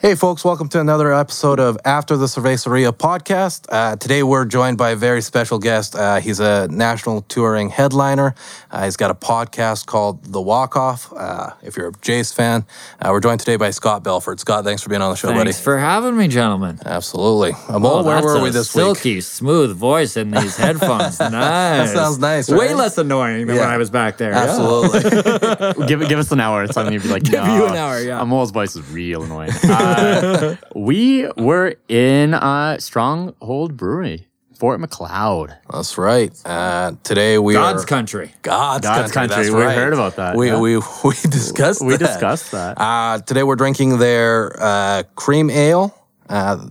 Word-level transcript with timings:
Hey, 0.00 0.14
folks, 0.14 0.44
welcome 0.44 0.68
to 0.68 0.80
another 0.80 1.12
episode 1.12 1.58
of 1.58 1.76
After 1.84 2.16
the 2.16 2.26
Cerveceria 2.26 2.92
podcast. 2.92 3.66
Uh, 3.68 3.96
today, 3.96 4.22
we're 4.22 4.44
joined 4.44 4.78
by 4.78 4.90
a 4.90 4.96
very 4.96 5.20
special 5.20 5.58
guest. 5.58 5.96
Uh, 5.96 6.20
he's 6.20 6.38
a 6.38 6.68
national 6.68 7.22
touring 7.22 7.68
headliner. 7.68 8.36
Uh, 8.70 8.84
he's 8.84 8.96
got 8.96 9.10
a 9.10 9.14
podcast 9.16 9.86
called 9.86 10.22
The 10.22 10.40
Walk 10.40 10.76
Off. 10.76 11.12
Uh, 11.12 11.50
if 11.62 11.76
you're 11.76 11.88
a 11.88 11.92
Jays 12.00 12.32
fan, 12.32 12.64
uh, 13.02 13.08
we're 13.10 13.18
joined 13.18 13.40
today 13.40 13.56
by 13.56 13.70
Scott 13.70 14.04
Belford. 14.04 14.38
Scott, 14.38 14.62
thanks 14.62 14.82
for 14.84 14.88
being 14.88 15.02
on 15.02 15.10
the 15.10 15.16
show, 15.16 15.28
Thanks 15.30 15.40
buddy. 15.40 15.52
for 15.64 15.78
having 15.78 16.16
me, 16.16 16.28
gentlemen. 16.28 16.78
Absolutely. 16.86 17.54
Um, 17.68 17.84
Oh, 17.84 18.04
where 18.04 18.14
that's 18.14 18.24
were 18.24 18.40
we 18.40 18.50
this 18.50 18.72
week? 18.76 18.84
silky, 18.84 19.20
smooth 19.20 19.76
voice 19.76 20.16
in 20.16 20.30
these 20.30 20.56
headphones. 20.56 21.18
nice. 21.18 21.32
That 21.32 21.88
sounds 21.88 22.18
nice, 22.20 22.48
Way 22.48 22.72
less 22.72 22.98
annoying 22.98 23.48
than 23.48 23.56
Yeah. 23.56 23.62
when 23.62 23.70
I 23.70 23.78
was 23.78 23.90
back 23.90 24.16
there. 24.18 24.30
Yeah. 24.30 24.44
Absolutely. 24.44 25.86
give 25.88 26.08
give 26.08 26.20
us 26.20 26.30
an 26.30 26.38
hour. 26.38 26.62
It's 26.62 26.74
something 26.74 26.92
you'd 26.94 27.02
be 27.02 27.08
like, 27.08 27.24
Give 27.28 27.42
no. 27.42 27.56
you 27.56 27.66
an 27.66 27.74
hour, 27.74 27.98
yeah. 28.00 28.20
Amol's 28.22 28.52
voice 28.52 28.76
is 28.76 28.88
real 28.92 29.24
annoying. 29.24 29.50
Uh, 29.88 30.56
we 30.74 31.26
were 31.36 31.76
in 31.88 32.34
uh, 32.34 32.78
Stronghold 32.78 33.76
Brewery, 33.76 34.26
Fort 34.58 34.80
Macleod. 34.80 35.56
That's 35.72 35.96
right. 35.98 36.32
Uh, 36.44 36.92
today, 37.02 37.38
we 37.38 37.54
God's 37.54 37.84
are 37.84 37.86
country. 37.86 38.32
God's, 38.42 38.86
country. 38.86 39.02
God's 39.02 39.12
country. 39.12 39.28
country. 39.36 39.44
That's 39.44 39.54
We 39.56 39.62
right. 39.62 39.76
heard 39.76 39.92
about 39.92 40.16
that, 40.16 40.36
We, 40.36 40.48
yeah. 40.48 40.58
we, 40.60 40.76
we 41.04 41.14
discussed 41.30 41.82
We 41.82 41.96
that. 41.96 41.98
discussed 41.98 42.52
that. 42.52 42.78
Uh, 42.80 43.18
today 43.20 43.42
we're 43.42 43.56
drinking 43.56 43.98
their 43.98 44.56
uh, 44.60 45.02
cream 45.14 45.50
ale, 45.50 45.94
uh, 46.28 46.68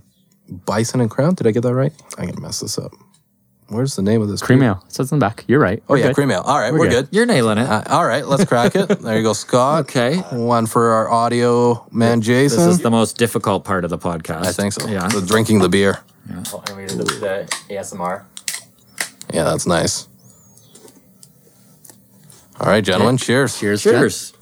Bison 0.48 1.00
and 1.00 1.10
Crown. 1.10 1.34
Did 1.34 1.46
I 1.46 1.50
get 1.50 1.62
that 1.62 1.74
right? 1.74 1.92
I'm 2.18 2.26
gonna 2.26 2.40
mess 2.40 2.60
this 2.60 2.78
up. 2.78 2.92
Where's 3.68 3.96
the 3.96 4.02
name 4.02 4.22
of 4.22 4.28
this? 4.28 4.40
Cream 4.40 4.60
beer? 4.60 4.68
ale. 4.70 4.82
It 4.86 4.92
says 4.94 5.12
in 5.12 5.18
the 5.18 5.26
back. 5.26 5.44
You're 5.46 5.60
right. 5.60 5.82
Oh 5.88 5.92
We're 5.92 5.98
yeah, 5.98 6.06
good. 6.08 6.14
cream 6.14 6.30
ale. 6.30 6.40
All 6.40 6.58
right, 6.58 6.72
we're, 6.72 6.78
We're 6.80 6.88
good. 6.90 7.10
good. 7.10 7.16
You're 7.16 7.26
nailing 7.26 7.58
it. 7.58 7.68
Uh, 7.68 7.82
all 7.88 8.06
right, 8.06 8.26
let's 8.26 8.44
crack 8.46 8.74
it. 8.74 8.86
There 8.88 9.16
you 9.16 9.22
go, 9.22 9.34
Scott. 9.34 9.80
Okay. 9.80 10.16
One 10.32 10.64
for 10.66 10.90
our 10.92 11.10
audio 11.10 11.86
man, 11.92 12.22
Jason. 12.22 12.58
this 12.58 12.66
is 12.66 12.78
the 12.80 12.90
most 12.90 13.18
difficult 13.18 13.64
part 13.64 13.84
of 13.84 13.90
the 13.90 13.98
podcast. 13.98 14.46
I 14.46 14.52
think 14.52 14.72
so. 14.72 14.88
Yeah. 14.88 15.06
So 15.08 15.20
drinking 15.20 15.58
the 15.58 15.68
beer. 15.68 15.98
Oh, 16.52 16.62
and 16.68 16.76
we 16.78 16.86
did 16.86 16.98
the, 16.98 17.04
the 17.04 17.74
ASMR. 17.74 18.24
Yeah, 19.34 19.44
that's 19.44 19.66
nice. 19.66 20.08
All 22.60 22.68
right, 22.68 22.82
gentlemen. 22.82 23.18
Cheers. 23.18 23.58
Cheers. 23.58 23.82
Jen. 23.82 23.92
Cheers. 23.94 24.32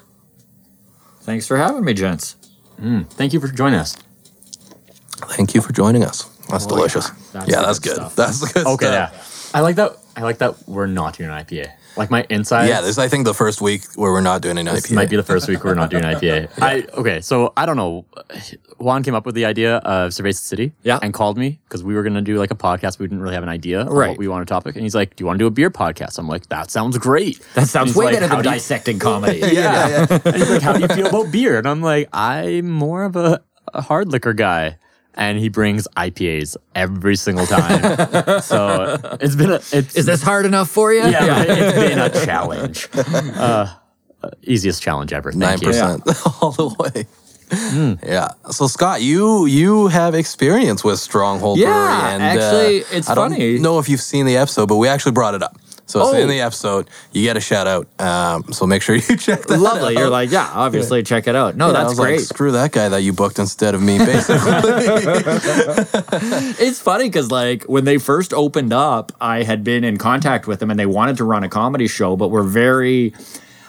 Thanks 1.23 1.47
for 1.49 1.57
having 1.57 1.85
me, 1.85 1.93
gents. 1.95 2.37
Thank 2.79 3.33
you 3.33 3.41
for 3.41 3.49
joining 3.49 3.81
us. 3.81 3.97
Thank 5.17 5.55
you 5.55 5.61
for 5.61 5.73
joining 5.73 6.05
us. 6.05 6.23
That's 6.49 6.67
Oh, 6.67 6.69
delicious. 6.69 7.09
yeah. 7.09 7.15
Yeah, 7.47 7.63
That's 7.63 7.67
that's, 7.67 7.79
good. 7.81 7.89
good 7.89 7.97
stuff. 7.97 8.17
That's 8.17 8.41
the 8.41 8.47
good 8.53 8.67
Okay, 8.67 8.91
yeah. 8.93 9.11
I 9.55 9.61
like 9.61 9.77
that. 9.77 9.97
I 10.17 10.23
like 10.23 10.39
that 10.39 10.67
we're 10.67 10.87
not 10.87 11.17
doing 11.17 11.29
an 11.31 11.45
IPA. 11.45 11.71
Like 11.97 12.11
my 12.11 12.27
inside. 12.29 12.69
Yeah, 12.69 12.81
this 12.83 12.91
is 12.91 12.99
I 12.99 13.09
think 13.09 13.25
the 13.25 13.33
first 13.33 13.63
week 13.63 13.83
where 13.97 14.13
we're 14.13 14.21
not 14.21 14.43
doing 14.43 14.59
an 14.59 14.67
This 14.67 14.87
IPA. 14.89 14.95
might 14.95 15.09
be 15.11 15.17
the 15.17 15.23
first 15.23 15.49
week 15.49 15.65
we're 15.65 15.75
not 15.75 15.89
doing 15.91 16.05
an 16.05 16.15
IPA. 16.15 16.49
I 16.61 16.85
okay, 16.99 17.21
so 17.23 17.53
I 17.57 17.65
don't 17.65 17.77
know. 17.77 18.05
Juan 18.79 19.03
came 19.03 19.15
up 19.15 19.25
with 19.25 19.35
the 19.35 19.47
idea 19.47 19.77
of 19.79 20.11
Cerveza 20.13 20.35
City, 20.37 20.73
Yeah. 20.83 20.99
and 21.01 21.15
called 21.15 21.39
me 21.39 21.59
because 21.65 21.83
we 21.83 21.95
were 21.95 22.03
gonna 22.03 22.21
do 22.21 22.37
like 22.39 22.51
a 22.51 22.55
podcast. 22.55 22.99
We 22.99 23.07
didn't 23.07 23.23
really 23.23 23.35
have 23.35 23.43
an 23.45 23.49
idea 23.49 23.81
of 23.83 23.89
Right. 23.89 24.11
what 24.11 24.19
we 24.19 24.29
want 24.29 24.47
to 24.47 24.51
topic, 24.53 24.75
and 24.77 24.83
he's 24.83 24.95
like, 24.95 25.17
"Do 25.17 25.23
you 25.23 25.27
want 25.27 25.39
to 25.39 25.43
do 25.43 25.47
a 25.47 25.51
beer 25.51 25.71
podcast?" 25.71 26.19
I'm 26.19 26.29
like, 26.29 26.47
"That 26.49 26.71
sounds 26.71 26.99
great." 26.99 27.41
That 27.55 27.67
sounds 27.69 27.91
He's 27.91 27.97
way 27.97 28.07
like, 28.07 28.15
better 28.17 28.29
than 28.29 28.43
do 28.43 28.49
you-" 28.49 28.55
dissecting 28.57 28.99
comedy. 28.99 29.39
Yeah, 29.53 30.07
and 30.25 30.37
he's 30.37 30.51
like, 30.51 30.63
"How 30.63 30.75
do 30.75 30.81
you 30.81 30.89
feel 30.89 31.07
about 31.07 31.33
beer?" 31.33 31.57
And 31.59 31.67
I'm 31.67 31.81
like, 31.81 32.09
"I'm 32.13 32.69
more 32.71 33.05
of 33.05 33.17
a, 33.17 33.41
a 33.73 33.81
hard 33.81 34.09
liquor 34.13 34.35
guy." 34.35 34.77
And 35.17 35.39
he 35.39 35.49
brings 35.49 35.89
IPAs 35.97 36.57
every 36.75 37.17
single 37.17 37.47
time. 37.47 38.41
so 38.43 38.99
it's 39.21 39.35
been 39.35 39.51
a. 39.51 39.61
It's, 39.73 39.97
Is 39.97 40.05
this 40.07 40.23
hard 40.23 40.45
enough 40.45 40.69
for 40.69 40.93
you? 40.93 41.01
yeah, 41.01 41.45
but 41.45 41.59
it's 41.59 41.79
been 41.79 41.99
a 41.99 42.11
challenge. 42.27 42.89
Uh, 42.95 43.67
uh, 44.23 44.31
easiest 44.43 44.83
challenge 44.83 45.13
ever. 45.13 45.33
Nine 45.33 45.59
Thank 45.59 45.63
you. 45.63 45.69
percent 45.69 46.03
all 46.43 46.51
the 46.53 46.75
way. 46.79 47.07
Yeah. 48.03 48.29
So 48.51 48.67
Scott, 48.67 49.03
you 49.03 49.47
you 49.47 49.87
have 49.89 50.15
experience 50.15 50.83
with 50.85 50.99
Stronghold 50.99 51.59
Yeah, 51.59 51.67
Brewery, 51.67 52.13
and 52.15 52.23
actually, 52.23 52.83
uh, 52.83 52.87
it's 52.93 53.09
I 53.09 53.15
don't 53.15 53.39
know 53.63 53.79
if 53.79 53.89
you've 53.89 54.01
seen 54.01 54.27
the 54.27 54.37
episode, 54.37 54.67
but 54.69 54.77
we 54.77 54.89
actually 54.89 55.13
brought 55.13 55.35
it 55.35 55.43
up. 55.43 55.57
So 55.89 56.01
it's 56.01 56.09
Oh. 56.11 56.19
in 56.19 56.29
the 56.29 56.41
episode. 56.41 56.89
You 57.13 57.23
get 57.23 57.37
a 57.37 57.41
shout 57.41 57.67
out. 57.69 57.87
Um, 58.01 58.53
so 58.53 58.67
make 58.67 58.83
sure 58.83 58.97
you 58.97 59.17
check 59.17 59.43
that. 59.43 59.59
Lovely. 59.59 59.97
out. 59.97 60.01
You're 60.01 60.11
like, 60.11 60.31
yeah, 60.33 60.51
obviously 60.53 61.03
check 61.05 61.29
it 61.29 61.37
out. 61.37 61.57
No, 61.57 61.69
Yeah, 61.69 61.73
that's 61.75 61.91
was 61.91 61.99
like, 62.01 62.09
great. 62.09 62.21
Screw 62.23 62.51
that 62.53 62.73
guy 62.73 62.89
that 62.89 63.03
you 63.03 63.13
booked 63.13 63.39
instead 63.39 63.75
of 63.75 63.83
me, 63.83 63.99
basically. 63.99 64.53
It's 66.59 66.81
funny 66.81 67.05
because 67.05 67.31
like 67.31 67.65
when 67.65 67.85
they 67.85 67.99
first 67.99 68.33
opened 68.33 68.73
up, 68.73 69.13
I 69.21 69.43
had 69.43 69.65
been 69.65 69.85
in 69.85 69.97
contact 69.97 70.47
with 70.47 70.61
them 70.61 70.71
and 70.71 70.79
they 70.79 70.87
wanted 70.87 71.17
to 71.19 71.25
run 71.25 71.45
a 71.45 71.49
comedy 71.49 71.89
show, 71.89 72.17
but 72.17 72.29
were 72.29 72.43
very. 72.43 73.13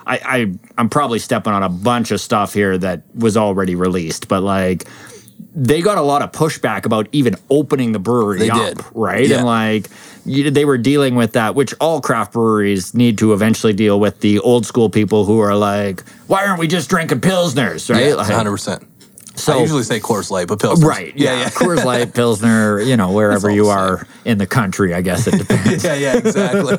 I, 0.05 0.19
I 0.23 0.53
I'm 0.77 0.87
probably 0.89 1.19
stepping 1.19 1.51
on 1.53 1.63
a 1.63 1.69
bunch 1.69 2.11
of 2.11 2.21
stuff 2.21 2.53
here 2.53 2.77
that 2.77 3.01
was 3.13 3.35
already 3.35 3.75
released, 3.75 4.27
but 4.29 4.41
like 4.41 4.87
they 5.53 5.81
got 5.81 5.97
a 5.97 6.01
lot 6.01 6.21
of 6.21 6.31
pushback 6.31 6.85
about 6.85 7.07
even 7.11 7.35
opening 7.49 7.91
the 7.91 7.99
brewery 7.99 8.39
They 8.39 8.49
up, 8.49 8.75
did. 8.75 8.85
right? 8.93 9.27
Yeah. 9.27 9.37
And 9.37 9.45
like 9.45 9.87
they 10.27 10.65
were 10.65 10.77
dealing 10.77 11.15
with 11.15 11.33
that, 11.33 11.55
which 11.55 11.73
all 11.79 12.01
craft 12.01 12.33
breweries 12.33 12.93
need 12.93 13.17
to 13.19 13.33
eventually 13.33 13.73
deal 13.73 13.99
with. 13.99 14.19
The 14.19 14.39
old 14.39 14.65
school 14.65 14.89
people 14.89 15.25
who 15.25 15.39
are 15.39 15.55
like, 15.55 16.03
"Why 16.27 16.45
aren't 16.45 16.59
we 16.59 16.67
just 16.67 16.89
drinking 16.89 17.21
pilsners?" 17.21 17.89
Right? 17.93 18.07
yeah, 18.07 18.13
Like, 18.15 18.27
hundred 18.31 18.51
percent. 18.51 18.83
so 19.35 19.53
I 19.53 19.61
usually 19.61 19.83
say 19.83 19.99
Coors 19.99 20.29
Light, 20.31 20.47
but 20.47 20.59
Pilsner. 20.59 20.87
Right. 20.87 21.13
Yeah. 21.15 21.39
yeah. 21.39 21.49
Coors 21.49 21.83
Light, 21.85 22.13
Pilsner, 22.13 22.81
you 22.81 22.97
know, 22.97 23.11
wherever 23.11 23.49
you 23.51 23.67
are 23.67 24.05
in 24.25 24.37
the 24.39 24.47
country, 24.47 24.93
I 24.95 25.01
guess 25.01 25.27
it 25.27 25.37
depends. 25.43 25.83
yeah, 25.83 25.93
yeah, 25.93 26.17
exactly. 26.17 26.77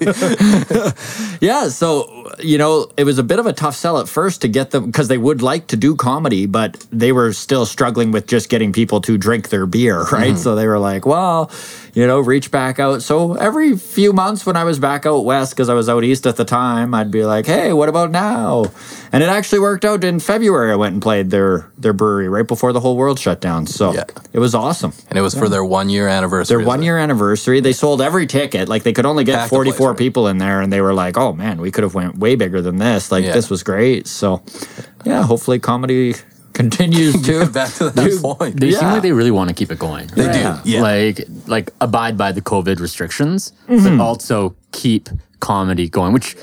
yeah. 1.41 1.69
So, 1.69 2.31
you 2.41 2.59
know, 2.59 2.89
it 2.97 3.05
was 3.05 3.19
a 3.19 3.23
bit 3.23 3.39
of 3.39 3.47
a 3.47 3.53
tough 3.53 3.77
sell 3.77 3.99
at 3.99 4.09
first 4.09 4.43
to 4.43 4.49
get 4.49 4.71
them 4.73 4.87
because 4.87 5.09
they 5.09 5.19
would 5.19 5.41
like 5.43 5.69
to 5.69 5.77
do 5.77 5.95
comedy, 5.95 6.47
but 6.47 6.85
they 6.91 7.13
were 7.13 7.33
still 7.33 7.65
struggling 7.65 8.11
with 8.13 8.27
just 8.27 8.49
getting 8.49 8.73
people 8.73 9.01
to 9.03 9.17
drink 9.17 9.49
their 9.51 9.67
beer. 9.67 10.03
Right. 10.03 10.29
Mm-hmm. 10.33 10.37
So 10.37 10.55
they 10.55 10.67
were 10.67 10.79
like, 10.81 11.07
well, 11.07 11.51
you 11.99 12.07
know, 12.07 12.21
reach 12.21 12.53
back 12.53 12.79
out. 12.79 13.03
So 13.03 13.35
every 13.35 13.77
few 13.77 14.13
months 14.13 14.47
when 14.47 14.55
I 14.57 14.63
was 14.63 14.79
back 14.79 15.05
out 15.05 15.25
west, 15.25 15.51
because 15.53 15.69
I 15.69 15.75
was 15.75 15.89
out 15.89 16.05
east 16.05 16.29
at 16.29 16.37
the 16.37 16.45
time, 16.45 16.95
I'd 16.95 17.11
be 17.11 17.25
like, 17.25 17.45
hey, 17.45 17.73
what 17.73 17.89
about 17.89 18.13
now? 18.13 18.67
And 19.11 19.21
it 19.21 19.29
actually 19.29 19.59
worked 19.59 19.85
out 19.85 20.05
in 20.05 20.21
February. 20.21 20.71
I 20.71 20.77
went 20.77 20.93
and 20.93 21.03
played 21.03 21.31
their, 21.31 21.69
their 21.77 21.93
brewery 21.93 22.29
right 22.29 22.47
before 22.47 22.73
the 22.73 22.79
whole 22.79 22.97
world 22.97 23.19
shut 23.19 23.41
down. 23.41 23.67
So 23.67 23.93
Yeah. 23.95 24.05
it 24.33 24.39
was 24.39 24.55
awesome. 24.55 24.93
and 25.11 25.19
it 25.19 25.23
was 25.23 25.35
for 25.35 25.49
their 25.49 25.65
one 25.65 25.89
year 25.89 26.07
anniversary. 26.07 26.57
Their 26.59 26.65
one 26.65 26.83
year 26.85 26.99
anniversary, 26.99 27.59
they 27.59 27.73
sold 27.73 28.01
every 28.01 28.29
ticket. 28.29 28.69
Like 28.69 28.85
they 28.85 28.93
could 28.93 29.05
only 29.07 29.25
get 29.25 29.35
Packed 29.37 29.51
the 29.51 29.57
place, 29.57 29.67
44 29.75 29.89
right? 29.89 29.99
people 29.99 30.29
in 30.29 30.39
there, 30.39 30.61
and 30.61 30.73
they 30.73 30.81
were 30.81 30.95
like, 30.95 31.19
"Oh 31.19 31.33
man, 31.33 31.61
we 31.61 31.73
could 31.73 31.83
have 31.83 31.95
went 31.97 32.17
way 32.19 32.37
bigger 32.37 32.63
than 32.63 32.77
this. 32.77 33.11
Like 33.11 33.25
Yeah. 33.25 33.33
this 33.33 33.51
was 33.51 33.65
great." 33.65 34.07
So, 34.07 34.41
yeah, 35.05 35.25
hopefully 35.25 35.59
comedy 35.59 36.15
continues 36.63 37.15
to 37.29 37.47
Back 37.61 37.73
to 37.79 37.91
that 37.91 38.19
point. 38.23 38.61
They 38.61 38.73
seem 38.73 38.89
like 38.95 39.03
they 39.07 39.13
really 39.21 39.31
want 39.39 39.49
to 39.51 39.55
keep 39.61 39.71
it 39.75 39.79
going. 39.79 40.07
They 40.19 40.29
do, 40.39 40.43
yeah. 40.73 40.83
Like 40.91 41.17
like 41.55 41.67
abide 41.81 42.17
by 42.25 42.31
the 42.33 42.43
COVID 42.53 42.79
restrictions, 42.87 43.53
Mm-hmm. 43.69 43.85
but 43.87 44.05
also 44.09 44.37
keep 44.73 45.09
comedy 45.41 45.87
going, 45.89 46.13
which 46.13 46.37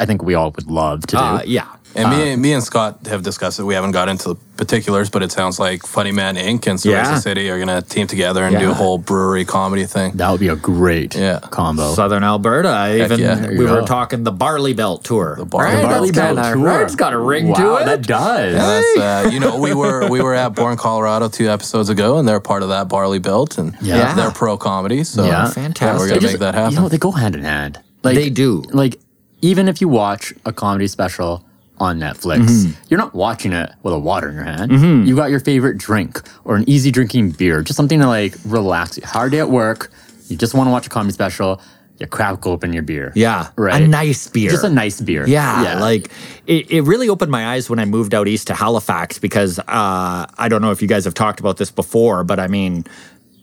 I 0.00 0.06
think 0.06 0.22
we 0.22 0.34
all 0.38 0.50
would 0.56 0.70
love 0.82 0.98
to 1.10 1.16
do. 1.16 1.22
Uh, 1.22 1.42
yeah. 1.58 1.68
And 1.94 2.08
me, 2.10 2.36
me 2.36 2.52
and 2.52 2.62
Scott 2.62 3.06
have 3.08 3.22
discussed 3.24 3.58
it. 3.58 3.64
We 3.64 3.74
haven't 3.74 3.90
got 3.90 4.08
into 4.08 4.28
the 4.30 4.34
particulars, 4.56 5.10
but 5.10 5.22
it 5.24 5.32
sounds 5.32 5.58
like 5.58 5.84
Funny 5.84 6.12
Man 6.12 6.36
Inc. 6.36 6.66
and 6.68 6.78
Cerveza 6.78 6.84
Yeah. 6.92 7.18
City 7.18 7.50
are 7.50 7.56
going 7.58 7.68
to 7.68 7.82
team 7.86 8.06
together 8.06 8.44
and 8.44 8.56
do 8.58 8.70
a 8.70 8.74
whole 8.74 8.96
brewery 8.98 9.44
comedy 9.44 9.86
thing. 9.86 10.12
That 10.16 10.30
would 10.30 10.38
be 10.38 10.48
a 10.48 10.54
great 10.56 11.16
Yeah. 11.16 11.40
combo. 11.40 11.92
Southern 11.94 12.22
Alberta. 12.22 12.68
I 12.68 13.00
even 13.00 13.18
yeah. 13.18 13.34
There 13.34 13.52
you 13.52 13.58
we 13.58 13.64
were 13.64 13.80
go. 13.80 13.86
talking 13.86 14.22
the 14.22 14.30
Barley 14.32 14.72
Belt 14.72 15.02
tour. 15.02 15.34
The 15.36 15.44
Barley 15.44 15.82
Barley 15.82 16.12
Belt 16.12 16.38
a- 16.38 16.42
tour. 16.52 16.56
right, 16.58 16.82
it's 16.82 16.94
got 16.94 17.12
a 17.12 17.18
ring 17.18 17.48
wow, 17.48 17.54
to 17.56 17.82
it. 17.82 17.84
That 17.86 18.02
does. 18.02 18.54
And 18.54 18.60
that's, 18.60 18.98
uh, 18.98 19.30
you 19.32 19.40
know, 19.40 19.58
we 19.58 19.74
were 19.74 20.08
we 20.08 20.20
were 20.22 20.34
at 20.34 20.50
Born, 20.54 20.76
Colorado 20.76 21.28
two 21.28 21.48
episodes 21.50 21.88
ago, 21.88 22.18
and 22.18 22.28
they're 22.28 22.38
part 22.40 22.62
of 22.62 22.68
that 22.68 22.88
Barley 22.88 23.18
Belt, 23.18 23.58
and 23.58 23.74
Yeah. 23.80 24.14
they're 24.14 24.30
pro 24.30 24.56
comedy. 24.56 25.02
So 25.02 25.24
Yeah. 25.24 25.48
Fantastic. 25.50 25.98
we're 25.98 26.08
gonna 26.14 26.20
make 26.32 26.38
that 26.38 26.54
happen. 26.54 26.74
You 26.74 26.80
know, 26.82 26.88
they 26.88 26.98
go 26.98 27.10
hand 27.10 27.34
in 27.34 27.42
hand. 27.42 27.80
Like 28.04 28.14
They 28.14 28.30
do. 28.30 28.62
Like 28.70 29.00
even 29.42 29.66
if 29.68 29.80
you 29.80 29.88
watch 29.88 30.32
a 30.44 30.52
comedy 30.52 30.86
special 30.86 31.44
on 31.80 31.98
Netflix, 31.98 32.44
Mm-hmm. 32.46 32.72
you're 32.88 32.98
not 33.00 33.14
watching 33.14 33.52
it 33.52 33.72
with 33.82 33.92
a 33.94 33.98
water 33.98 34.28
in 34.28 34.34
your 34.36 34.44
hand. 34.44 35.08
You 35.08 35.16
got 35.16 35.30
your 35.30 35.40
favorite 35.40 35.78
drink 35.78 36.20
or 36.44 36.54
an 36.56 36.68
easy 36.68 36.90
drinking 36.90 37.30
beer, 37.32 37.62
just 37.62 37.76
something 37.76 37.98
to 38.00 38.06
like 38.06 38.34
relax. 38.44 39.02
Hard 39.02 39.32
day 39.32 39.38
at 39.40 39.48
work, 39.50 39.90
you 40.28 40.36
just 40.36 40.54
want 40.54 40.68
to 40.68 40.70
watch 40.70 40.86
a 40.86 40.90
comedy 40.90 41.12
special. 41.14 41.60
You 41.98 42.06
crack 42.06 42.46
open 42.46 42.72
your 42.72 42.82
beer. 42.82 43.12
Yeah, 43.14 43.48
right. 43.56 43.82
A 43.82 43.86
nice 43.86 44.26
beer. 44.28 44.50
Just 44.50 44.64
a 44.64 44.70
nice 44.70 45.00
beer. 45.02 45.26
Yeah, 45.26 45.78
like 45.80 46.10
it, 46.46 46.70
it 46.70 46.80
really 46.82 47.08
opened 47.10 47.30
my 47.30 47.48
eyes 47.54 47.68
when 47.68 47.78
I 47.78 47.84
moved 47.84 48.14
out 48.14 48.26
east 48.28 48.46
to 48.46 48.54
Halifax 48.54 49.18
because 49.18 49.58
uh, 49.58 49.64
I 49.68 50.48
don't 50.48 50.62
know 50.62 50.70
if 50.70 50.80
you 50.80 50.88
guys 50.88 51.04
have 51.04 51.12
talked 51.12 51.40
about 51.40 51.58
this 51.58 51.70
before, 51.70 52.24
but 52.24 52.40
I 52.40 52.46
mean, 52.46 52.84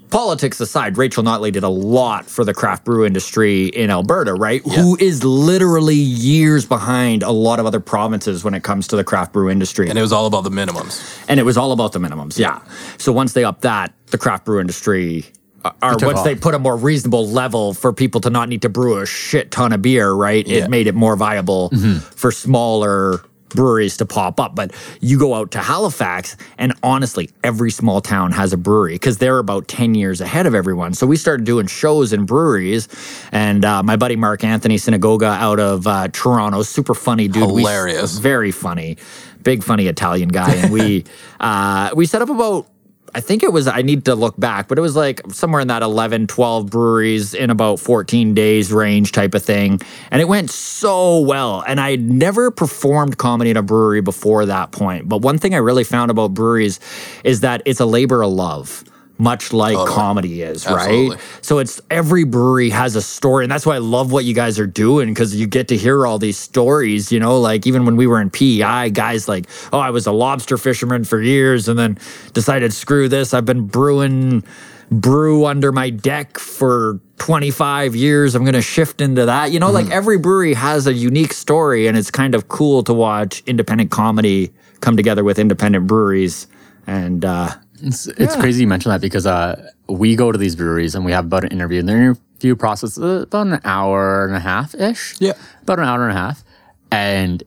politics 0.10 0.60
aside, 0.60 0.98
Rachel 0.98 1.24
Notley 1.24 1.52
did 1.52 1.64
a 1.64 1.70
lot 1.70 2.26
for 2.26 2.44
the 2.46 2.54
craft 2.54 2.86
brew 2.86 3.06
industry 3.06 3.68
in 3.68 3.90
Alberta, 3.90 4.34
right? 4.34 4.62
Who 4.66 4.98
is 5.00 5.24
literally 5.24 5.96
years 5.96 6.66
behind 6.66 7.24
a 7.24 7.32
lot 7.32 7.60
of 7.60 7.66
other 7.66 7.80
provinces 7.80 8.44
when 8.44 8.54
it 8.54 8.64
comes 8.64 8.88
to 8.88 8.96
the 8.96 9.04
craft 9.04 9.34
brew 9.34 9.50
industry. 9.50 9.90
and 9.90 9.98
it 9.98 10.02
was 10.02 10.14
all 10.14 10.26
about 10.26 10.44
the 10.44 10.50
minimums. 10.50 11.24
And 11.28 11.40
it 11.40 11.44
was 11.44 11.58
all 11.58 11.72
about 11.72 11.94
the 11.94 12.00
minimums, 12.00 12.38
yeah. 12.38 12.62
So 12.98 13.12
once 13.12 13.34
they 13.34 13.44
upped 13.44 13.62
that, 13.62 13.94
the 14.08 14.18
craft 14.18 14.46
brew 14.46 14.60
industry, 14.60 15.26
uh, 15.66 15.72
or 15.82 15.98
once 16.02 16.20
off. 16.20 16.26
they 16.26 16.36
put 16.36 16.54
a 16.54 16.60
more 16.60 16.78
reasonable 16.78 17.28
level 17.28 17.74
for 17.74 17.92
people 17.92 18.22
to 18.22 18.30
not 18.30 18.48
need 18.48 18.62
to 18.62 18.70
brew 18.70 19.00
a 19.02 19.06
shit 19.06 19.52
ton 19.52 19.74
of 19.74 19.82
beer, 19.82 20.12
right? 20.12 20.48
Yeah. 20.48 20.66
It 20.66 20.70
made 20.70 20.88
it 20.88 20.96
more 20.96 21.16
viable 21.16 21.70
for 22.16 22.32
smaller 22.32 23.22
breweries 23.50 23.98
to 23.98 24.06
pop 24.06 24.40
up. 24.40 24.56
But 24.56 24.74
you 25.02 25.18
go 25.20 25.34
out 25.34 25.52
to 25.52 25.60
Halifax, 25.60 26.36
and 26.58 26.74
honestly, 26.84 27.30
every 27.44 27.72
small 27.72 28.02
town 28.02 28.32
has 28.32 28.54
a 28.54 28.58
brewery 28.58 28.94
because 28.94 29.18
they're 29.18 29.40
about 29.40 29.68
10 29.68 29.96
years 29.96 30.22
ahead 30.22 30.46
of 30.46 30.56
everyone. 30.56 30.94
So 30.94 31.08
we 31.08 31.16
started 31.18 31.46
doing 31.46 31.68
shows 31.68 32.14
in 32.14 32.26
breweries. 32.26 32.88
And 33.32 33.64
uh, 33.66 33.84
my 33.84 33.96
buddy 33.96 34.16
Mark 34.16 34.44
Anthony 34.44 34.78
Synagoga 34.78 35.28
out 35.28 35.60
of 35.60 35.88
uh, 35.88 36.08
Toronto, 36.12 36.62
super 36.64 36.94
funny 36.94 37.28
dude. 37.28 37.52
We- 37.52 37.62
Hilarious. 37.62 38.18
very 38.18 38.52
funny, 38.52 38.98
big 39.44 39.64
funny 39.64 39.88
Italian 39.88 40.30
guy. 40.30 40.54
And 40.56 40.72
we 40.72 41.06
uh, 41.40 41.92
we 41.96 42.06
set 42.06 42.22
up 42.22 42.30
about 42.30 42.68
I 43.16 43.22
think 43.22 43.44
it 43.44 43.52
was 43.52 43.68
I 43.68 43.82
need 43.82 44.06
to 44.06 44.16
look 44.16 44.38
back, 44.40 44.68
but 44.68 44.78
it 44.78 44.82
was 44.82 44.96
like 44.96 45.22
somewhere 45.32 45.62
in 45.62 45.68
that 45.70 45.82
11, 45.82 46.28
12 46.28 46.70
breweries 46.70 47.34
in 47.34 47.50
about 47.50 47.80
14 47.80 48.34
days 48.34 48.72
range 48.72 49.12
type 49.12 49.34
of 49.34 49.44
thing. 49.44 49.80
And 50.12 50.22
it 50.22 50.28
went 50.28 50.50
so 50.50 51.20
well. 51.20 51.64
And 51.68 51.80
I 51.80 51.92
had 51.92 52.10
never 52.10 52.52
performed 52.52 53.18
comedy 53.18 53.50
in 53.50 53.58
a 53.58 53.64
brewery 53.64 54.02
before 54.02 54.46
that 54.46 54.72
point. 54.72 55.08
But 55.08 55.22
one 55.22 55.38
thing 55.38 55.54
I 55.54 55.58
really 55.58 55.84
found 55.84 56.12
about 56.12 56.34
breweries 56.34 56.80
is 57.24 57.42
that 57.42 57.62
it's 57.66 57.80
a 57.80 57.86
labor 57.86 58.22
of 58.22 58.32
love. 58.32 58.84
Much 59.20 59.52
like 59.52 59.76
comedy 59.88 60.44
is, 60.44 60.68
Absolutely. 60.68 61.16
right? 61.16 61.20
So 61.42 61.58
it's 61.58 61.82
every 61.90 62.24
brewery 62.24 62.70
has 62.70 62.96
a 62.96 63.02
story, 63.02 63.46
and 63.46 63.52
that's 63.52 63.66
why 63.66 63.76
I 63.76 63.80
love 63.80 64.12
what 64.12 64.26
you 64.26 64.36
guys 64.36 64.60
are 64.60 64.68
doing 64.68 65.10
because 65.10 65.36
you 65.36 65.48
get 65.48 65.68
to 65.70 65.78
hear 65.78 66.06
all 66.06 66.20
these 66.20 66.38
stories. 66.38 67.12
You 67.12 67.20
know, 67.20 67.40
like 67.40 67.66
even 67.66 67.86
when 67.86 67.96
we 67.96 68.06
were 68.06 68.22
in 68.22 68.30
PEI, 68.30 68.92
guys 68.92 69.28
like, 69.28 69.48
oh, 69.74 69.80
I 69.80 69.90
was 69.90 70.06
a 70.06 70.12
lobster 70.12 70.58
fisherman 70.58 71.04
for 71.04 71.20
years, 71.20 71.68
and 71.68 71.80
then 71.80 71.98
decided 72.34 72.74
screw 72.74 73.10
this. 73.10 73.34
I've 73.34 73.46
been 73.46 73.66
brewing 73.66 74.44
brew 74.92 75.46
under 75.46 75.72
my 75.72 75.90
deck 75.90 76.38
for 76.40 77.00
25 77.18 77.96
years. 77.96 78.36
I'm 78.36 78.44
going 78.44 78.54
to 78.54 78.62
shift 78.62 79.02
into 79.02 79.26
that. 79.26 79.52
You 79.52 79.60
know, 79.60 79.72
like 79.72 79.90
every 79.90 80.18
brewery 80.18 80.54
has 80.54 80.88
a 80.88 80.94
unique 80.94 81.34
story, 81.34 81.88
and 81.88 81.98
it's 81.98 82.12
kind 82.12 82.36
of 82.36 82.48
cool 82.48 82.84
to 82.84 82.94
watch 82.94 83.44
independent 83.46 83.92
comedy 83.92 84.54
come 84.80 84.96
together 84.96 85.24
with 85.24 85.40
independent 85.40 85.88
breweries. 85.88 86.48
And 86.86 87.26
uh, 87.26 87.56
It's, 87.82 88.08
it's 88.08 88.36
crazy 88.36 88.62
you 88.62 88.68
mention 88.68 88.92
that 88.92 89.02
because 89.02 89.26
uh, 89.26 89.70
we 89.88 90.16
go 90.16 90.32
to 90.32 90.38
these 90.38 90.56
breweries 90.56 90.96
and 90.96 91.06
we 91.06 91.12
have 91.12 91.26
about 91.26 91.44
an 91.44 91.52
interview. 91.52 91.80
And 91.80 91.90
the 91.90 91.94
interview 91.94 92.56
process 92.56 92.98
is 92.98 93.24
about 93.24 93.48
an 93.48 93.60
hour 93.64 94.26
and 94.26 94.36
a 94.36 94.40
half 94.40 94.74
ish. 94.76 95.16
Yeah. 95.20 95.34
About 95.62 95.80
an 95.80 95.86
hour 95.86 96.08
and 96.08 96.18
a 96.18 96.20
half. 96.20 96.44
And 96.92 97.44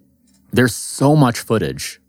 there's 0.52 0.74
so 0.74 1.16
much 1.16 1.38
footage. 1.40 2.00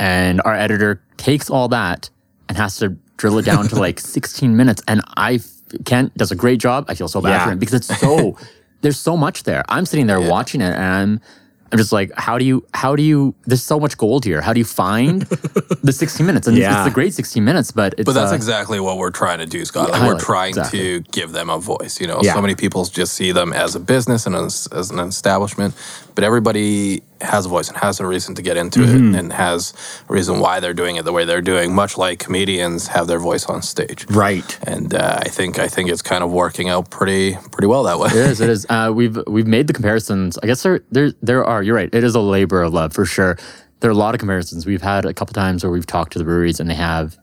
And 0.00 0.40
our 0.44 0.54
editor 0.54 1.02
takes 1.16 1.50
all 1.50 1.68
that 1.68 2.10
and 2.48 2.56
has 2.56 2.76
to 2.78 2.90
drill 3.16 3.38
it 3.38 3.44
down 3.44 3.68
to 3.68 3.76
like 3.80 3.98
16 4.00 4.56
minutes. 4.56 4.82
And 4.88 5.02
I, 5.16 5.40
Kent 5.84 6.16
does 6.16 6.30
a 6.30 6.36
great 6.36 6.60
job. 6.60 6.86
I 6.88 6.94
feel 6.94 7.08
so 7.08 7.20
bad 7.20 7.30
Yeah. 7.30 7.44
for 7.44 7.50
him 7.52 7.58
because 7.58 7.74
it's 7.74 7.98
so, 8.00 8.36
there's 8.80 8.98
so 8.98 9.16
much 9.16 9.42
there. 9.42 9.64
I'm 9.68 9.86
sitting 9.86 10.06
there 10.06 10.20
watching 10.20 10.60
it 10.60 10.72
and 10.74 10.82
I'm, 10.84 11.20
I'm 11.70 11.78
just 11.78 11.92
like, 11.92 12.10
how 12.16 12.38
do 12.38 12.44
you, 12.44 12.66
how 12.72 12.96
do 12.96 13.02
you, 13.02 13.34
there's 13.46 13.62
so 13.62 13.78
much 13.78 13.96
gold 13.98 14.24
here. 14.24 14.40
How 14.40 14.52
do 14.52 14.58
you 14.60 14.64
find 14.64 15.22
the 15.82 15.92
16 15.92 16.24
minutes? 16.26 16.46
And 16.46 16.56
Yeah. 16.56 16.82
it's 16.84 16.90
a 16.90 16.94
great 16.94 17.12
16 17.14 17.44
minutes, 17.44 17.70
but 17.72 17.94
it's, 17.98 18.04
But 18.04 18.12
that's 18.14 18.32
uh, 18.32 18.36
exactly 18.36 18.80
what 18.80 18.96
we're 18.96 19.10
trying 19.10 19.38
to 19.38 19.46
do, 19.46 19.64
Scott. 19.64 19.90
Like 19.90 20.02
we're 20.02 20.18
trying 20.18 20.50
exactly. 20.50 20.78
to 20.80 21.00
give 21.12 21.32
them 21.32 21.50
a 21.50 21.58
voice. 21.58 22.00
You 22.00 22.06
know, 22.06 22.20
Yeah. 22.22 22.34
so 22.34 22.40
many 22.40 22.54
people 22.54 22.84
just 22.84 23.14
see 23.14 23.32
them 23.32 23.52
as 23.52 23.74
a 23.74 23.80
business 23.80 24.26
and 24.26 24.34
as, 24.34 24.66
as 24.72 24.90
an 24.90 24.98
establishment, 25.00 25.74
but 26.18 26.24
everybody 26.24 27.00
has 27.20 27.46
a 27.46 27.48
voice 27.48 27.68
and 27.68 27.76
has 27.76 28.00
a 28.00 28.06
reason 28.06 28.34
to 28.34 28.42
get 28.42 28.56
into 28.56 28.80
Mm-hmm. 28.80 29.14
it 29.14 29.18
and 29.20 29.32
has 29.32 29.72
a 30.08 30.12
reason 30.12 30.40
why 30.40 30.58
they're 30.58 30.74
doing 30.74 30.96
it 30.96 31.04
the 31.04 31.12
way 31.12 31.24
they're 31.24 31.40
doing. 31.40 31.72
Much 31.72 31.96
like 31.96 32.18
comedians 32.18 32.88
have 32.88 33.06
their 33.06 33.20
voice 33.20 33.46
on 33.46 33.62
stage, 33.62 34.04
right. 34.10 34.58
and 34.66 34.92
uh, 34.94 35.20
I 35.24 35.28
think 35.28 35.60
I 35.60 35.68
think 35.68 35.88
it's 35.90 36.02
kind 36.02 36.24
of 36.24 36.32
working 36.32 36.68
out 36.68 36.90
pretty 36.90 37.36
pretty 37.52 37.68
well 37.68 37.84
that 37.84 38.00
way. 38.00 38.08
It 38.08 38.16
is. 38.16 38.40
It 38.40 38.50
is. 38.50 38.66
Uh, 38.68 38.90
we've 38.92 39.16
we've 39.28 39.46
made 39.46 39.68
the 39.68 39.72
comparisons. 39.72 40.36
I 40.42 40.46
guess 40.48 40.60
there 40.64 40.80
there 40.90 41.12
there 41.22 41.44
are. 41.44 41.62
You're 41.62 41.76
right. 41.76 41.94
It 41.94 42.02
is 42.02 42.16
a 42.16 42.20
labor 42.20 42.62
of 42.62 42.72
love 42.74 42.92
for 42.92 43.04
sure. 43.04 43.38
There 43.78 43.88
are 43.88 43.92
a 43.92 44.02
lot 44.06 44.12
of 44.16 44.18
comparisons. 44.18 44.66
We've 44.66 44.82
had 44.82 45.04
a 45.04 45.14
couple 45.14 45.34
times 45.34 45.62
where 45.62 45.70
we've 45.70 45.86
talked 45.86 46.14
to 46.14 46.18
the 46.18 46.24
breweries 46.24 46.58
and 46.58 46.68
they 46.68 46.74
have 46.74 47.16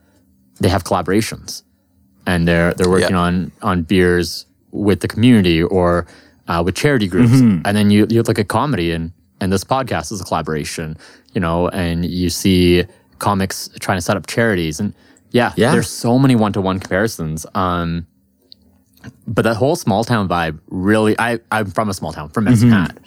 they 0.61 0.69
have 0.69 0.85
collaborations, 0.85 1.63
and 2.25 2.47
they're 2.47 2.73
they're 2.75 2.89
working 2.89 3.09
Yeah. 3.17 3.27
on 3.27 3.51
on 3.61 3.83
beers 3.83 4.45
with 4.71 5.01
the 5.01 5.09
community 5.09 5.61
or 5.61 6.07
uh, 6.47 6.61
with 6.65 6.75
charity 6.75 7.07
groups. 7.07 7.31
Mm-hmm. 7.33 7.61
And 7.65 7.77
then 7.77 7.89
you 7.91 8.07
you 8.09 8.21
look 8.23 8.39
at 8.39 8.47
comedy 8.47 8.91
and 8.91 9.11
and 9.41 9.51
this 9.51 9.63
podcast 9.63 10.11
is 10.11 10.21
a 10.21 10.23
collaboration. 10.23 10.97
You 11.33 11.41
know, 11.41 11.67
and 11.69 12.05
you 12.05 12.29
see 12.29 12.85
comics 13.19 13.69
trying 13.79 13.97
to 13.97 14.01
set 14.01 14.17
up 14.17 14.27
charities 14.27 14.79
and. 14.79 14.93
Yeah, 15.31 15.51
Yeah. 15.57 15.71
there's 15.71 15.89
so 15.89 16.17
many 16.17 16.33
one-to-one 16.35 16.79
comparisons. 16.79 17.45
Um, 17.55 18.07
but 19.27 19.41
that 19.41 19.55
whole 19.55 19.75
small 19.75 20.03
town 20.05 20.29
vibe 20.29 20.59
really 20.67 21.13
I, 21.19 21.39
i'm 21.51 21.67
from 21.67 21.89
a 21.89 21.93
small 21.93 22.13
town 22.13 22.29
from 22.29 22.45
Mm-hmm. 22.45 22.71
And 22.73 22.99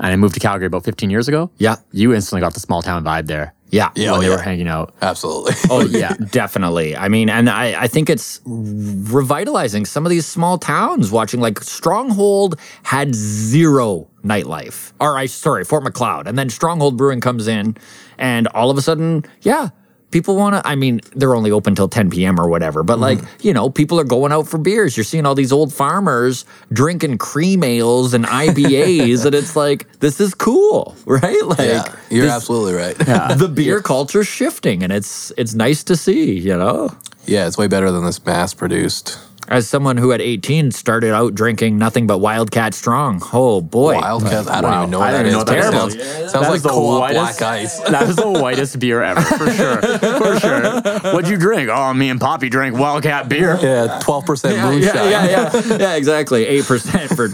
i 0.00 0.16
moved 0.16 0.34
to 0.34 0.40
calgary 0.40 0.66
about 0.66 0.84
15 0.84 1.10
years 1.10 1.28
ago 1.28 1.50
Yeah. 1.58 1.76
you 1.92 2.14
instantly 2.14 2.40
got 2.40 2.54
the 2.54 2.60
small 2.60 2.82
town 2.82 3.04
vibe 3.04 3.26
there 3.26 3.52
Yeah. 3.70 3.90
Yeah, 3.94 4.12
when 4.12 4.18
oh, 4.18 4.22
they 4.22 4.28
yeah. 4.28 4.36
were 4.36 4.42
hanging 4.42 4.68
out 4.68 4.94
Absolutely. 5.02 5.54
Oh 5.70 5.84
yeah, 5.90 6.14
definitely. 6.30 6.96
I 6.96 7.08
mean, 7.08 7.28
and 7.28 7.50
I, 7.50 7.82
I 7.82 7.86
think 7.86 8.08
it's 8.08 8.40
revitalizing 8.44 9.84
some 9.84 10.06
of 10.06 10.10
these 10.10 10.26
small 10.26 10.58
towns. 10.58 11.10
Watching 11.10 11.40
like 11.40 11.60
Stronghold 11.60 12.58
had 12.82 13.14
zero 13.14 14.08
nightlife, 14.24 14.92
or 15.00 15.16
I 15.16 15.26
sorry, 15.26 15.64
Fort 15.64 15.84
Macleod, 15.84 16.26
and 16.26 16.38
then 16.38 16.50
Stronghold 16.50 16.96
Brewing 16.96 17.20
comes 17.20 17.46
in, 17.48 17.76
and 18.18 18.48
all 18.48 18.70
of 18.70 18.78
a 18.78 18.82
sudden, 18.82 19.24
yeah. 19.42 19.70
People 20.10 20.36
want 20.36 20.54
to, 20.54 20.66
I 20.66 20.74
mean, 20.74 21.00
they're 21.14 21.34
only 21.34 21.50
open 21.50 21.74
till 21.74 21.88
10 21.88 22.10
p.m. 22.10 22.40
or 22.40 22.48
whatever, 22.48 22.82
but 22.82 22.98
like, 22.98 23.18
mm-hmm. 23.18 23.46
you 23.46 23.52
know, 23.52 23.68
people 23.68 24.00
are 24.00 24.04
going 24.04 24.32
out 24.32 24.48
for 24.48 24.56
beers. 24.56 24.96
You're 24.96 25.04
seeing 25.04 25.26
all 25.26 25.34
these 25.34 25.52
old 25.52 25.72
farmers 25.72 26.46
drinking 26.72 27.18
cream 27.18 27.62
ales 27.62 28.14
and 28.14 28.24
IPAs, 28.24 29.26
and 29.26 29.34
it's 29.34 29.54
like, 29.54 29.86
this 30.00 30.18
is 30.20 30.34
cool, 30.34 30.96
right? 31.04 31.44
Like, 31.44 31.58
yeah, 31.58 31.96
you're 32.10 32.24
this- 32.24 32.32
absolutely 32.32 32.74
right. 32.74 32.96
the 33.38 33.50
beer 33.52 33.82
culture's 33.82 34.26
shifting 34.26 34.82
and 34.82 34.92
it's 34.92 35.32
it's 35.36 35.54
nice 35.54 35.84
to 35.84 35.96
see, 35.96 36.38
you 36.38 36.56
know. 36.56 36.90
Yeah, 37.26 37.46
it's 37.46 37.58
way 37.58 37.66
better 37.66 37.90
than 37.90 38.04
this 38.04 38.24
mass-produced 38.24 39.18
As 39.50 39.66
someone 39.66 39.96
who 39.96 40.12
at 40.12 40.20
18 40.20 40.72
started 40.72 41.14
out 41.14 41.34
drinking 41.34 41.78
nothing 41.78 42.06
but 42.06 42.18
Wildcat 42.18 42.74
Strong. 42.74 43.22
Oh 43.32 43.62
boy. 43.62 43.94
Wildcat. 43.94 44.46
I 44.50 44.60
don't 44.60 44.70
Wow. 44.70 44.78
even 44.82 44.90
know 44.90 44.98
what 44.98 45.08
I 45.08 45.12
that 45.12 45.18
don't 45.18 45.26
is. 45.26 45.32
know 45.32 45.38
what 45.38 45.46
but 45.46 45.56
it 45.56 45.62
that 45.62 45.72
sounds, 45.72 45.94
is. 45.94 46.30
sounds 46.30 46.32
That 46.46 46.50
like 46.50 46.62
the 46.62 46.68
co-op 46.68 47.00
whitest- 47.00 47.38
black 47.38 47.42
ice. 47.60 47.78
that 47.90 48.02
is 48.10 48.16
the 48.16 48.28
whitest 48.28 48.78
beer 48.78 49.02
ever 49.02 49.20
for 49.22 49.50
sure 49.50 49.80
for 49.80 50.38
sure 50.40 50.80
what'd 51.14 51.30
you 51.30 51.38
drink 51.38 51.70
oh 51.72 51.94
me 51.94 52.10
and 52.10 52.20
poppy 52.20 52.50
drank 52.50 52.76
wildcat 52.76 53.28
beer 53.30 53.58
Yeah, 53.62 53.98
twelve 54.02 54.26
percent 54.26 54.56
Yeah, 54.56 54.70
moonshine. 54.70 54.94
yeah, 54.94 55.24
yeah, 55.26 55.50
yeah, 55.54 55.76
yeah, 55.78 55.94
exactly. 55.94 56.46
Eight 56.46 56.64
percent 56.66 57.10
for 57.16 57.28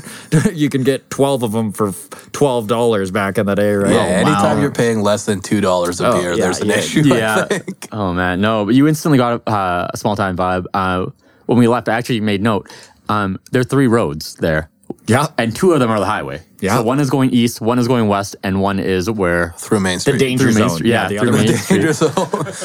you 0.52 0.68
can 0.68 0.84
get 0.84 1.10
twelve 1.10 1.42
of 1.42 1.50
them 1.50 1.72
for 1.72 1.92
twelve 2.30 2.68
dollars 2.68 3.10
back 3.10 3.38
in 3.38 3.46
the 3.46 3.54
day, 3.56 3.72
right? 3.74 3.92
Yeah, 3.92 3.98
Oh, 3.98 4.02
anytime 4.06 4.56
wow. 4.56 4.60
you're 4.62 4.70
paying 4.70 5.00
less 5.00 5.24
than 5.26 5.40
two 5.40 5.60
dollars 5.60 6.00
a 6.00 6.06
Oh, 6.08 6.20
beer, 6.20 6.34
yeah, 6.34 6.44
there's 6.44 6.60
an 6.60 6.68
yeah, 6.68 6.76
issue. 6.76 7.02
I 7.12 7.18
yeah. 7.18 7.44
think. 7.46 7.88
Oh 7.90 8.12
man, 8.14 8.40
no, 8.40 8.64
but 8.66 8.74
you 8.76 8.86
instantly 8.86 9.18
got 9.18 9.42
uh, 9.48 9.88
a 9.92 9.96
small 9.96 10.14
time 10.14 10.36
vibe. 10.36 10.66
Uh, 10.72 11.06
when 11.46 11.58
we 11.58 11.68
left, 11.68 11.88
I 11.88 11.94
actually 11.94 12.20
made 12.20 12.42
note. 12.42 12.70
Um, 13.08 13.38
there 13.52 13.60
are 13.60 13.64
three 13.64 13.86
roads 13.86 14.34
there. 14.36 14.70
Yeah. 15.06 15.26
And 15.36 15.54
two 15.54 15.72
of 15.72 15.80
them 15.80 15.90
are 15.90 15.98
the 16.00 16.06
highway. 16.06 16.42
Yeah. 16.60 16.76
So 16.78 16.82
one 16.82 16.98
is 17.00 17.10
going 17.10 17.30
east, 17.30 17.60
one 17.60 17.78
is 17.78 17.86
going 17.88 18.08
west, 18.08 18.36
and 18.42 18.60
one 18.62 18.78
is 18.78 19.10
where 19.10 19.52
Through 19.58 19.80
Main 19.80 19.98
Street. 19.98 20.14
The 20.14 20.18
danger 20.18 20.44
Through 20.44 20.52
zone. 20.52 20.70
Street, 20.70 20.88
yeah, 20.90 21.08
the 21.08 21.18
through 21.18 21.28
other 21.30 21.38
Main 21.38 21.46
one. 21.48 21.56
Street. 21.56 21.76
danger 21.76 21.92
zone. 21.92 22.12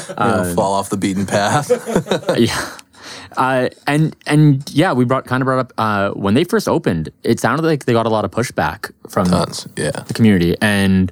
You 0.09 0.43
know, 0.47 0.53
fall 0.55 0.73
off 0.73 0.89
the 0.89 0.97
beaten 0.97 1.25
path. 1.25 1.69
yeah. 2.37 2.77
Uh, 3.37 3.69
and 3.87 4.15
and 4.25 4.69
yeah, 4.73 4.93
we 4.93 5.05
brought 5.05 5.25
kind 5.25 5.41
of 5.41 5.45
brought 5.45 5.59
up 5.59 5.73
uh, 5.77 6.11
when 6.11 6.33
they 6.33 6.43
first 6.43 6.67
opened. 6.67 7.09
It 7.23 7.39
sounded 7.39 7.63
like 7.65 7.85
they 7.85 7.93
got 7.93 8.05
a 8.05 8.09
lot 8.09 8.25
of 8.25 8.31
pushback 8.31 8.91
from 9.09 9.27
Tons. 9.27 9.67
Yeah. 9.77 9.91
the 9.91 10.13
community, 10.13 10.55
and 10.61 11.11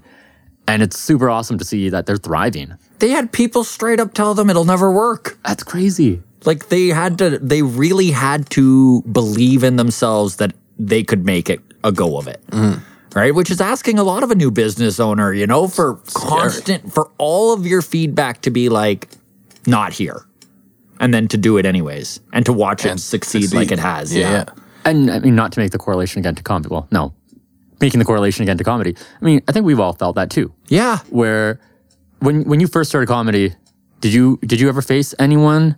and 0.67 0.81
it's 0.81 0.97
super 0.97 1.29
awesome 1.29 1.57
to 1.57 1.65
see 1.65 1.89
that 1.89 2.05
they're 2.05 2.17
thriving. 2.17 2.73
They 2.99 3.09
had 3.09 3.31
people 3.31 3.63
straight 3.63 3.99
up 3.99 4.13
tell 4.13 4.33
them 4.33 4.49
it'll 4.49 4.65
never 4.65 4.91
work. 4.91 5.37
That's 5.45 5.63
crazy. 5.63 6.21
Like 6.45 6.69
they 6.69 6.87
had 6.87 7.17
to, 7.17 7.39
they 7.39 7.61
really 7.61 8.11
had 8.11 8.49
to 8.51 9.01
believe 9.03 9.63
in 9.63 9.75
themselves 9.75 10.37
that 10.37 10.53
they 10.77 11.03
could 11.03 11.25
make 11.25 11.49
it 11.49 11.59
a 11.83 11.91
go 11.91 12.17
of 12.17 12.27
it. 12.27 12.41
Mm-hmm. 12.51 12.83
Right. 13.15 13.33
Which 13.33 13.49
is 13.49 13.59
asking 13.59 13.97
a 13.97 14.03
lot 14.03 14.21
of 14.21 14.29
a 14.29 14.35
new 14.35 14.51
business 14.51 14.99
owner, 14.99 15.33
you 15.33 15.47
know, 15.47 15.67
for 15.67 15.95
constant, 16.13 16.93
for 16.93 17.09
all 17.17 17.51
of 17.51 17.65
your 17.65 17.81
feedback 17.81 18.41
to 18.41 18.51
be 18.51 18.69
like, 18.69 19.07
not 19.65 19.93
here. 19.93 20.25
And 20.99 21.13
then 21.13 21.27
to 21.29 21.37
do 21.37 21.57
it 21.57 21.65
anyways 21.65 22.19
and 22.33 22.45
to 22.45 22.53
watch 22.53 22.85
it 22.85 22.89
And 22.89 23.01
succeed, 23.01 23.53
like 23.53 23.71
it 23.71 23.79
has. 23.79 24.15
Yeah. 24.15 24.31
Yeah. 24.31 24.45
And 24.85 25.11
I 25.11 25.19
mean, 25.19 25.35
not 25.35 25.51
to 25.53 25.59
make 25.59 25.71
the 25.71 25.77
correlation 25.77 26.19
again 26.19 26.35
to 26.35 26.43
comedy. 26.43 26.69
Well, 26.71 26.87
no, 26.91 27.13
making 27.81 27.99
the 27.99 28.05
correlation 28.05 28.43
again 28.43 28.57
to 28.57 28.63
comedy. 28.63 28.95
I 29.21 29.25
mean, 29.25 29.41
I 29.47 29.51
think 29.51 29.65
we've 29.65 29.79
all 29.79 29.93
felt 29.93 30.15
that 30.15 30.29
too. 30.29 30.53
Yeah. 30.69 30.99
Where 31.09 31.59
when 32.19 32.43
when 32.43 32.59
you 32.59 32.67
first 32.67 32.89
started 32.89 33.07
comedy, 33.07 33.53
did 33.99 34.13
you 34.13 34.39
did 34.45 34.59
you 34.59 34.69
ever 34.69 34.81
face 34.81 35.13
anyone 35.19 35.75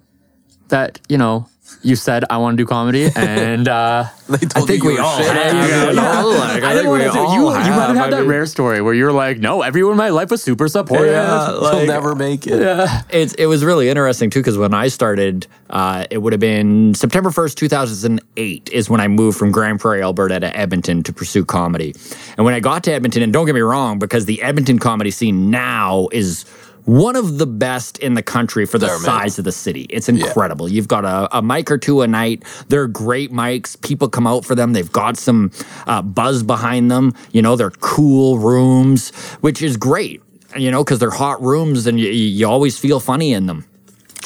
that 0.69 0.99
you 1.09 1.17
know 1.17 1.47
you 1.83 1.95
said 1.95 2.25
I 2.31 2.37
want 2.37 2.57
to 2.57 2.63
do 2.63 2.67
comedy, 2.67 3.09
and 3.15 3.67
uh, 3.67 4.05
They 4.27 4.37
told 4.39 4.67
think 4.67 4.83
you 4.83 4.89
we 4.89 4.97
all 4.97 5.17
shit. 5.17 5.27
have. 5.31 5.69
Yeah, 5.69 5.89
you 5.89 5.95
know, 5.95 6.29
like, 6.37 6.63
I 6.63 6.71
I 6.71 6.73
think 6.73 6.83
don't 6.85 6.93
we 6.93 6.99
want 7.01 7.13
to. 7.13 7.19
all 7.19 7.33
You, 7.35 7.39
you 7.41 7.45
might 7.45 7.61
have 7.63 7.75
have, 7.75 7.95
had 7.95 8.05
I 8.05 8.09
that 8.09 8.19
mean- 8.21 8.29
rare 8.29 8.45
story 8.47 8.81
where 8.81 8.93
you're 8.95 9.11
like, 9.13 9.37
no, 9.37 9.61
everyone 9.61 9.91
in 9.93 9.97
my 9.97 10.09
life 10.09 10.31
was 10.31 10.41
super 10.41 10.67
supportive. 10.67 11.07
Yeah, 11.11 11.51
You'll 11.51 11.61
like- 11.61 11.87
never 11.87 12.15
make 12.15 12.47
it. 12.47 12.59
Yeah. 12.59 13.03
It's, 13.11 13.35
it 13.35 13.45
was 13.45 13.63
really 13.63 13.87
interesting 13.87 14.31
too 14.31 14.39
because 14.39 14.57
when 14.57 14.73
I 14.73 14.87
started, 14.87 15.45
uh, 15.69 16.05
it 16.09 16.17
would 16.17 16.33
have 16.33 16.39
been 16.39 16.95
September 16.95 17.29
1st, 17.29 17.53
2008 17.55 18.69
is 18.73 18.89
when 18.89 18.99
I 18.99 19.07
moved 19.07 19.37
from 19.37 19.51
Grande 19.51 19.79
Prairie, 19.79 20.01
Alberta 20.01 20.39
to 20.39 20.57
Edmonton 20.57 21.03
to 21.03 21.13
pursue 21.13 21.45
comedy. 21.45 21.93
And 22.37 22.45
when 22.45 22.55
I 22.55 22.59
got 22.59 22.83
to 22.85 22.91
Edmonton, 22.93 23.21
and 23.21 23.31
don't 23.31 23.45
get 23.45 23.55
me 23.55 23.61
wrong, 23.61 23.99
because 23.99 24.25
the 24.25 24.41
Edmonton 24.41 24.79
comedy 24.79 25.11
scene 25.11 25.51
now 25.51 26.07
is 26.11 26.45
one 26.85 27.15
of 27.15 27.37
the 27.37 27.45
best 27.45 27.97
in 27.99 28.13
the 28.13 28.23
country 28.23 28.65
for 28.65 28.77
the 28.77 28.87
size 29.05 29.37
of 29.37 29.45
the 29.45 29.51
city. 29.51 29.85
It's 29.89 30.09
incredible. 30.09 30.69
You've 30.69 30.87
got 30.87 31.05
a, 31.05 31.37
a 31.37 31.41
mic 31.41 31.69
or 31.69 31.77
two 31.77 32.01
a 32.01 32.07
night. 32.07 32.43
They're 32.67 32.87
great 32.87 33.31
mics. 33.31 33.79
People 33.81 34.09
come 34.09 34.25
out 34.25 34.45
for 34.45 34.55
them. 34.55 34.73
They've 34.73 34.91
got 34.91 35.17
some 35.17 35.51
uh, 35.87 36.01
buzz 36.01 36.43
behind 36.43 36.89
them. 36.89 37.13
You 37.31 37.41
know, 37.41 37.55
they're 37.55 37.69
cool 37.69 38.39
rooms, 38.39 39.09
which 39.41 39.61
is 39.61 39.77
great. 39.77 40.21
You 40.55 40.71
know, 40.71 40.83
because 40.83 40.97
they're 40.97 41.11
hot 41.11 41.41
rooms 41.43 41.85
and 41.85 41.99
you, 41.99 42.09
you 42.09 42.47
always 42.47 42.79
feel 42.79 42.99
funny 42.99 43.33
in 43.33 43.45
them. 43.45 43.65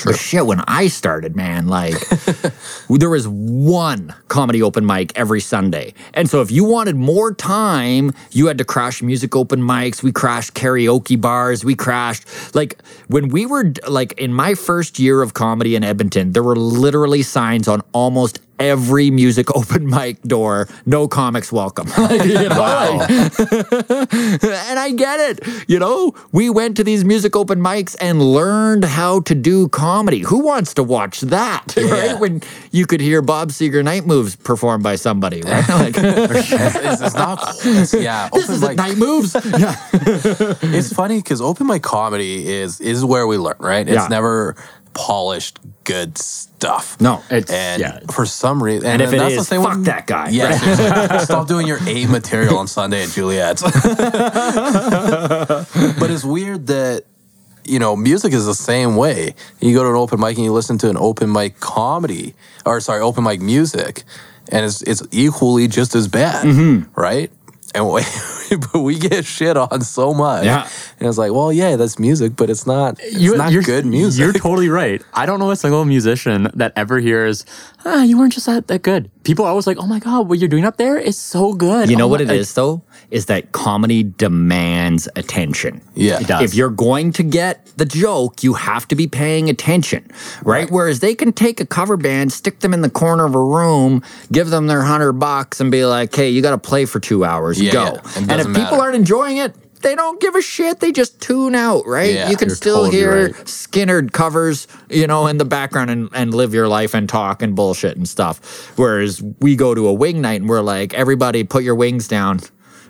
But 0.03 0.17
shit, 0.17 0.45
when 0.45 0.61
I 0.67 0.87
started, 0.87 1.35
man, 1.35 1.67
like 1.67 1.95
there 2.89 3.09
was 3.09 3.27
one 3.27 4.13
comedy 4.27 4.61
open 4.61 4.85
mic 4.85 5.17
every 5.17 5.39
Sunday. 5.39 5.93
And 6.13 6.29
so 6.29 6.41
if 6.41 6.51
you 6.51 6.63
wanted 6.63 6.95
more 6.95 7.33
time, 7.33 8.11
you 8.31 8.47
had 8.47 8.57
to 8.57 8.65
crash 8.65 9.01
music 9.01 9.35
open 9.35 9.61
mics. 9.61 10.03
We 10.03 10.11
crashed 10.11 10.53
karaoke 10.53 11.19
bars. 11.19 11.63
We 11.63 11.75
crashed 11.75 12.25
like 12.55 12.81
when 13.07 13.29
we 13.29 13.45
were 13.45 13.73
like 13.87 14.13
in 14.13 14.33
my 14.33 14.55
first 14.55 14.99
year 14.99 15.21
of 15.21 15.33
comedy 15.33 15.75
in 15.75 15.83
Edmonton, 15.83 16.33
there 16.33 16.43
were 16.43 16.55
literally 16.55 17.21
signs 17.21 17.67
on 17.67 17.81
almost 17.93 18.39
every 18.59 19.11
music 19.11 19.47
open 19.55 19.87
mic 19.89 20.21
door, 20.23 20.67
no 20.85 21.07
comics 21.07 21.51
welcome. 21.51 21.87
Like, 22.03 22.23
you 22.25 22.33
know, 22.33 22.47
like- 22.49 23.09
and 24.13 24.79
I 24.79 24.91
get 24.95 25.19
it. 25.19 25.47
You 25.69 25.79
know, 25.79 26.13
we 26.31 26.49
went 26.49 26.77
to 26.77 26.83
these 26.83 27.03
music 27.05 27.35
open 27.35 27.59
mics 27.59 27.95
and 28.01 28.21
learned 28.21 28.83
how 28.85 29.21
to 29.21 29.35
do 29.35 29.69
comedy. 29.69 30.19
Who 30.19 30.39
wants 30.43 30.73
to 30.75 30.83
watch 30.83 31.21
that? 31.21 31.73
Right? 31.77 32.19
When 32.19 32.41
you 32.71 32.85
could 32.85 32.99
hear 33.01 33.21
Bob 33.21 33.49
Seger 33.49 33.83
night 33.83 34.05
moves 34.05 34.35
performed 34.35 34.83
by 34.83 34.95
somebody, 34.95 35.41
right? 35.41 35.67
Like, 35.69 35.95
It's, 35.97 36.51
it's, 36.51 37.01
it's 37.01 37.15
not 37.15 37.39
cool. 37.39 37.77
It's, 37.77 37.93
yeah, 37.93 38.29
this 38.33 38.49
is 38.49 38.61
mic. 38.61 38.77
night 38.77 38.97
moves. 38.97 39.33
Yeah. 39.35 39.75
It's 39.93 40.91
funny 40.93 41.17
because 41.19 41.41
open 41.41 41.67
mic 41.67 41.83
comedy 41.83 42.51
is 42.51 42.81
is 42.81 43.03
where 43.05 43.27
we 43.27 43.37
learn, 43.37 43.55
right? 43.59 43.87
It's 43.87 43.95
Yeah. 43.95 44.07
never 44.09 44.55
polished 44.93 45.59
good 45.83 46.17
stuff. 46.17 46.95
No. 47.01 47.21
It's 47.29 47.51
And 47.51 47.81
yeah. 47.81 47.99
for 48.11 48.25
some 48.25 48.61
reason, 48.63 48.85
and, 48.89 49.01
And 49.01 49.09
if 49.09 49.13
it 49.13 49.17
that's 49.17 49.33
is, 49.33 49.39
the 49.39 49.45
same 49.45 49.61
fuck 49.63 49.75
with- 49.77 49.85
that 49.85 50.07
guy. 50.07 50.29
Yeah, 50.29 50.57
seriously. 50.57 51.19
stop 51.25 51.47
doing 51.47 51.67
your 51.67 51.79
A 51.87 52.05
material 52.07 52.57
on 52.57 52.67
Sunday 52.67 53.03
at 53.03 53.09
Juliet's. 53.09 53.61
but 55.99 56.09
it's 56.11 56.23
weird 56.23 56.67
that 56.67 57.03
you 57.65 57.79
know 57.79 57.95
music 57.95 58.33
is 58.33 58.45
the 58.45 58.53
same 58.55 58.95
way. 58.95 59.35
You 59.59 59.73
go 59.73 59.83
to 59.83 59.89
an 59.89 59.95
open 59.95 60.19
mic 60.19 60.35
and 60.37 60.45
you 60.45 60.51
listen 60.53 60.77
to 60.79 60.89
an 60.89 60.97
open 60.97 61.31
mic 61.31 61.59
comedy, 61.59 62.33
or 62.65 62.79
sorry, 62.79 63.01
open 63.01 63.23
mic 63.23 63.41
music, 63.41 64.03
and 64.49 64.65
it's 64.65 64.81
it's 64.83 65.03
equally 65.11 65.67
just 65.67 65.95
as 65.95 66.07
bad, 66.07 66.45
Mm-hmm. 66.45 66.99
right? 66.99 67.31
And 67.75 67.85
but 68.73 68.81
we 68.81 68.97
get 68.99 69.25
shit 69.25 69.57
on 69.57 69.81
so 69.81 70.13
much. 70.13 70.45
Yeah. 70.45 70.69
And 70.99 71.07
it's 71.09 71.17
like, 71.17 71.31
well, 71.31 71.51
yeah, 71.51 71.75
that's 71.75 71.99
music, 71.99 72.35
but 72.35 72.49
it's 72.49 72.65
not. 72.67 72.99
It's 72.99 73.15
You- 73.19 73.35
not 73.37 73.51
you're, 73.51 73.63
good 73.63 73.85
music. 73.85 74.21
You're 74.21 74.33
totally 74.33 74.69
right. 74.69 75.01
I 75.13 75.25
don't 75.25 75.39
know 75.39 75.51
a 75.51 75.55
single 75.55 75.85
musician 75.85 76.49
that 76.53 76.73
ever 76.75 76.99
hears, 76.99 77.45
ah, 77.85 78.03
you 78.03 78.17
weren't 78.17 78.33
just 78.33 78.45
that, 78.45 78.67
that 78.67 78.81
good. 78.83 79.09
People 79.23 79.45
are 79.45 79.49
always 79.49 79.65
like, 79.67 79.77
oh 79.77 79.87
my 79.87 79.99
God, 79.99 80.27
what 80.29 80.39
you're 80.39 80.49
doing 80.49 80.65
up 80.65 80.77
there 80.77 80.97
is 80.97 81.17
so 81.17 81.53
good. 81.53 81.89
You 81.89 81.95
know 81.95 82.05
Oh 82.05 82.07
what 82.09 82.25
my- 82.25 82.33
it 82.33 82.37
is 82.39 82.53
though? 82.53 82.81
Is 83.11 83.27
that 83.27 83.51
comedy 83.51 84.03
demands 84.03 85.07
attention. 85.15 85.81
Yeah. 85.95 86.19
It 86.19 86.27
does. 86.27 86.41
If 86.43 86.55
you're 86.55 86.69
going 86.69 87.11
to 87.13 87.23
get 87.23 87.65
the 87.77 87.85
joke, 87.85 88.43
you 88.43 88.53
have 88.53 88.87
to 88.89 88.95
be 88.95 89.07
paying 89.07 89.49
attention, 89.49 90.09
right? 90.43 90.69
Whereas 90.69 90.99
they 90.99 91.15
can 91.15 91.31
take 91.33 91.59
a 91.59 91.65
cover 91.65 91.95
band, 91.97 92.31
stick 92.33 92.59
them 92.59 92.73
in 92.73 92.81
the 92.81 92.89
corner 92.89 93.25
of 93.25 93.33
a 93.35 93.43
room, 93.43 94.03
give 94.31 94.49
them 94.49 94.67
their 94.67 94.81
hundred 94.81 95.13
bucks, 95.13 95.59
and 95.61 95.71
be 95.71 95.85
like, 95.85 96.13
"Hey, 96.15 96.29
you 96.29 96.41
got 96.41 96.51
to 96.51 96.57
play 96.57 96.85
for 96.85 96.99
two 96.99 97.23
hours. 97.23 97.59
Yeah, 97.61 97.71
Go." 97.71 97.83
yeah. 97.83 97.93
It 97.99 98.17
And 98.29 98.31
if 98.47 98.55
people 98.55 98.63
matter. 98.63 98.81
aren't 98.81 98.95
enjoying 98.95 99.37
it, 99.37 99.55
they 99.83 99.95
don't 99.95 100.19
give 100.19 100.33
a 100.35 100.41
shit. 100.41 100.79
They 100.79 100.91
just 100.91 101.21
tune 101.21 101.53
out, 101.53 101.85
right? 101.85 102.13
Yeah, 102.13 102.29
you 102.29 102.37
can 102.37 102.49
still 102.49 102.85
totally 102.85 102.97
hear 102.97 103.25
right. 103.27 103.35
Skynyrd 103.45 104.11
covers, 104.13 104.67
you 104.89 105.05
know, 105.05 105.27
in 105.27 105.37
the 105.37 105.45
background 105.45 105.91
and, 105.91 106.09
and 106.13 106.33
live 106.33 106.53
your 106.53 106.67
life 106.67 106.93
and 106.93 107.07
talk 107.07 107.41
and 107.41 107.55
bullshit 107.55 107.97
and 107.97 108.07
stuff. 108.07 108.71
Whereas 108.77 109.21
we 109.39 109.55
go 109.55 109.75
to 109.75 109.87
a 109.87 109.93
wing 109.93 110.21
night 110.21 110.41
and 110.41 110.49
we're 110.49 110.61
like, 110.61 110.93
everybody 110.93 111.43
put 111.43 111.63
your 111.63 111.75
wings 111.75 112.07
down. 112.07 112.39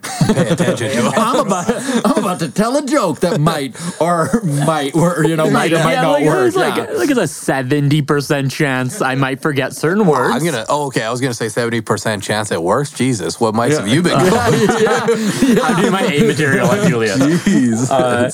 Pay 0.04 0.50
attention 0.50 0.90
to 0.90 1.08
it. 1.08 1.14
I'm 1.18 1.46
about 1.46 1.70
I'm 2.06 2.18
about 2.24 2.40
to 2.40 2.50
tell 2.50 2.78
a 2.78 2.86
joke 2.86 3.22
that 3.22 3.40
might 3.40 3.76
or 4.02 4.42
might 4.44 4.96
or 4.96 5.26
you 5.26 5.36
know 5.36 5.50
might 5.50 5.74
or 5.74 5.80
might 5.80 5.94
yeah, 5.94 6.02
not 6.02 6.12
like, 6.12 6.26
work. 6.26 6.36
There's 6.36 6.56
like, 6.56 6.76
yeah. 6.76 6.98
like 6.98 7.10
it's 7.10 7.20
a 7.20 7.28
seventy 7.28 8.02
percent 8.02 8.52
chance 8.52 9.02
I 9.02 9.16
might 9.16 9.42
forget 9.42 9.74
certain 9.74 10.06
words. 10.06 10.36
I'm 10.36 10.44
gonna. 10.44 10.66
Oh, 10.70 10.88
okay. 10.88 11.04
I 11.04 11.12
was 11.12 11.22
gonna 11.22 11.34
say 11.34 11.50
seventy 11.50 11.82
percent 11.82 12.24
chance 12.24 12.52
it 12.52 12.62
works. 12.62 12.92
Jesus, 12.92 13.40
what 13.40 13.54
mics 13.54 13.78
have 13.78 13.88
you 13.88 14.02
been? 14.02 14.18
going? 14.18 14.34
I'm 14.34 15.82
doing 15.82 15.92
my 15.92 16.04
A 16.04 16.28
material 16.28 16.68
at 16.72 16.88
Julia. 16.88 17.16
Jeez. 17.16 17.90
Uh, 17.90 18.30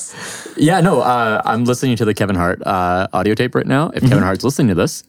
yeah, 0.56 0.80
no, 0.80 1.00
uh, 1.00 1.40
I'm 1.44 1.64
listening 1.64 1.96
to 1.96 2.04
the 2.04 2.14
Kevin 2.14 2.36
Hart 2.36 2.62
uh, 2.66 3.08
audio 3.12 3.34
tape 3.34 3.54
right 3.54 3.66
now. 3.66 3.90
If 3.94 4.02
Kevin 4.02 4.22
Hart's 4.22 4.44
listening 4.44 4.68
to 4.68 4.74
this, 4.74 5.04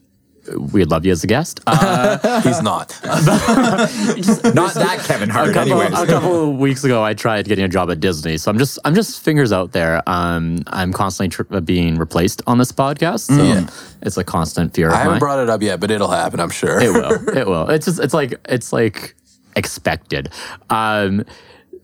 we'd 0.72 0.90
love 0.90 1.04
you 1.06 1.12
as 1.12 1.22
a 1.24 1.26
guest. 1.26 1.60
Uh, 1.66 2.40
He's 2.42 2.60
not. 2.62 2.98
not 3.04 4.74
that 4.74 5.04
Kevin 5.06 5.30
a 5.30 5.32
Hart. 5.32 5.52
couple, 5.54 5.80
Anyways, 5.80 5.98
a 6.00 6.06
couple 6.06 6.50
of 6.50 6.56
weeks 6.58 6.84
ago, 6.84 7.02
I 7.02 7.14
tried 7.14 7.46
getting 7.46 7.64
a 7.64 7.68
job 7.68 7.90
at 7.90 8.00
Disney, 8.00 8.36
so 8.38 8.50
I'm 8.50 8.58
just 8.58 8.78
I'm 8.84 8.94
just 8.94 9.22
fingers 9.22 9.52
out 9.52 9.72
there. 9.72 10.02
Um, 10.08 10.62
I'm 10.68 10.92
constantly 10.92 11.28
tr- 11.28 11.60
being 11.60 11.96
replaced 11.96 12.42
on 12.46 12.58
this 12.58 12.72
podcast, 12.72 13.34
so 13.34 13.42
Yeah. 13.42 13.66
it's 14.02 14.16
a 14.16 14.24
constant 14.24 14.74
fear 14.74 14.88
of 14.88 14.94
I 14.94 14.98
haven't 14.98 15.12
mine. 15.12 15.18
brought 15.20 15.38
it 15.42 15.48
up 15.50 15.62
yet, 15.62 15.80
but 15.80 15.90
it'll 15.90 16.10
happen. 16.10 16.40
I'm 16.40 16.50
sure. 16.50 16.80
it 16.80 16.92
will, 16.92 17.28
it 17.36 17.46
will. 17.46 17.68
It's 17.70 17.86
just 17.86 18.00
it's 18.00 18.14
like 18.14 18.34
it's 18.48 18.72
like 18.72 19.14
expected. 19.56 20.30
Um, 20.70 21.24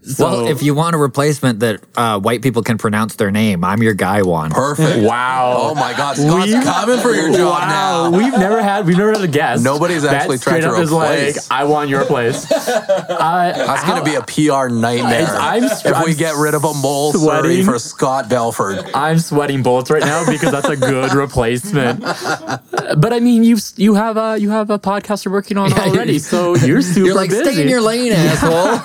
so, 0.02 0.24
well, 0.24 0.46
if 0.48 0.62
you 0.62 0.74
want 0.74 0.94
a 0.94 0.98
replacement 0.98 1.60
that 1.60 1.80
uh, 1.96 2.18
white 2.18 2.40
people 2.40 2.62
can 2.62 2.78
pronounce 2.78 3.16
their 3.16 3.30
name, 3.30 3.62
I'm 3.64 3.82
your 3.82 3.94
guy, 3.94 4.22
Juan. 4.22 4.50
Perfect. 4.50 5.04
wow, 5.04 5.56
Oh 5.58 5.74
my 5.74 5.92
God, 5.94 6.16
Scott's 6.16 6.46
We- 6.46 6.52
coming 6.62 6.98
for 7.00 7.12
your 7.12 7.30
job 7.30 7.60
Wow, 7.60 8.10
now. 8.10 8.16
we've 8.18 8.32
never 8.32 8.62
had 8.62 8.86
we've 8.86 8.96
never 8.96 9.12
had 9.12 9.22
a 9.22 9.28
guest. 9.28 9.62
Nobody's 9.64 10.02
that 10.02 10.14
actually 10.14 10.38
tried 10.38 10.60
to 10.60 10.70
up 10.70 10.78
is 10.80 10.90
like, 10.92 11.10
replace. 11.18 11.50
I 11.50 11.64
want 11.64 11.90
your 11.90 12.04
place. 12.04 12.50
uh, 12.52 13.52
That's 13.56 13.84
gonna 13.84 14.04
be 14.04 14.14
a 14.14 14.22
PR 14.22 14.68
nightmare. 14.72 15.22
It's- 15.22 15.36
I'm 15.38 15.68
str- 15.68 15.88
if 15.88 16.04
we 16.06 16.14
get 16.14 16.36
rid 16.36 16.54
of 16.54 16.62
Amol 16.62 17.12
sweating. 17.12 17.64
For 17.64 17.78
Scott 17.78 18.28
Belford. 18.30 18.78
I'm 18.94 19.18
sweating 19.18 19.62
bullets 19.62 19.90
right 19.90 20.02
now 20.02 20.24
because 20.30 20.52
that's 20.52 20.68
a 20.68 20.76
good 20.76 21.12
replacement. 21.12 22.00
But 22.00 23.12
I 23.12 23.20
mean, 23.20 23.44
you've 23.44 23.62
you 23.76 23.94
have 23.94 24.16
a 24.16 24.38
you 24.38 24.50
have 24.50 24.70
a 24.70 24.78
podcast 24.78 25.24
you're 25.24 25.32
working 25.34 25.58
on 25.58 25.72
already, 25.72 26.18
so 26.18 26.54
you're 26.56 26.80
super 26.94 27.06
You're 27.06 27.14
like, 27.14 27.30
busy. 27.30 27.50
stay 27.52 27.62
in 27.62 27.68
your 27.68 27.80
lane, 27.82 28.12
asshole. 28.16 28.78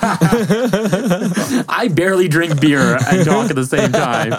I 1.68 1.88
barely 1.88 2.28
drink 2.28 2.60
beer 2.60 2.96
and 3.10 3.24
talk 3.24 3.50
at 3.50 3.56
the 3.56 3.66
same 3.66 3.92
time. 3.92 4.32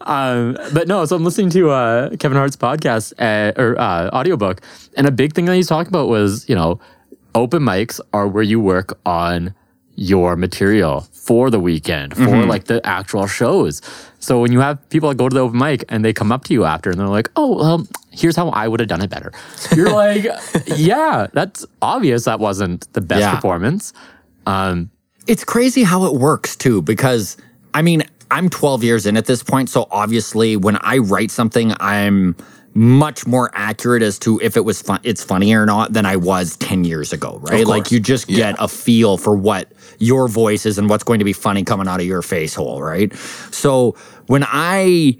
Um, 0.00 0.56
but 0.72 0.88
no, 0.88 1.04
so 1.04 1.16
I'm 1.16 1.24
listening 1.24 1.50
to 1.50 1.70
uh, 1.70 2.16
Kevin 2.16 2.36
Hart's 2.38 2.56
podcast 2.56 3.12
uh, 3.18 3.60
or 3.60 3.78
uh, 3.78 4.10
audiobook, 4.12 4.60
and 4.96 5.06
a 5.06 5.10
big 5.10 5.34
thing 5.34 5.44
that 5.46 5.54
he's 5.54 5.68
talking 5.68 5.88
about 5.88 6.08
was, 6.08 6.48
you 6.48 6.54
know, 6.54 6.80
open 7.34 7.62
mics 7.62 8.00
are 8.12 8.26
where 8.28 8.42
you 8.42 8.60
work 8.60 8.98
on 9.04 9.54
your 9.94 10.36
material 10.36 11.02
for 11.12 11.50
the 11.50 11.58
weekend, 11.58 12.14
for 12.14 12.44
like 12.46 12.64
the 12.64 12.84
actual 12.86 13.26
shows. 13.26 13.80
So 14.20 14.40
when 14.40 14.52
you 14.52 14.60
have 14.60 14.86
people 14.90 15.08
that 15.08 15.16
go 15.16 15.28
to 15.28 15.34
the 15.34 15.40
open 15.40 15.58
mic 15.58 15.84
and 15.88 16.04
they 16.04 16.12
come 16.12 16.30
up 16.32 16.44
to 16.44 16.52
you 16.54 16.64
after 16.64 16.90
and 16.90 16.98
they're 17.00 17.08
like, 17.08 17.30
oh, 17.36 17.56
well, 17.56 17.86
here's 18.10 18.36
how 18.36 18.50
I 18.50 18.68
would 18.68 18.78
have 18.80 18.88
done 18.88 19.02
it 19.02 19.10
better. 19.10 19.32
You're 19.74 19.90
like, 19.92 20.26
yeah, 20.66 21.26
that's 21.32 21.64
obvious 21.82 22.24
that 22.24 22.38
wasn't 22.40 22.90
the 22.92 23.00
best 23.00 23.20
Yeah. 23.20 23.34
performance. 23.34 23.92
Um, 24.46 24.90
it's 25.26 25.44
crazy 25.44 25.82
how 25.82 26.04
it 26.04 26.14
works 26.14 26.56
too, 26.56 26.82
because 26.82 27.36
I 27.74 27.82
mean, 27.82 28.02
I'm 28.30 28.48
12 28.48 28.82
years 28.84 29.06
in 29.06 29.16
at 29.16 29.26
this 29.26 29.42
point, 29.42 29.68
so 29.68 29.86
obviously 29.90 30.56
when 30.56 30.76
I 30.80 30.98
write 30.98 31.30
something, 31.30 31.72
I'm 31.80 32.36
much 32.74 33.26
more 33.26 33.50
accurate 33.54 34.02
as 34.02 34.18
to 34.18 34.38
if 34.42 34.56
it 34.56 34.64
was 34.64 34.82
fun, 34.82 35.00
it's 35.02 35.24
funny 35.24 35.54
or 35.54 35.64
not 35.64 35.92
than 35.94 36.04
I 36.04 36.16
was 36.16 36.56
10 36.58 36.84
years 36.84 37.12
ago, 37.12 37.38
right? 37.42 37.66
Like 37.66 37.90
you 37.90 38.00
just 38.00 38.28
Yeah. 38.28 38.36
get 38.52 38.56
a 38.58 38.68
feel 38.68 39.16
for 39.16 39.34
what 39.34 39.72
your 39.98 40.28
voice 40.28 40.66
is 40.66 40.76
and 40.76 40.90
what's 40.90 41.04
going 41.04 41.20
to 41.20 41.24
be 41.24 41.32
funny 41.32 41.64
coming 41.64 41.88
out 41.88 42.00
of 42.00 42.06
your 42.06 42.20
face 42.20 42.54
hole, 42.54 42.82
right? 42.82 43.14
So 43.50 43.96
when 44.26 44.44
I 44.46 45.16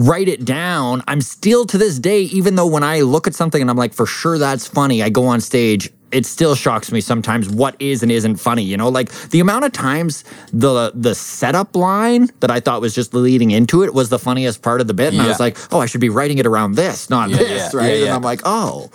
write 0.00 0.28
it 0.28 0.44
down, 0.44 1.02
I'm 1.06 1.20
still 1.20 1.64
to 1.66 1.78
this 1.78 1.98
day, 1.98 2.22
even 2.22 2.54
though 2.54 2.66
when 2.66 2.82
I 2.82 3.00
look 3.00 3.26
at 3.26 3.34
something 3.34 3.60
and 3.60 3.70
I'm 3.70 3.76
like, 3.76 3.92
for 3.92 4.06
sure 4.06 4.38
that's 4.38 4.66
funny, 4.66 5.02
I 5.02 5.08
go 5.10 5.26
on 5.26 5.40
stage. 5.40 5.90
It 6.10 6.26
still 6.26 6.56
shocks 6.56 6.90
me 6.90 7.00
sometimes 7.00 7.48
what 7.48 7.76
is 7.78 8.02
and 8.02 8.10
isn't 8.10 8.36
funny. 8.36 8.64
You 8.64 8.76
know, 8.76 8.88
like 8.88 9.12
the 9.30 9.38
amount 9.38 9.64
of 9.64 9.70
times 9.72 10.24
the 10.52 10.90
the 10.92 11.14
setup 11.14 11.76
line 11.76 12.30
that 12.40 12.50
I 12.50 12.58
thought 12.58 12.80
was 12.80 12.96
just 12.96 13.14
leading 13.14 13.52
into 13.52 13.84
it 13.84 13.94
was 13.94 14.08
the 14.08 14.18
funniest 14.18 14.60
part 14.60 14.80
of 14.80 14.88
the 14.88 14.94
bit, 14.94 15.12
and 15.12 15.22
I 15.22 15.28
was 15.28 15.38
like, 15.38 15.56
oh, 15.72 15.78
I 15.78 15.86
should 15.86 16.00
be 16.00 16.08
writing 16.08 16.38
it 16.38 16.46
around 16.46 16.74
this, 16.74 17.10
not 17.10 17.30
Yeah, 17.30 17.36
this, 17.36 17.72
yeah, 17.72 17.78
right? 17.80 17.98
yeah, 17.98 18.06
And. 18.06 18.14
I'm 18.14 18.22
like, 18.22 18.40
oh. 18.44 18.90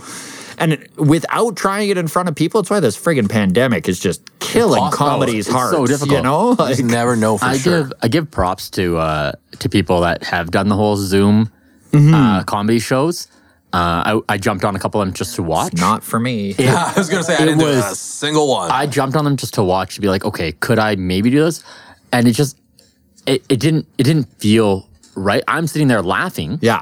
And 0.57 0.87
without 0.97 1.55
trying 1.57 1.89
it 1.89 1.97
in 1.97 2.07
front 2.07 2.29
of 2.29 2.35
people, 2.35 2.59
it's 2.61 2.69
why 2.69 2.79
this 2.79 2.97
friggin' 2.97 3.29
pandemic 3.29 3.87
is 3.89 3.99
just 3.99 4.21
killing 4.39 4.81
Impossible. 4.83 4.97
comedy's 5.09 5.47
It's 5.47 5.55
hearts. 5.55 5.71
so 5.71 5.81
You 5.81 5.87
difficult. 5.87 6.23
know, 6.23 6.49
You 6.51 6.55
like, 6.55 6.77
just 6.77 6.89
never 6.89 7.15
know 7.15 7.37
for 7.37 7.45
I 7.45 7.57
sure. 7.57 7.83
give 7.83 7.93
I 8.01 8.07
give 8.07 8.31
props 8.31 8.69
to 8.71 8.97
uh, 8.97 9.31
to 9.59 9.69
people 9.69 10.01
that 10.01 10.23
have 10.23 10.51
done 10.51 10.69
the 10.69 10.75
whole 10.75 10.95
Zoom 10.97 11.49
Mm-hmm. 11.91 12.13
uh, 12.13 12.43
comedy 12.43 12.79
shows. 12.79 13.27
Uh, 13.71 14.19
I, 14.27 14.33
I 14.33 14.37
jumped 14.37 14.63
on 14.65 14.75
a 14.75 14.79
couple 14.79 15.01
of 15.01 15.07
them 15.07 15.13
just 15.13 15.35
to 15.35 15.43
watch. 15.43 15.73
not 15.75 16.03
for 16.03 16.19
me. 16.19 16.53
yeah, 16.57 16.91
I 16.95 16.97
was 16.99 17.09
gonna 17.09 17.23
say 17.23 17.33
I 17.35 17.43
it 17.43 17.45
didn't 17.45 17.59
do 17.59 17.65
was- 17.65 17.91
a 17.91 17.95
single 17.95 18.47
one. 18.49 18.69
I 18.71 18.85
jumped 18.85 19.15
on 19.17 19.23
them 19.25 19.35
just 19.37 19.53
to 19.55 19.63
watch 19.63 19.95
to 19.95 20.01
be 20.01 20.07
like, 20.07 20.23
okay, 20.25 20.51
could 20.53 20.79
I 20.79 20.95
maybe 20.95 21.29
do 21.29 21.43
this? 21.43 21.63
And 22.11 22.27
it 22.27 22.31
just 22.33 22.57
it, 23.25 23.43
it 23.49 23.59
didn't 23.59 23.87
it 23.97 24.03
didn't 24.03 24.25
feel 24.39 24.89
right. 25.15 25.43
I'm 25.47 25.67
sitting 25.67 25.87
there 25.87 26.01
laughing, 26.01 26.59
Yeah. 26.61 26.81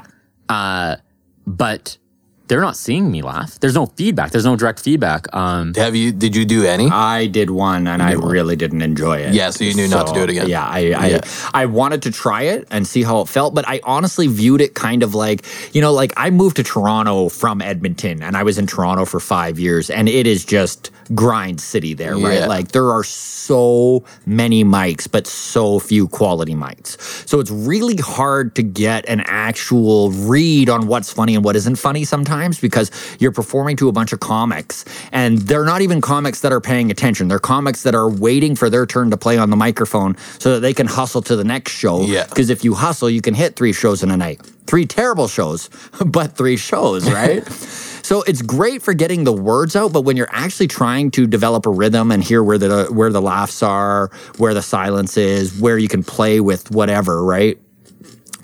but 1.46 1.96
they're 2.46 2.60
not 2.60 2.76
seeing 2.76 3.10
me 3.10 3.22
laugh. 3.22 3.58
There's 3.60 3.74
no 3.74 3.86
feedback. 3.86 4.30
There's 4.30 4.44
no 4.44 4.54
direct 4.54 4.80
feedback. 4.80 5.34
Um, 5.34 5.72
Have 5.74 5.96
you? 5.96 6.12
Did 6.12 6.36
you 6.36 6.44
do 6.44 6.66
any? 6.66 6.88
I 6.90 7.26
did 7.26 7.48
one 7.50 7.86
and 7.86 8.02
I 8.02 8.12
really 8.12 8.54
didn't 8.54 8.82
enjoy 8.82 9.18
it. 9.18 9.32
Yeah, 9.32 9.48
so 9.48 9.64
you 9.64 9.72
knew 9.74 9.88
not 9.88 10.08
to 10.08 10.12
do 10.12 10.20
it 10.24 10.30
again. 10.30 10.48
Yeah, 10.50 10.64
I 10.66 10.78
I, 10.92 11.06
Yeah. 11.08 11.20
I 11.54 11.64
wanted 11.66 12.02
to 12.02 12.10
try 12.10 12.42
it 12.42 12.68
and 12.70 12.86
see 12.86 13.02
how 13.02 13.20
it 13.22 13.28
felt, 13.28 13.54
but 13.54 13.66
I 13.66 13.80
honestly 13.84 14.26
viewed 14.26 14.60
it 14.60 14.74
kind 14.74 15.02
of 15.02 15.14
like, 15.14 15.46
you 15.74 15.80
know, 15.80 15.92
like 15.92 16.12
I 16.18 16.28
moved 16.30 16.56
to 16.56 16.62
Toronto 16.62 17.30
from 17.30 17.62
Edmonton 17.62 18.22
and 18.22 18.36
I 18.36 18.42
was 18.42 18.58
in 18.58 18.66
Toronto 18.66 19.06
for 19.06 19.20
five 19.20 19.58
years 19.58 19.88
and 19.88 20.06
it 20.08 20.26
is 20.26 20.44
just 20.44 20.90
grind 21.14 21.60
city 21.62 21.94
there, 21.94 22.16
right? 22.18 22.46
Like 22.46 22.72
there 22.72 22.90
are 22.90 23.04
so 23.04 24.04
many 24.26 24.64
mics, 24.64 25.10
but 25.10 25.26
so 25.26 25.78
few 25.78 26.08
quality 26.08 26.54
mics. 26.54 27.00
So 27.28 27.40
it's 27.40 27.50
really 27.50 27.96
hard 27.96 28.54
to 28.56 28.62
get 28.62 29.08
an 29.08 29.20
actual 29.26 30.10
read 30.10 30.68
on 30.68 30.86
what's 30.88 31.10
funny 31.12 31.34
and 31.34 31.44
what 31.44 31.56
isn't 31.56 31.76
funny 31.76 32.04
sometimes 32.04 32.33
because 32.60 32.90
you're 33.18 33.32
performing 33.32 33.76
to 33.76 33.88
a 33.88 33.92
bunch 33.92 34.12
of 34.12 34.20
comics 34.20 34.84
and 35.12 35.38
they're 35.38 35.64
not 35.64 35.80
even 35.80 36.00
comics 36.00 36.40
that 36.40 36.52
are 36.52 36.60
paying 36.60 36.90
attention. 36.90 37.28
They're 37.28 37.38
comics 37.38 37.82
that 37.82 37.94
are 37.94 38.08
waiting 38.08 38.56
for 38.56 38.70
their 38.70 38.86
turn 38.86 39.10
to 39.10 39.16
play 39.16 39.38
on 39.38 39.50
the 39.50 39.56
microphone 39.56 40.16
so 40.38 40.54
that 40.54 40.60
they 40.60 40.74
can 40.74 40.86
hustle 40.86 41.22
to 41.22 41.36
the 41.36 41.44
next 41.44 41.72
show. 41.72 42.02
Yeah. 42.02 42.26
Because 42.26 42.50
if 42.50 42.64
you 42.64 42.74
hustle, 42.74 43.10
you 43.10 43.20
can 43.20 43.34
hit 43.34 43.56
three 43.56 43.72
shows 43.72 44.02
in 44.02 44.10
a 44.10 44.16
night. 44.16 44.40
Three 44.66 44.86
terrible 44.86 45.28
shows, 45.28 45.68
but 46.06 46.36
three 46.36 46.56
shows, 46.56 47.10
right? 47.10 47.46
So 48.04 48.20
it's 48.24 48.42
great 48.42 48.82
for 48.82 48.92
getting 48.92 49.24
the 49.24 49.32
words 49.32 49.74
out, 49.74 49.94
but 49.94 50.02
when 50.02 50.18
you're 50.18 50.28
actually 50.30 50.68
trying 50.68 51.10
to 51.12 51.26
develop 51.26 51.64
a 51.64 51.70
rhythm 51.70 52.12
and 52.12 52.22
hear 52.22 52.42
where 52.44 52.58
the 52.58 52.88
where 52.90 53.10
the 53.10 53.22
laughs 53.22 53.62
are, 53.62 54.10
where 54.36 54.52
the 54.52 54.60
silence 54.60 55.16
is, 55.16 55.58
where 55.58 55.78
you 55.78 55.88
can 55.88 56.04
play 56.04 56.38
with 56.38 56.70
whatever, 56.70 57.24
right? 57.24 57.58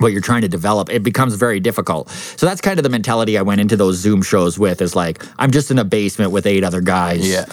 What 0.01 0.13
you're 0.13 0.21
trying 0.21 0.43
to 0.43 0.49
develop, 0.49 0.91
it 0.91 1.03
becomes 1.03 1.35
very 1.35 1.61
difficult. 1.61 2.11
So 2.11 2.47
that's 2.47 2.61
kind 2.61 2.79
of 2.79 2.83
the 2.83 2.89
mentality 2.91 3.39
I 3.39 3.43
went 3.43 3.61
into 3.61 3.77
those 3.77 3.97
Zoom 3.97 4.23
shows 4.23 4.59
with 4.59 4.81
is 4.81 4.97
like, 4.97 5.23
I'm 5.39 5.51
just 5.51 5.71
in 5.71 5.79
a 5.79 5.85
basement 5.85 6.33
with 6.33 6.47
eight 6.47 6.65
other 6.65 6.81
guys 6.81 7.29
yeah. 7.29 7.47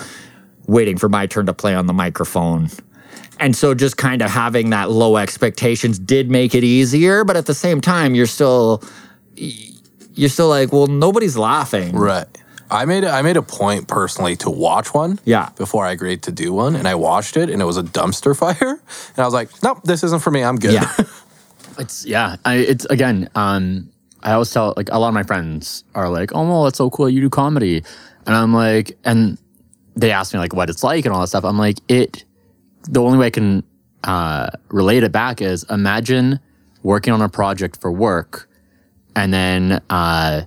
waiting 0.68 0.98
for 0.98 1.10
my 1.10 1.28
turn 1.28 1.46
to 1.48 1.54
play 1.54 1.76
on 1.76 1.88
the 1.88 1.94
microphone. 1.94 2.70
And 3.40 3.56
so 3.56 3.74
just 3.74 3.98
kind 3.98 4.22
of 4.22 4.32
having 4.32 4.72
that 4.72 4.90
low 4.90 5.18
expectations 5.18 6.00
did 6.00 6.32
make 6.32 6.56
it 6.56 6.64
easier, 6.64 7.24
but 7.24 7.38
at 7.38 7.46
the 7.46 7.54
same 7.54 7.82
time 7.82 8.16
you're 8.16 8.26
still 8.26 8.84
you're 9.36 10.30
still 10.30 10.50
like, 10.50 10.74
well, 10.74 10.88
nobody's 10.88 11.38
laughing. 11.38 11.96
Right. 11.96 12.26
I 12.70 12.86
made 12.86 13.04
a, 13.04 13.10
I 13.10 13.22
made 13.22 13.38
a 13.38 13.42
point 13.42 13.88
personally 13.88 14.36
to 14.38 14.50
watch 14.50 14.94
one. 14.94 15.20
Yeah. 15.24 15.50
Before 15.56 15.86
I 15.86 15.92
agreed 15.92 16.24
to 16.24 16.32
do 16.32 16.54
one, 16.54 16.76
and 16.76 16.88
I 16.88 16.96
watched 16.96 17.38
it, 17.38 17.50
and 17.50 17.62
it 17.62 17.66
was 17.66 17.78
a 17.78 17.84
dumpster 17.84 18.38
fire, 18.38 18.58
and 19.16 19.20
I 19.20 19.24
was 19.24 19.34
like, 19.34 19.50
nope, 19.64 19.82
this 19.84 20.04
isn't 20.04 20.22
for 20.22 20.32
me. 20.32 20.44
I'm 20.44 20.58
good. 20.58 20.74
Yeah. 20.74 20.94
It's 21.80 22.06
yeah. 22.06 22.38
I, 22.46 22.56
it's 22.56 22.86
again. 22.86 23.30
Um, 23.36 23.90
I 24.24 24.34
always 24.34 24.52
tell 24.52 24.74
like 24.78 24.90
a 24.92 25.00
lot 25.00 25.10
of 25.10 25.14
my 25.14 25.24
friends 25.24 25.84
are 25.96 26.10
like, 26.10 26.32
"Oh, 26.34 26.48
well, 26.48 26.64
that's 26.64 26.78
so 26.78 26.90
cool. 26.90 27.10
You 27.10 27.22
do 27.22 27.30
comedy," 27.30 27.84
and 28.26 28.36
I'm 28.36 28.54
like, 28.54 28.98
and 29.06 29.38
they 29.96 30.12
ask 30.12 30.34
me 30.34 30.40
like 30.40 30.54
what 30.54 30.70
it's 30.70 30.84
like 30.84 31.06
and 31.06 31.14
all 31.14 31.22
that 31.22 31.28
stuff. 31.28 31.46
I'm 31.46 31.58
like, 31.58 31.80
it. 31.88 32.24
The 32.90 33.02
only 33.02 33.18
way 33.18 33.28
I 33.28 33.32
can 33.32 33.64
uh, 34.04 34.50
relate 34.70 35.04
it 35.04 35.12
back 35.12 35.42
is 35.42 35.66
imagine 35.70 36.40
working 36.84 37.14
on 37.14 37.22
a 37.22 37.30
project 37.30 37.82
for 37.82 37.92
work, 37.92 38.50
and 39.16 39.34
then 39.34 39.82
uh, 39.90 40.44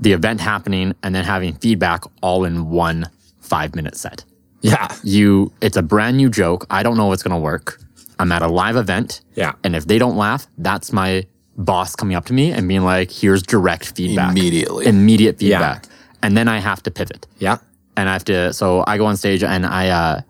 the 0.00 0.12
event 0.12 0.40
happening, 0.40 0.94
and 1.02 1.14
then 1.14 1.24
having 1.24 1.54
feedback 1.54 2.02
all 2.22 2.44
in 2.44 2.68
one 2.70 3.08
five 3.40 3.74
minute 3.74 3.96
set 3.96 4.24
yeah. 4.66 4.94
you 5.04 5.52
it's 5.60 5.76
a 5.76 5.82
brand 5.82 6.16
new 6.16 6.28
joke 6.28 6.66
i 6.70 6.82
don't 6.82 6.96
know 6.96 7.08
going 7.08 7.30
to 7.30 7.38
work 7.38 7.80
i'm 8.18 8.32
at 8.32 8.42
a 8.42 8.48
live 8.48 8.76
event 8.76 9.20
Yeah. 9.34 9.52
and 9.64 9.74
if 9.76 9.86
they 9.86 9.98
don't 9.98 10.16
laugh 10.16 10.46
that's 10.58 10.92
my 10.92 11.26
boss 11.56 11.94
coming 11.96 12.16
up 12.16 12.24
to 12.26 12.32
me 12.32 12.52
and 12.52 12.68
being 12.68 12.82
like 12.82 13.10
here's 13.10 13.42
direct 13.42 13.96
feedback 13.96 14.30
Immediately. 14.32 14.86
immediate 14.86 15.38
feedback 15.38 15.86
and 16.22 16.36
then 16.36 16.48
i 16.48 16.58
have 16.58 16.82
to 16.84 16.90
pivot 16.90 17.26
Yeah. 17.38 17.58
and 17.96 18.08
i 18.08 18.12
have 18.12 18.24
to 18.24 18.52
so 18.52 18.84
i 18.86 18.96
go 18.98 19.06
on 19.06 19.16
stage 19.16 19.42
and 19.42 19.64
i 19.66 19.88
uh 19.88 20.20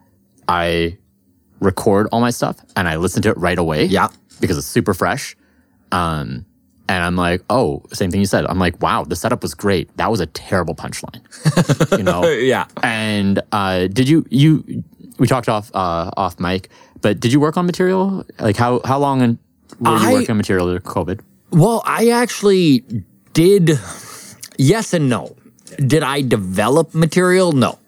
i 0.48 0.96
record 1.60 2.06
all 2.12 2.20
my 2.20 2.30
stuff 2.30 2.56
and 2.76 2.86
i 2.88 2.96
listen 2.96 3.22
to 3.22 3.30
it 3.30 3.36
right 3.38 3.58
away 3.58 3.84
Yeah. 3.86 4.08
because 4.40 4.56
it's 4.58 4.66
super 4.66 4.94
fresh 4.94 5.36
um 5.92 6.44
and 6.88 7.02
I'm 7.02 7.16
like, 7.16 7.42
oh, 7.50 7.82
same 7.92 8.12
thing 8.12 8.20
you 8.20 8.26
said. 8.26 8.46
I'm 8.46 8.60
like, 8.60 8.80
wow, 8.80 9.02
the 9.02 9.16
setup 9.16 9.42
was 9.42 9.54
great. 9.56 9.90
That 9.96 10.08
was 10.08 10.20
a 10.20 10.26
terrible 10.26 10.72
punchline. 10.76 11.18
you 11.98 12.04
know? 12.04 12.22
Yeah. 12.28 12.66
And 12.80 13.42
uh, 13.50 13.88
did 13.88 14.08
you 14.08 14.24
you 14.30 14.84
we 15.18 15.26
talked 15.26 15.48
off 15.48 15.70
uh, 15.74 16.10
off 16.16 16.38
mic, 16.40 16.68
but 17.00 17.20
did 17.20 17.32
you 17.32 17.40
work 17.40 17.56
on 17.56 17.66
material? 17.66 18.24
Like 18.38 18.56
how 18.56 18.80
how 18.84 18.98
long 18.98 19.22
in, 19.22 19.38
were 19.80 19.96
you 19.96 20.08
I- 20.08 20.12
working 20.12 20.30
on 20.30 20.36
material 20.36 20.66
during 20.66 20.82
COVID? 20.82 21.20
Well, 21.50 21.82
I 21.86 22.08
actually 22.08 22.84
did 23.32 23.78
yes 24.58 24.92
and 24.92 25.08
no. 25.08 25.36
Did 25.78 26.02
I 26.02 26.22
develop 26.22 26.94
material? 26.94 27.52
No. 27.52 27.78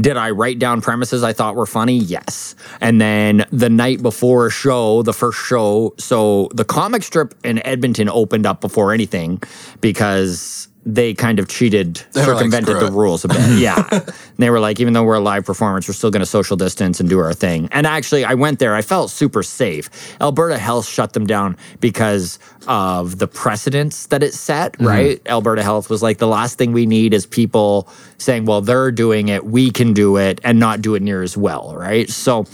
Did 0.00 0.16
I 0.16 0.30
write 0.30 0.58
down 0.58 0.80
premises 0.80 1.22
I 1.24 1.32
thought 1.32 1.56
were 1.56 1.66
funny? 1.66 1.98
Yes. 1.98 2.54
And 2.80 3.00
then 3.00 3.44
the 3.50 3.68
night 3.68 4.00
before 4.00 4.46
a 4.46 4.50
show, 4.50 5.02
the 5.02 5.12
first 5.12 5.38
show, 5.44 5.94
so 5.98 6.48
the 6.54 6.64
comic 6.64 7.02
strip 7.02 7.34
in 7.44 7.64
Edmonton 7.66 8.08
opened 8.08 8.46
up 8.46 8.60
before 8.60 8.92
anything 8.92 9.42
because 9.80 10.67
they 10.86 11.12
kind 11.12 11.38
of 11.38 11.48
cheated, 11.48 11.96
They 12.12 12.22
were 12.22 12.28
like, 12.28 12.36
circumvented 12.36 12.76
the 12.80 12.86
it." 12.86 12.92
rules 12.92 13.24
a 13.24 13.28
bit. 13.28 13.38
yeah. 13.58 13.86
And 13.92 14.12
they 14.38 14.48
were 14.48 14.60
like, 14.60 14.80
even 14.80 14.94
though 14.94 15.02
we're 15.04 15.16
a 15.16 15.20
live 15.20 15.44
performance, 15.44 15.86
we're 15.86 15.94
still 15.94 16.10
going 16.10 16.20
to 16.20 16.26
social 16.26 16.56
distance 16.56 16.98
and 17.00 17.08
do 17.08 17.18
our 17.18 17.34
thing. 17.34 17.68
And 17.72 17.86
actually, 17.86 18.24
I 18.24 18.34
went 18.34 18.58
there. 18.58 18.74
I 18.74 18.80
felt 18.82 19.10
super 19.10 19.42
safe. 19.42 19.90
Alberta 20.20 20.56
Health 20.58 20.86
shut 20.88 21.12
them 21.12 21.26
down 21.26 21.56
because 21.80 22.38
of 22.66 23.18
the 23.18 23.26
precedents 23.26 24.06
that 24.06 24.22
it 24.22 24.32
set, 24.34 24.72
Mm-hmm. 24.74 24.86
right? 24.86 25.22
Alberta 25.26 25.62
Health 25.62 25.90
was 25.90 26.02
like, 26.02 26.18
the 26.18 26.26
last 26.28 26.56
thing 26.58 26.72
we 26.72 26.86
need 26.86 27.12
is 27.12 27.26
people 27.26 27.88
saying, 28.18 28.46
well, 28.46 28.60
they're 28.60 28.90
doing 28.90 29.28
it, 29.28 29.44
we 29.44 29.70
can 29.70 29.92
do 29.92 30.16
it, 30.16 30.40
and 30.44 30.58
not 30.58 30.80
do 30.80 30.94
it 30.94 31.02
near 31.02 31.22
as 31.22 31.36
well, 31.36 31.74
right? 31.76 32.08
So 32.08 32.46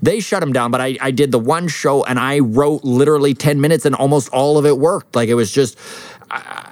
they 0.00 0.20
shut 0.20 0.40
them 0.40 0.52
down. 0.52 0.70
But 0.70 0.80
I, 0.80 0.96
I 1.00 1.10
did 1.10 1.30
the 1.32 1.38
one 1.38 1.68
show 1.68 2.04
and 2.04 2.18
I 2.18 2.38
wrote 2.40 2.84
literally 2.84 3.34
10 3.34 3.60
minutes 3.60 3.84
and 3.84 3.94
almost 3.94 4.28
all 4.30 4.56
of 4.58 4.64
it 4.66 4.78
worked. 4.78 5.14
Like 5.14 5.28
it 5.28 5.34
was 5.34 5.50
just, 5.52 5.78
I, 6.30 6.71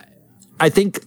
I 0.61 0.69
think 0.69 1.01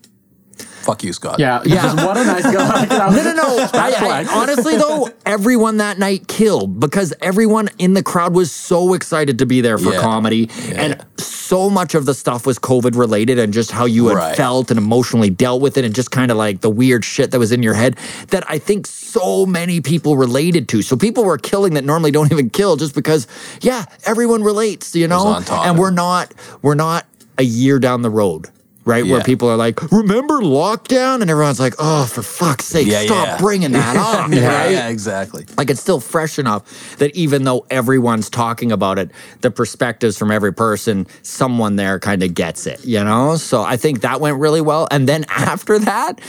Fuck 0.83 1.01
you, 1.05 1.13
Scott. 1.13 1.39
Yeah, 1.39 1.61
Yeah. 1.63 1.93
what 2.05 2.17
a 2.17 2.25
nice 2.25 2.43
guy. 2.43 2.85
no, 2.89 3.23
no, 3.23 3.33
no. 3.33 3.69
I, 3.73 4.25
I, 4.29 4.37
honestly, 4.41 4.75
though, 4.75 5.09
everyone 5.25 5.77
that 5.77 5.97
night 5.97 6.27
killed 6.27 6.77
because 6.77 7.13
everyone 7.21 7.69
in 7.79 7.93
the 7.93 8.03
crowd 8.03 8.33
was 8.35 8.51
so 8.51 8.93
excited 8.93 9.39
to 9.39 9.45
be 9.45 9.61
there 9.61 9.77
for 9.77 9.93
Yeah. 9.93 10.01
comedy. 10.01 10.49
And 10.75 11.01
so 11.17 11.69
much 11.69 11.95
of 11.95 12.05
the 12.05 12.13
stuff 12.13 12.45
was 12.45 12.59
COVID 12.59 12.97
related 12.97 13.39
and 13.39 13.53
just 13.53 13.71
how 13.71 13.85
you 13.85 14.07
had 14.07 14.17
Right. 14.17 14.35
felt 14.35 14.71
and 14.71 14.77
emotionally 14.77 15.29
dealt 15.29 15.61
with 15.61 15.77
it 15.77 15.85
and 15.85 15.95
just 15.95 16.11
kind 16.11 16.29
of 16.31 16.35
like 16.35 16.59
the 16.59 16.69
weird 16.69 17.05
shit 17.05 17.31
that 17.31 17.39
was 17.39 17.53
in 17.53 17.63
your 17.63 17.75
head 17.75 17.95
that 18.31 18.43
I 18.49 18.57
think 18.57 18.85
so 18.85 19.45
many 19.45 19.79
people 19.79 20.17
related 20.17 20.67
to. 20.69 20.81
So 20.81 20.97
people 20.97 21.23
were 21.23 21.37
killing 21.37 21.75
that 21.75 21.85
normally 21.85 22.11
don't 22.11 22.29
even 22.29 22.49
kill 22.49 22.75
just 22.75 22.93
because, 22.93 23.25
yeah, 23.61 23.85
everyone 24.05 24.43
relates, 24.43 24.93
you 24.97 25.07
know? 25.07 25.41
and 25.49 25.79
we're 25.79 25.91
not, 25.91 26.33
we're 26.61 26.75
not 26.75 27.05
a 27.37 27.43
year 27.43 27.79
down 27.79 28.01
the 28.01 28.09
road. 28.09 28.49
Right 28.85 29.05
where 29.05 29.21
people 29.21 29.47
are 29.49 29.55
like, 29.55 29.81
remember 29.91 30.39
lockdown, 30.41 31.21
and 31.21 31.29
everyone's 31.29 31.59
like, 31.59 31.73
"Oh, 31.79 32.05
for 32.05 32.21
fuck's 32.21 32.65
sake, 32.65 32.85
Yeah, 32.87 33.03
stop 33.05 33.27
yeah. 33.27 33.37
bringing 33.37 33.71
that 33.71 33.95
up!" 33.97 34.29
Yeah, 34.31 34.47
right? 34.63 34.71
yeah, 34.71 34.89
exactly. 34.89 35.45
Like 35.57 35.69
it's 35.69 35.79
still 35.79 36.01
fresh 36.01 36.37
enough 36.37 36.97
that 36.97 37.15
even 37.15 37.43
though 37.43 37.65
everyone's 37.69 38.29
talking 38.29 38.71
about 38.73 38.99
it, 38.99 39.09
the 39.41 39.51
perspectives 39.51 40.17
from 40.17 40.31
every 40.31 40.53
person, 40.53 41.07
someone 41.21 41.77
there 41.77 41.97
kind 41.99 42.23
of 42.23 42.33
gets 42.33 42.67
it, 42.67 42.83
you 42.85 43.01
know? 43.03 43.37
So 43.37 43.61
I 43.63 43.77
think 43.77 44.01
that 44.01 44.19
went 44.19 44.37
really 44.39 44.61
well. 44.61 44.87
And 44.91 45.07
then 45.07 45.25
after 45.29 45.79
that, 45.79 46.19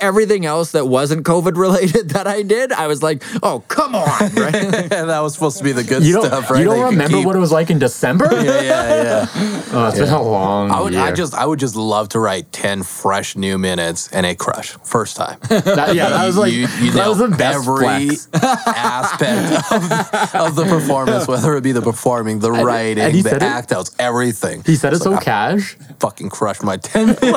everything 0.00 0.46
else 0.46 0.72
that 0.72 0.86
wasn't 0.86 1.24
COVID 1.26 1.56
related 1.56 2.10
that 2.16 2.26
I 2.26 2.42
did, 2.42 2.72
I 2.72 2.86
was 2.86 3.02
like, 3.02 3.22
oh 3.42 3.60
come 3.68 3.94
on, 3.94 4.06
right? 4.34 4.52
that 4.90 5.20
was 5.20 5.34
supposed 5.34 5.58
to 5.58 5.64
be 5.64 5.72
the 5.72 5.84
good 5.84 6.02
You 6.04 6.22
stuff, 6.24 6.50
right? 6.50 6.58
you 6.60 6.64
don't 6.64 6.76
could 6.78 6.90
remember 6.92 7.16
keep- 7.18 7.26
what 7.26 7.36
it 7.36 7.40
was 7.40 7.52
like 7.52 7.70
in 7.70 7.78
December? 7.78 8.28
Yeah, 8.32 8.42
yeah, 8.62 9.02
yeah. 9.02 9.26
Oh, 9.72 9.88
it's 9.88 9.98
been 9.98 10.08
a 10.08 10.22
long 10.22 10.70
I 10.70 10.80
would, 10.80 10.94
I 10.94 11.12
just, 11.12 11.34
I 11.34 11.46
would 11.46 11.58
just 11.60 11.76
love 11.76 12.08
to 12.10 12.18
write 12.18 12.50
ten 12.52 12.82
fresh 12.82 13.36
new 13.36 13.58
minutes 13.58 14.08
and 14.12 14.26
a 14.26 14.34
crush 14.34 14.70
first 14.82 15.16
time. 15.16 15.38
That- 15.48 15.94
yeah, 15.94 16.08
that 16.10 16.26
was 16.26 16.36
like 16.36 16.52
you, 16.52 16.66
you 16.80 16.90
that 16.92 17.08
was 17.08 17.18
the 17.18 17.28
best 17.28 17.58
every 17.68 18.08
flex. 18.08 18.28
aspect 18.66 19.72
of, 19.72 20.34
of 20.48 20.54
the 20.56 20.64
performance, 20.64 21.26
whether 21.28 21.56
it 21.56 21.62
be 21.62 21.72
the 21.72 21.82
performing, 21.82 22.38
the 22.40 22.50
writing, 22.52 23.02
and 23.02 23.14
the 23.14 23.22
said 23.22 23.36
it- 23.36 23.42
act 23.42 23.72
outs, 23.72 23.94
everything. 23.98 24.62
He 24.64 24.76
said 24.76 24.92
it 24.92 25.00
so 25.02 25.14
I 25.14 25.22
cash. 25.22 25.76
fucking 25.98 26.30
crushed 26.30 26.62
my 26.62 26.76
ten 26.76 27.06
minutes. 27.06 27.20
he 27.22 27.30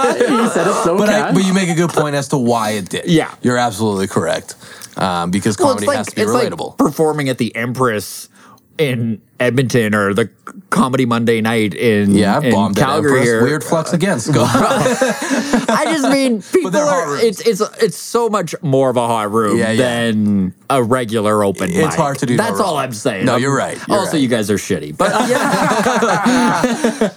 said 0.50 0.68
it 0.68 0.84
so 0.84 0.98
But, 0.98 1.10
I, 1.10 1.14
cash. 1.14 1.34
but 1.36 1.46
you 1.46 1.54
make 1.54 1.70
a 1.70 1.76
good 1.76 1.90
point 1.90 2.16
as 2.16 2.28
to 2.30 2.38
why 2.38 2.53
it 2.72 2.90
did. 2.90 3.06
Yeah. 3.06 3.34
you're 3.42 3.58
absolutely 3.58 4.08
correct. 4.08 4.56
Um, 4.98 5.32
because 5.32 5.58
Well, 5.58 5.70
comedy 5.74 5.88
has 5.96 6.08
to 6.08 6.16
be 6.16 6.22
it's 6.22 6.32
like 6.32 6.50
relatable. 6.52 6.78
performing 6.78 7.28
at 7.30 7.38
the 7.40 7.56
Empress 7.56 8.30
in 8.78 9.22
Edmonton 9.40 9.94
or 9.94 10.14
the 10.14 10.30
Comedy 10.70 11.06
Monday 11.06 11.42
Night 11.42 11.74
in, 11.74 12.12
yeah, 12.16 12.38
I've 12.38 12.44
in 12.46 12.52
bombed 12.52 12.76
Calgary. 12.76 13.12
Empress. 13.12 13.26
Here. 13.28 13.44
Weird 13.44 13.64
flex 13.64 13.94
again, 13.94 14.20
Scott. 14.20 14.50
I 14.54 15.84
just 15.86 16.10
mean 16.10 16.42
people 16.42 16.72
they're 16.72 17.08
rooms. 17.08 17.24
It's 17.24 17.42
it's 17.42 17.62
it's 17.84 17.98
so 17.98 18.30
much 18.30 18.56
more 18.62 18.90
of 18.90 18.98
a 18.98 19.06
hot 19.06 19.32
room 19.32 19.58
Yeah, 19.58 19.72
yeah. 19.72 19.78
than 20.12 20.54
a 20.70 20.82
regular 20.82 21.44
open. 21.44 21.70
It's 21.70 21.78
mic. 21.78 21.94
hard 21.94 22.18
to 22.20 22.26
do 22.26 22.36
no 22.38 22.44
That's 22.44 22.60
all 22.60 22.76
wrong. 22.76 22.84
I'm 22.86 22.94
saying. 22.94 23.26
No, 23.26 23.36
you're 23.36 23.56
right, 23.56 23.78
you're 23.88 23.98
also, 24.00 24.14
right. 24.14 24.22
you 24.22 24.28
guys 24.28 24.50
are 24.50 24.56
shitty, 24.56 24.98
but 24.98 25.12
yeah, 25.30 26.62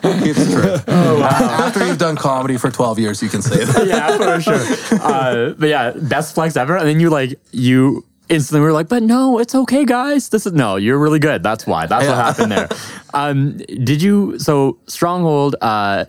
it's 0.02 0.44
true. 0.52 0.76
Oh, 0.88 1.22
After 1.22 1.86
you've 1.86 1.98
done 1.98 2.16
comedy 2.16 2.56
for 2.56 2.70
12 2.70 2.98
years, 2.98 3.22
you 3.22 3.28
can 3.28 3.42
say 3.42 3.64
that. 3.64 3.86
yeah, 3.86 4.16
for 4.16 4.40
sure. 4.40 4.98
Uh, 5.00 5.50
but 5.58 5.68
yeah, 5.68 5.92
best 5.92 6.34
flex 6.34 6.56
ever. 6.56 6.76
And 6.76 6.86
then 6.88 7.00
you 7.00 7.10
like 7.10 7.38
you 7.52 8.04
instantly 8.28 8.60
we 8.60 8.66
were 8.66 8.72
like, 8.72 8.88
but 8.88 9.02
no, 9.02 9.38
it's 9.38 9.54
okay, 9.54 9.84
guys. 9.84 10.28
This 10.30 10.46
is 10.46 10.52
no, 10.52 10.76
you're 10.76 10.98
really 10.98 11.18
good. 11.18 11.42
That's 11.42 11.66
why. 11.66 11.86
That's 11.86 12.06
what 12.06 12.16
happened 12.16 12.52
there. 12.52 12.68
Um, 13.14 13.56
did 13.56 14.02
you? 14.02 14.38
So 14.38 14.76
Stronghold, 14.88 15.56
uh, 15.62 16.04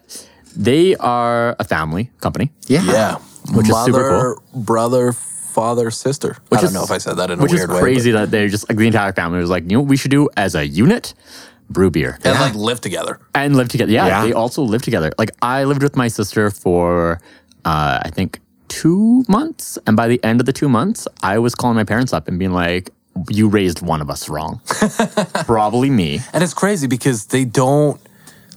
they 0.55 0.95
are 0.95 1.55
a 1.57 1.63
family 1.63 2.11
company. 2.19 2.51
yeah, 2.67 2.83
Yeah. 2.83 3.15
Which 3.53 3.67
is 3.67 3.71
Mother, 3.71 3.93
super 3.93 4.35
brother, 4.53 5.13
father, 5.13 5.89
sister. 5.89 6.35
Which 6.49 6.57
I 6.57 6.61
don't 6.61 6.65
is- 6.65 6.73
know 6.73 6.83
if 6.83 6.91
I 6.91 6.97
said 6.97 7.13
that 7.15 7.31
in 7.31 7.39
which 7.39 7.53
a 7.53 7.55
is 7.55 7.59
weird 7.61 7.69
way. 7.71 7.79
crazy 7.79 8.11
that 8.11 8.29
they're 8.29 8.49
just 8.49 8.67
like 8.67 8.77
the 8.77 8.87
entire 8.87 9.13
family 9.13 9.39
was 9.39 9.49
like, 9.49 9.63
you 9.63 9.69
know 9.77 9.79
what 9.81 9.89
we 9.89 9.95
should 9.95 10.11
do 10.11 10.27
as 10.35 10.53
a 10.55 10.67
unit? 10.67 11.13
Brew 11.69 11.89
beer 11.91 12.17
but- 12.23 12.31
And 12.31 12.39
like 12.41 12.55
live 12.55 12.81
together. 12.81 13.19
and 13.33 13.55
live 13.55 13.69
together. 13.69 13.91
Yeah, 13.91 14.07
Yeah. 14.07 14.25
they 14.25 14.33
also 14.33 14.61
live 14.63 14.81
together. 14.81 15.11
Like 15.17 15.31
I 15.41 15.63
lived 15.63 15.81
with 15.83 15.95
my 15.95 16.09
sister 16.09 16.51
for 16.51 17.21
uh, 17.63 17.99
I 18.03 18.09
think 18.09 18.39
two 18.67 19.23
months, 19.27 19.77
and 19.87 19.95
by 19.97 20.07
the 20.07 20.23
end 20.23 20.39
of 20.39 20.45
the 20.45 20.53
two 20.53 20.69
months, 20.69 21.07
I 21.21 21.39
was 21.39 21.55
calling 21.55 21.75
my 21.75 21.83
parents 21.83 22.13
up 22.13 22.27
and 22.27 22.37
being 22.39 22.53
like, 22.53 22.89
"You 23.29 23.47
raised 23.49 23.81
one 23.81 24.01
of 24.01 24.09
us 24.09 24.29
wrong, 24.29 24.61
probably 25.45 25.89
me." 25.89 26.19
And 26.33 26.43
it's 26.43 26.53
crazy 26.53 26.87
because 26.87 27.25
they 27.27 27.45
don't 27.45 27.99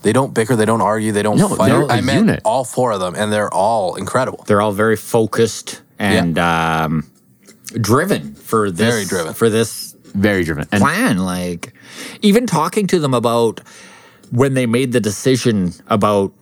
they 0.03 0.13
don't 0.13 0.33
bicker, 0.33 0.55
they 0.55 0.65
don't 0.65 0.81
argue, 0.81 1.11
they 1.11 1.21
don't 1.23 1.37
No, 1.37 1.49
fight. 1.49 1.69
they're 1.69 1.81
a 1.83 1.87
I 1.93 2.01
met 2.01 2.15
unit. 2.15 2.41
all 2.43 2.63
four 2.63 2.91
of 2.91 2.99
them 2.99 3.13
and 3.15 3.31
they're 3.31 3.53
all 3.53 3.95
incredible. 3.95 4.43
they're 4.47 4.59
all 4.61 4.71
very 4.71 4.95
focused 4.97 5.81
and 5.99 6.39
um, 6.39 7.05
driven 7.79 8.33
for 8.33 8.71
this. 8.71 8.89
Very 8.89 9.05
driven. 9.05 9.33
for 9.35 9.49
this 9.49 9.95
Very 10.15 10.43
driven. 10.43 10.65
And 10.71 10.81
plan. 10.81 11.19
Like 11.19 11.73
even 12.23 12.47
talking 12.47 12.87
to 12.87 12.99
them 12.99 13.13
about 13.13 13.61
when 14.31 14.55
they 14.55 14.65
made 14.65 14.91
the 14.91 14.99
decision 14.99 15.73
about 15.87 16.33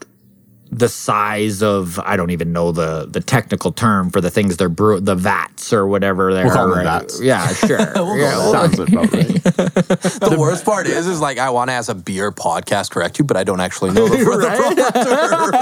the 0.71 0.87
size 0.87 1.63
of 1.63 1.97
I 1.99 2.15
don't 2.15 2.29
even 2.29 2.53
know 2.53 2.71
the 2.71 3.07
the 3.09 3.21
technical 3.21 3.71
term 3.71 4.11
for 4.11 4.21
the 4.21 4.29
things 4.29 4.57
they're 4.57 4.69
brew 4.69 4.99
the 4.99 5.15
vats 5.15 5.73
or 5.73 5.87
whatever 5.87 6.31
they're 6.33 6.45
We'll 6.45 6.53
call 6.53 6.67
them 6.69 6.77
right? 6.77 7.01
vats. 7.01 7.19
Yeah, 7.21 7.47
sure. 7.53 7.79
yeah, 7.95 7.95
well, 7.95 8.51
sounds 8.69 8.79
about 8.79 9.11
right. 9.11 9.27
The 10.19 10.35
worst 10.37 10.65
part 10.65 10.85
is 10.85 11.07
is 11.07 11.19
like 11.21 11.39
I 11.39 11.49
want 11.49 11.69
to 11.69 11.73
as 11.73 11.89
a 11.89 11.95
beer 11.95 12.31
podcast 12.31 12.91
correct 12.91 13.17
you, 13.17 13.25
but 13.25 13.35
I 13.35 13.43
don't 13.43 13.59
actually 13.59 13.91
know 13.91 14.07
the, 14.07 14.17
the 14.17 14.23
proper 14.23 15.59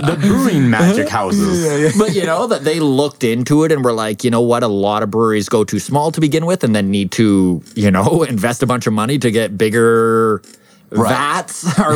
the 0.00 0.16
brewing 0.20 0.68
magic 0.68 1.08
houses. 1.08 1.96
but 1.96 2.14
you 2.14 2.24
know 2.24 2.46
that 2.48 2.64
they 2.64 2.80
looked 2.80 3.22
into 3.24 3.64
it 3.64 3.72
and 3.72 3.84
were 3.84 3.92
like, 3.92 4.24
you 4.24 4.30
know 4.30 4.40
what, 4.40 4.62
a 4.62 4.68
lot 4.68 5.02
of 5.02 5.10
breweries 5.10 5.48
go 5.48 5.62
too 5.64 5.78
small 5.78 6.10
to 6.12 6.20
begin 6.20 6.46
with, 6.46 6.64
and 6.64 6.74
then 6.74 6.90
need 6.90 7.12
to, 7.12 7.62
you 7.74 7.90
know, 7.90 8.22
invest 8.24 8.62
a 8.62 8.66
bunch 8.66 8.86
of 8.86 8.92
money 8.92 9.18
to 9.18 9.30
get 9.30 9.56
bigger 9.56 10.42
vats 10.90 11.64
or 11.78 11.94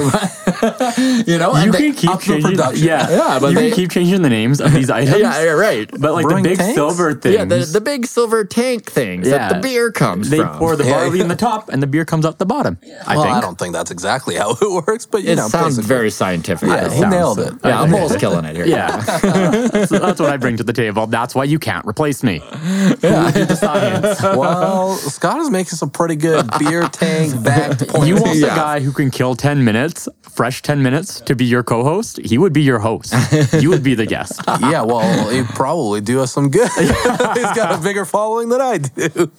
you 1.27 1.38
know, 1.38 1.53
You 1.57 1.62
and 1.64 1.74
can 1.74 1.94
keep 1.94 2.11
up 2.11 2.20
the 2.20 2.27
changing. 2.27 2.50
production. 2.53 2.87
Yeah, 2.87 3.11
Yeah, 3.11 3.38
but 3.40 3.48
you 3.50 3.55
they- 3.57 3.68
can 3.70 3.77
keep 3.77 3.90
changing 3.90 4.22
the 4.22 4.29
names 4.31 4.61
of 4.61 4.72
these 4.72 4.90
items. 4.98 5.18
yeah, 5.18 5.42
yeah, 5.44 5.50
right. 5.50 5.90
But 5.90 6.12
like 6.14 6.24
Brewing 6.24 6.42
the 6.42 6.48
big 6.50 6.59
tanks? 6.59 6.74
silver 6.74 7.14
thing. 7.14 7.33
Yeah, 7.35 7.44
the, 7.44 7.59
the 7.64 7.81
big 7.81 8.07
silver 8.07 8.44
tank 8.44 8.90
things 8.90 9.29
that 9.29 9.53
the 9.55 9.61
beer 9.61 9.90
comes 9.92 10.31
they 10.31 10.38
from. 10.38 10.59
pour 10.59 10.77
the 10.77 10.85
Yeah. 10.85 10.92
barley 10.92 11.20
in 11.20 11.29
the 11.29 11.37
top, 11.37 11.68
and 11.68 11.83
the 11.83 11.87
beer 11.87 12.05
comes 12.05 12.24
out 12.27 12.38
the 12.38 12.46
bottom. 12.46 12.79
I 13.07 13.14
well, 13.16 13.24
think. 13.24 13.37
I 13.37 13.40
don't 13.40 13.59
think 13.59 13.74
that's 13.74 13.90
exactly 13.90 14.37
how 14.37 14.50
it 14.61 14.87
works, 14.87 15.07
but 15.07 15.22
you 15.22 15.31
it 15.31 15.37
know, 15.37 15.48
sounds 15.48 15.77
basically. 15.77 15.88
very 15.88 16.11
scientific. 16.11 16.68
Yeah, 16.68 16.88
though. 16.88 16.94
he 16.94 17.00
nailed 17.07 17.38
it. 17.40 17.55
Yeah, 17.64 17.81
I'm 17.81 17.92
almost 17.94 18.18
killing 18.18 18.44
it 18.44 18.57
here. 18.57 18.66
Yeah, 18.66 18.96
that's, 18.98 19.90
that's 19.90 20.20
what 20.20 20.31
I 20.31 20.37
bring 20.37 20.57
to 20.59 20.64
the 20.64 20.72
table. 20.72 21.07
That's 21.07 21.35
why 21.35 21.44
you 21.44 21.59
can't 21.59 21.87
replace 21.87 22.22
me. 22.22 22.38
Who 22.40 22.94
did 23.33 23.48
the 23.48 23.57
science? 23.57 24.22
Well, 24.22 24.94
Scott 24.96 25.40
is 25.40 25.50
making 25.50 25.77
some 25.77 25.90
pretty 25.90 26.16
good 26.16 26.48
beer 26.59 26.88
tank 26.88 27.42
backed 27.44 27.87
points. 27.88 28.07
You 28.07 28.14
want 28.16 28.35
the 28.40 28.46
guy 28.46 28.81
who 28.81 28.92
can 28.92 29.11
kill 29.11 29.35
10 29.35 29.64
minutes, 29.64 30.09
fresh 30.22 30.54
10 30.62 30.83
minutes, 30.83 31.21
to 31.23 31.35
be 31.35 31.45
your 31.45 31.62
co 31.62 31.83
host? 31.83 32.21
He 32.25 32.38
would 32.38 32.53
be 32.53 32.62
your 32.62 32.79
host. 32.79 33.14
you 33.61 33.71
would 33.71 33.83
be 33.83 33.95
the 33.95 34.07
guest. 34.07 34.40
yeah, 34.61 34.83
well, 34.83 35.29
he'd 35.29 35.47
probably 35.47 36.01
do 36.01 36.21
us 36.21 36.33
some 36.33 36.51
good. 36.51 36.71
He's 36.79 37.53
got 37.53 37.79
a 37.79 37.83
bigger 37.83 38.05
following 38.05 38.49
than 38.49 38.61
I 38.61 38.79
do. 38.79 39.31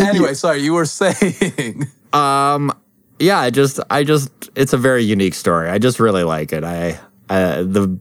anyway, 0.00 0.34
sorry, 0.34 0.58
you 0.60 0.74
were 0.74 0.86
saying. 0.86 1.86
Um, 2.12 2.72
yeah 3.18 3.38
i 3.38 3.50
just 3.50 3.80
i 3.90 4.04
just 4.04 4.30
it's 4.54 4.72
a 4.72 4.76
very 4.76 5.02
unique 5.02 5.34
story 5.34 5.68
i 5.68 5.78
just 5.78 5.98
really 5.98 6.22
like 6.22 6.52
it 6.52 6.64
i 6.64 6.98
uh 7.30 7.62
the 7.62 7.98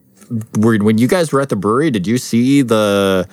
when 0.58 0.98
you 0.98 1.08
guys 1.08 1.32
were 1.32 1.42
at 1.42 1.50
the 1.50 1.56
brewery 1.56 1.90
did 1.90 2.06
you 2.06 2.18
see 2.18 2.62
the 2.62 3.28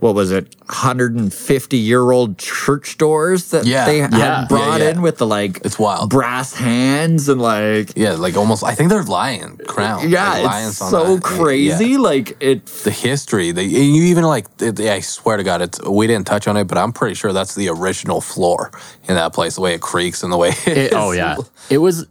what 0.00 0.14
was 0.14 0.30
it 0.30 0.54
150 0.66 1.76
year 1.76 2.10
old 2.10 2.38
church 2.38 2.98
doors 2.98 3.50
that 3.50 3.64
Yeah. 3.66 3.86
they 3.86 3.98
Yeah. 3.98 4.40
had 4.40 4.48
brought 4.48 4.78
Yeah, 4.78 4.84
yeah. 4.84 4.90
in 4.90 5.02
with 5.02 5.18
the 5.18 5.26
like 5.26 5.60
It's 5.64 5.78
wild. 5.78 6.10
brass 6.10 6.52
hands 6.54 7.28
and 7.28 7.40
like 7.40 7.92
Yeah, 7.96 8.12
like 8.12 8.36
almost. 8.36 8.62
I 8.64 8.74
think 8.74 8.90
they're 8.90 9.02
lion 9.02 9.58
crown. 9.66 10.08
yeah 10.08 10.28
like 10.30 10.38
it's 10.38 10.46
lions 10.46 10.80
on 10.82 10.90
so 10.90 11.14
that. 11.16 11.22
crazy 11.22 11.90
Yeah. 11.90 11.98
like 11.98 12.36
it 12.40 12.66
The 12.66 12.90
history, 12.90 13.52
they, 13.52 13.64
you 13.64 14.02
even 14.04 14.24
like. 14.24 14.46
It, 14.60 14.78
I 14.80 15.00
swear 15.00 15.36
to 15.38 15.42
God, 15.44 15.62
it's 15.62 15.80
we 15.82 16.06
didn't 16.06 16.26
touch 16.26 16.46
on 16.48 16.56
it, 16.56 16.64
but 16.64 16.78
I'm 16.78 16.92
pretty 16.92 17.14
sure 17.14 17.32
that's 17.32 17.54
the 17.54 17.68
original 17.68 18.20
floor 18.20 18.70
in 19.08 19.14
that 19.14 19.32
place. 19.32 19.54
The 19.56 19.60
way 19.62 19.74
it 19.74 19.80
creaks 19.80 20.22
and 20.22 20.32
the 20.32 20.36
way. 20.36 20.50
It 20.66 20.76
It- 20.78 20.92
oh, 21.02 21.12
yeah. 21.12 21.36
It 21.70 21.78
was, 21.78 22.06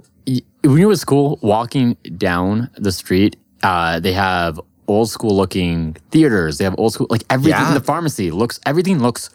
when 0.64 0.82
it 0.82 0.86
was 0.88 1.06
cool, 1.06 1.40
walking 1.42 1.96
down 2.18 2.70
the 2.78 2.92
street, 2.92 3.36
uh, 3.64 4.00
they 4.00 4.12
have 4.14 4.60
old 4.88 5.10
school 5.10 5.36
looking 5.36 5.94
theaters. 6.12 6.58
They 6.58 6.64
have 6.64 6.76
old 6.78 6.94
school, 6.94 7.08
like 7.10 7.24
everything. 7.30 7.60
Yeah. 7.60 7.74
The 7.74 7.82
pharmacy 7.82 8.32
looks, 8.32 8.60
everything 8.66 9.00
looks 9.00 9.30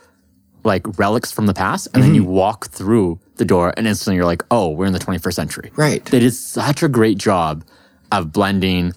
like 0.64 0.98
relics 0.98 1.32
from 1.32 1.46
the 1.46 1.54
past. 1.54 1.88
And 1.94 2.02
then 2.02 2.14
you 2.14 2.22
mm-hmm. 2.22 2.32
walk 2.32 2.68
through 2.68 3.18
the 3.36 3.44
door 3.44 3.72
and 3.76 3.86
instantly 3.86 4.16
you're 4.16 4.24
like, 4.26 4.44
oh, 4.50 4.70
we're 4.70 4.86
in 4.86 4.92
the 4.92 4.98
21st 4.98 5.32
century. 5.32 5.72
Right. 5.76 6.04
They 6.04 6.20
did 6.20 6.34
such 6.34 6.82
a 6.82 6.88
great 6.88 7.18
job 7.18 7.64
of 8.12 8.32
blending 8.32 8.92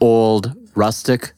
old 0.00 0.54
rustic 0.74 1.32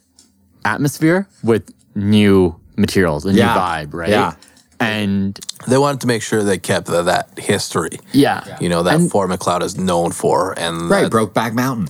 atmosphere 0.65 1.29
with 1.43 1.73
new 1.95 2.59
materials, 2.77 3.25
a 3.25 3.33
new 3.33 3.41
vibe, 3.43 3.93
right? 3.93 4.09
Yeah. 4.09 4.35
And 4.81 5.39
They 5.69 5.79
wanted 5.79 6.01
to 6.03 6.07
make 6.07 6.23
sure 6.23 6.43
they 6.43 6.59
kept 6.59 6.87
the, 6.87 7.03
that 7.03 7.39
history. 7.39 8.01
yeah, 8.13 8.59
You 8.61 8.69
know 8.69 8.83
that 8.83 8.97
And- 8.97 9.11
Fort 9.11 9.29
Macleod 9.29 9.63
is 9.63 9.79
known 9.79 10.13
for, 10.13 10.59
and 10.59 10.91
right 10.91 11.03
that- 11.03 11.13
brokeback 11.13 11.55
mountain 11.55 11.89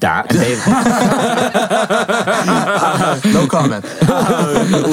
that 0.00 0.30
and 0.30 0.38
they, 0.38 0.54
no 3.32 3.46
comment. 3.46 3.84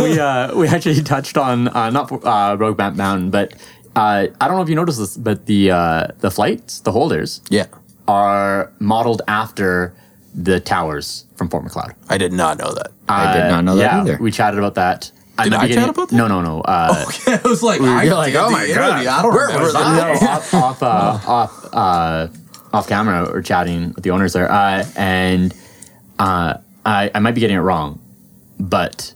we 0.01 0.19
uh, 0.19 0.55
we 0.55 0.67
actually 0.67 1.01
touched 1.01 1.37
on 1.37 1.67
uh, 1.69 1.89
not 1.89 2.11
uh, 2.11 2.57
Brokeback 2.57 2.95
Mountain, 2.95 3.31
but 3.31 3.53
uh, 3.95 4.27
I 4.41 4.47
don't 4.47 4.57
know 4.57 4.63
if 4.63 4.69
you 4.69 4.75
noticed 4.75 4.99
this, 4.99 5.17
but 5.17 5.45
the 5.45 5.71
uh, 5.71 6.07
the 6.19 6.31
flights, 6.31 6.81
the 6.81 6.91
holders, 6.91 7.41
yeah, 7.49 7.67
are 8.07 8.71
modeled 8.79 9.21
after 9.27 9.95
the 10.33 10.59
towers 10.59 11.25
from 11.35 11.49
Fort 11.49 11.63
Macleod. 11.63 11.95
I 12.09 12.17
did 12.17 12.33
not 12.33 12.57
know 12.57 12.73
that. 12.73 12.91
I 13.07 13.33
did 13.33 13.49
not 13.49 13.63
know 13.63 13.75
that 13.75 13.93
yeah, 13.93 14.01
either. 14.01 14.17
We 14.19 14.31
chatted 14.31 14.59
about 14.59 14.75
that. 14.75 15.11
Did 15.43 15.53
I 15.53 15.67
chat 15.67 15.89
about 15.89 16.09
that? 16.09 16.15
No, 16.15 16.27
no, 16.27 16.41
no. 16.41 16.61
Uh, 16.61 17.05
I 17.27 17.41
was 17.43 17.61
like, 17.61 17.81
I 17.81 18.03
you're 18.03 18.15
like, 18.15 18.35
oh 18.35 18.49
my 18.49 18.67
God. 18.67 19.05
I 19.05 19.21
don't 19.21 19.33
where 19.33 19.47
remember 19.47 19.65
was 19.65 19.73
that. 19.73 20.21
no, 20.21 20.27
off 20.27 20.53
off 20.53 20.83
uh, 20.83 20.87
off 21.27 21.69
uh, 21.73 22.27
off 22.75 22.87
camera, 22.87 23.23
we're 23.31 23.41
chatting 23.41 23.93
with 23.93 24.03
the 24.03 24.11
owners 24.11 24.33
there, 24.33 24.51
uh, 24.51 24.85
and 24.95 25.53
uh, 26.19 26.55
I 26.85 27.09
I 27.15 27.19
might 27.19 27.33
be 27.35 27.41
getting 27.41 27.55
it 27.57 27.61
wrong, 27.61 27.99
but 28.59 29.13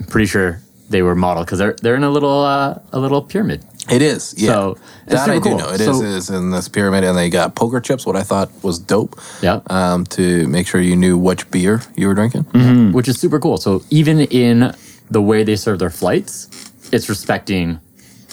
I'm 0.00 0.06
pretty 0.06 0.26
sure 0.26 0.60
they 0.88 1.02
were 1.02 1.14
modeled 1.14 1.46
because 1.46 1.58
they're 1.58 1.76
they're 1.82 1.94
in 1.96 2.04
a 2.04 2.10
little 2.10 2.42
uh, 2.42 2.78
a 2.92 2.98
little 2.98 3.22
pyramid. 3.22 3.64
It 3.88 4.02
is. 4.02 4.34
Yeah. 4.36 4.50
So, 4.50 4.78
that 5.06 5.28
I 5.30 5.34
do 5.34 5.40
cool. 5.42 5.58
know. 5.58 5.68
It 5.72 5.80
is 5.80 5.86
So- 5.98 6.02
is 6.02 6.28
in 6.30 6.50
this 6.50 6.68
pyramid, 6.68 7.04
and 7.04 7.16
they 7.16 7.30
got 7.30 7.54
poker 7.54 7.78
chips, 7.80 8.04
what 8.04 8.16
I 8.16 8.22
thought 8.24 8.50
was 8.64 8.80
dope. 8.80 9.14
Yeah. 9.42 9.60
Um, 9.68 10.04
to 10.06 10.48
make 10.48 10.66
sure 10.66 10.80
you 10.80 10.96
knew 10.96 11.16
which 11.16 11.48
beer 11.52 11.80
you 11.94 12.08
were 12.08 12.14
drinking. 12.14 12.44
Mm-hmm. 12.46 12.92
which 12.92 13.06
is 13.06 13.16
super 13.20 13.38
cool. 13.38 13.58
So 13.58 13.84
even 13.90 14.22
in 14.22 14.74
the 15.08 15.22
way 15.22 15.44
they 15.44 15.54
serve 15.54 15.78
their 15.78 15.90
flights, 15.90 16.48
it's 16.90 17.08
respecting 17.08 17.78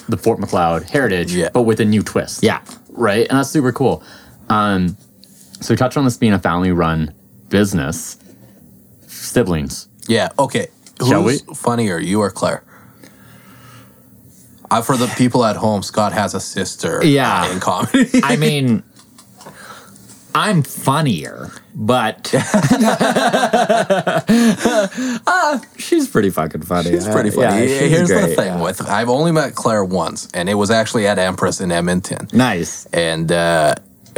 the 0.09 0.17
Fort 0.17 0.39
Macleod 0.39 0.89
heritage, 0.89 1.35
Yeah. 1.35 1.49
but 1.53 1.61
with 1.63 1.79
a 1.79 1.85
new 1.85 2.01
twist. 2.01 2.41
Yeah. 2.41 2.61
right, 2.89 3.27
and 3.29 3.37
that's 3.37 3.49
super 3.51 3.71
cool. 3.71 4.01
Um, 4.53 4.97
so 5.61 5.73
we 5.73 5.77
touched 5.77 5.97
on 5.97 6.05
this 6.05 6.17
being 6.17 6.33
a 6.33 6.39
family-run 6.39 7.13
business. 7.49 8.17
Siblings. 9.07 9.87
Yeah. 10.07 10.29
Okay. 10.37 10.67
Shall 11.07 11.23
Who's 11.23 11.41
funnier, 11.57 11.97
you 11.99 12.19
or 12.21 12.29
Claire? 12.29 12.63
Uh, 14.69 14.81
for 14.81 14.97
the 14.97 15.07
people 15.17 15.43
at 15.45 15.55
home, 15.55 15.83
Scott 15.83 16.13
has 16.13 16.33
a 16.33 16.39
sister. 16.39 17.03
Yeah. 17.03 17.51
In 17.51 17.59
comedy. 17.59 18.09
I 18.23 18.35
mean, 18.37 18.83
I'm 20.35 20.63
funnier, 20.63 21.51
but 21.75 22.33
uh, 25.27 25.59
she's 25.77 26.07
pretty 26.07 26.31
fucking 26.31 26.63
funny. 26.63 26.89
She's 26.91 27.07
pretty 27.07 27.29
Uh, 27.29 27.33
funny. 27.33 27.67
yeah, 27.67 27.79
she's 27.79 27.89
Here's 27.91 28.09
the 28.09 28.27
thing 28.35 28.59
with 28.59 28.81
I've 28.89 29.09
only 29.09 29.31
met 29.31 29.53
Claire 29.55 29.83
once, 29.85 30.27
and 30.33 30.49
it 30.49 30.55
was 30.55 30.71
actually 30.71 31.05
at 31.07 31.19
Empress 31.19 31.61
in 31.61 31.71
Edmonton. 31.71 32.27
Nice. 32.33 32.87
And 32.87 33.31
uh, 33.31 33.75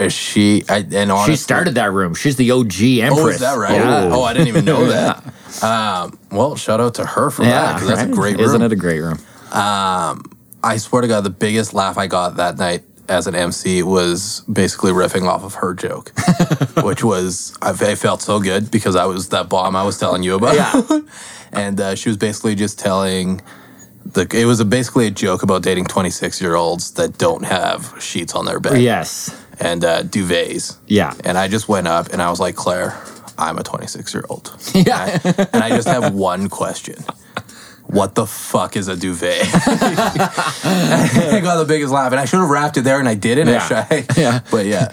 she, 0.09 0.63
I, 0.69 0.77
and 0.79 1.11
honestly, 1.11 1.33
She 1.33 1.37
started 1.37 1.75
that 1.75 1.91
room. 1.91 2.15
She's 2.15 2.35
the 2.35 2.51
OG 2.51 2.81
empress. 2.81 3.19
Oh, 3.19 3.27
is 3.29 3.39
that 3.39 3.57
right? 3.57 3.75
Yeah. 3.75 4.09
Oh, 4.11 4.23
I 4.23 4.33
didn't 4.33 4.47
even 4.49 4.65
know 4.65 4.85
that. 4.87 5.23
Um, 5.63 6.17
well, 6.31 6.55
shout 6.55 6.81
out 6.81 6.95
to 6.95 7.05
her 7.05 7.29
for 7.29 7.43
that 7.43 7.49
Yeah, 7.49 7.73
because 7.73 7.87
that's 7.87 8.01
a 8.01 8.05
right? 8.07 8.13
great 8.13 8.39
Isn't 8.39 8.61
it 8.61 8.71
a 8.71 8.75
great 8.75 8.99
room? 9.01 9.19
I 10.63 10.77
swear 10.77 11.01
to 11.01 11.07
God, 11.07 11.23
the 11.23 11.29
biggest 11.29 11.73
laugh 11.73 11.97
I 11.97 12.07
got 12.07 12.37
that 12.37 12.57
night 12.57 12.83
as 13.07 13.27
an 13.27 13.35
MC 13.35 13.83
was 13.83 14.41
basically 14.51 14.91
riffing 14.91 15.27
off 15.27 15.43
of 15.43 15.53
her 15.55 15.73
joke, 15.75 16.11
which 16.83 17.03
was 17.03 17.55
I, 17.61 17.69
I 17.69 17.95
felt 17.95 18.21
so 18.23 18.39
good 18.39 18.71
because 18.71 18.95
I 18.95 19.05
was 19.05 19.29
that 19.29 19.47
bomb 19.47 19.75
I 19.75 19.83
was 19.83 19.99
telling 19.99 20.23
you 20.23 20.35
about. 20.35 20.55
Yeah. 20.55 20.99
and 21.51 21.79
uh, 21.79 21.95
she 21.95 22.09
was 22.09 22.17
basically 22.17 22.55
just 22.55 22.79
telling 22.79 23.41
the 24.05 24.27
it 24.33 24.45
was 24.45 24.59
a, 24.59 24.65
basically 24.65 25.05
a 25.07 25.11
joke 25.11 25.43
about 25.43 25.61
dating 25.61 25.85
26 25.85 26.41
year 26.41 26.55
olds 26.55 26.91
that 26.93 27.17
don't 27.19 27.43
have 27.45 27.95
sheets 27.99 28.33
on 28.33 28.45
their 28.45 28.59
bed 28.59 28.81
Yes. 28.81 29.29
And 29.59 29.83
uh, 29.83 30.03
duvets. 30.03 30.77
Yeah. 30.87 31.13
And 31.23 31.37
I 31.37 31.47
just 31.47 31.67
went 31.67 31.87
up 31.87 32.07
and 32.13 32.21
I 32.21 32.29
was 32.29 32.39
like, 32.39 32.55
Claire, 32.55 32.99
I'm 33.37 33.57
a 33.57 33.63
26 33.63 34.13
year 34.13 34.23
old. 34.29 34.55
Yeah. 34.73 35.19
and 35.23 35.63
I 35.63 35.69
just 35.69 35.87
have 35.87 36.13
one 36.13 36.49
question. 36.49 36.95
What 37.95 38.13
the 38.13 38.25
fuck 38.25 38.75
is 38.75 38.89
a 38.89 38.95
duvet? 38.97 39.39
I 39.53 41.39
got 41.41 41.57
the 41.59 41.65
biggest 41.65 41.93
laugh, 41.93 42.11
and 42.11 42.19
I 42.19 42.25
should 42.25 42.41
have 42.41 42.49
wrapped 42.49 42.75
it 42.75 42.81
there, 42.81 42.99
and 42.99 43.07
I 43.07 43.15
didn't. 43.15 43.47
Yeah. 43.47 43.87
I, 43.89 44.05
Yeah. 44.17 44.39
but 44.51 44.65
yeah, 44.65 44.91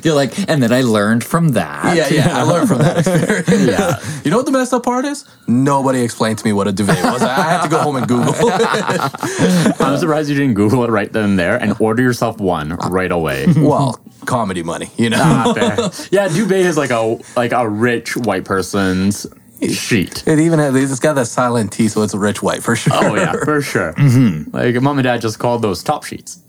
You're 0.02 0.14
like, 0.14 0.32
and 0.48 0.62
then 0.62 0.72
I 0.72 0.80
learned 0.80 1.24
from 1.24 1.50
that. 1.50 1.94
yeah, 1.94 2.08
yeah. 2.08 2.38
I 2.38 2.42
learned 2.42 2.68
from 2.68 2.78
that 2.78 2.98
experience. 2.98 3.48
Yeah. 3.70 4.00
You 4.24 4.30
know 4.30 4.38
what 4.38 4.46
the 4.46 4.52
messed 4.52 4.72
up 4.72 4.84
part 4.84 5.04
is? 5.04 5.26
Nobody 5.46 6.00
explained 6.00 6.38
to 6.38 6.44
me 6.46 6.54
what 6.54 6.68
a 6.68 6.72
duvet 6.72 7.02
was. 7.04 7.22
I 7.22 7.34
had 7.42 7.62
to 7.64 7.68
go 7.68 7.78
home 7.80 7.96
and 7.96 8.08
Google. 8.08 8.32
it. 8.34 9.80
I'm 9.80 9.98
surprised 9.98 10.30
you 10.30 10.36
didn't 10.36 10.54
Google 10.54 10.84
it 10.84 10.90
right 10.90 11.12
then 11.12 11.24
and 11.24 11.38
there 11.38 11.56
and 11.60 11.74
order 11.80 12.02
yourself 12.02 12.38
one 12.38 12.76
right 12.76 13.12
away. 13.12 13.46
well, 13.58 14.00
comedy 14.24 14.62
money, 14.62 14.90
you 14.96 15.10
know. 15.10 15.18
Ah, 15.20 15.90
yeah, 16.10 16.28
duvet 16.28 16.60
is 16.64 16.76
like 16.78 16.90
a 16.90 17.18
like 17.36 17.52
a 17.52 17.68
rich 17.68 18.16
white 18.16 18.44
person's 18.44 19.26
sheet. 19.62 20.22
It 20.26 20.38
even 20.38 20.58
has, 20.58 20.74
it's 20.74 21.00
got 21.00 21.14
that 21.14 21.26
silent 21.26 21.72
T, 21.72 21.88
so 21.88 22.02
it's 22.02 22.14
a 22.14 22.18
rich 22.18 22.42
white 22.42 22.62
for 22.62 22.76
sure. 22.76 22.92
Oh 22.94 23.14
yeah, 23.14 23.32
for 23.44 23.60
sure. 23.60 23.92
Mm-hmm. 23.94 24.54
Like 24.56 24.80
mom 24.82 24.98
and 24.98 25.04
dad 25.04 25.20
just 25.20 25.38
called 25.38 25.62
those 25.62 25.82
top 25.82 26.04
sheets, 26.04 26.40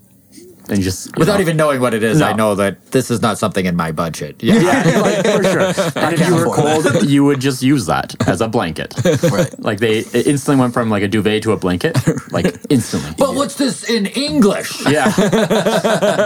and 0.70 0.82
just 0.82 1.16
Without 1.18 1.36
know. 1.36 1.42
even 1.42 1.58
knowing 1.58 1.80
what 1.82 1.94
it 1.94 2.04
is, 2.04 2.22
I 2.22 2.34
know 2.34 2.56
that 2.56 2.92
this 2.92 3.10
is 3.10 3.22
not 3.22 3.38
something 3.38 3.66
in 3.66 3.76
my 3.76 3.92
budget. 3.92 4.42
Yeah. 4.44 4.56
Yeah, 4.60 5.00
like, 5.00 5.26
for 5.26 5.44
sure. 5.44 5.62
And 6.04 6.14
if 6.14 6.28
you 6.28 6.36
were 6.36 6.48
afford 6.48 6.84
cold, 6.84 7.10
you 7.10 7.24
would 7.24 7.40
just 7.40 7.64
use 7.64 7.86
that 7.86 8.16
as 8.28 8.42
a 8.42 8.48
blanket. 8.48 8.94
Right. 9.28 9.60
Like 9.60 9.80
they 9.80 10.00
it 10.00 10.28
instantly 10.28 10.60
went 10.62 10.74
from 10.74 10.90
like 10.90 11.04
a 11.04 11.08
duvet 11.08 11.44
to 11.44 11.52
a 11.52 11.58
blanket, 11.58 11.98
like 12.32 12.56
instantly. 12.70 13.12
But 13.18 13.36
what's 13.36 13.56
this 13.56 13.90
in 13.90 14.06
English? 14.06 14.86
yeah, 14.88 15.12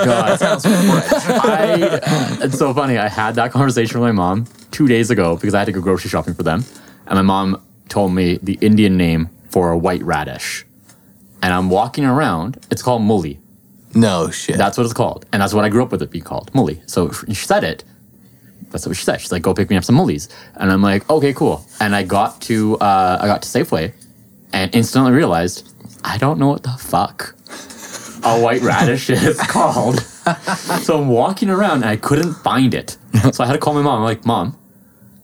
God, 0.06 0.40
sounds 0.40 0.66
I, 0.66 2.00
it's 2.44 2.58
so 2.58 2.74
funny. 2.74 2.98
I 2.98 3.08
had 3.08 3.36
that 3.36 3.52
conversation 3.52 4.00
with 4.00 4.08
my 4.08 4.12
mom 4.12 4.46
two 4.72 4.88
days 4.88 5.10
ago 5.10 5.36
because 5.36 5.54
I 5.54 5.60
had 5.60 5.66
to 5.66 5.72
go 5.72 5.82
grocery 5.82 6.10
shopping 6.10 6.34
for 6.34 6.44
them, 6.44 6.64
and 7.08 7.16
my 7.16 7.22
mom 7.22 7.62
told 7.90 8.14
me 8.14 8.38
the 8.42 8.58
Indian 8.62 8.98
name 8.98 9.30
for 9.50 9.72
a 9.72 9.78
white 9.78 10.04
radish, 10.04 10.66
and 11.42 11.54
I'm 11.54 11.70
walking 11.70 12.06
around. 12.06 12.58
It's 12.70 12.82
called 12.84 13.02
mulli. 13.02 13.38
No 13.94 14.30
shit. 14.32 14.58
That's 14.58 14.78
what 14.78 14.86
it's 14.86 14.94
called. 14.94 15.26
And 15.32 15.42
that's 15.42 15.54
what 15.54 15.66
I 15.66 15.70
grew 15.70 15.84
up 15.84 15.92
with 15.92 16.02
it 16.02 16.12
being 16.12 16.24
called, 16.24 16.52
mulli. 16.54 16.82
So 16.90 17.12
she 17.12 17.34
said 17.34 17.64
it. 17.64 17.84
That's 18.70 18.86
what 18.86 18.96
she 18.96 19.04
said. 19.04 19.20
She's 19.20 19.32
like, 19.32 19.42
go 19.42 19.54
pick 19.54 19.70
me 19.70 19.76
up 19.76 19.84
some 19.84 19.96
mullies. 19.96 20.30
And 20.56 20.72
I'm 20.72 20.82
like, 20.82 21.10
okay, 21.10 21.34
cool. 21.34 21.66
And 21.80 21.96
I 21.96 22.04
got 22.04 22.40
to 22.44 22.78
uh, 22.78 23.18
I 23.22 23.28
got 23.28 23.42
to 23.42 23.50
Safeway 23.50 23.94
and 24.54 24.74
instantly 24.74 25.12
realized 25.12 25.70
I 26.04 26.18
don't 26.18 26.40
know 26.40 26.48
what 26.48 26.64
the 26.64 26.72
fuck 26.72 27.36
a 28.24 28.40
white 28.40 28.62
radish 28.62 29.10
is 29.10 29.40
called. 29.48 30.00
so 30.84 31.02
I'm 31.02 31.10
walking 31.10 31.50
around 31.50 31.78
and 31.78 31.86
I 31.86 31.98
couldn't 31.98 32.34
find 32.36 32.74
it. 32.74 32.98
So 33.34 33.44
I 33.44 33.48
had 33.48 33.54
to 33.54 33.60
call 33.60 33.74
my 33.74 33.82
mom. 33.82 34.00
I'm 34.00 34.04
like, 34.04 34.26
Mom, 34.26 34.58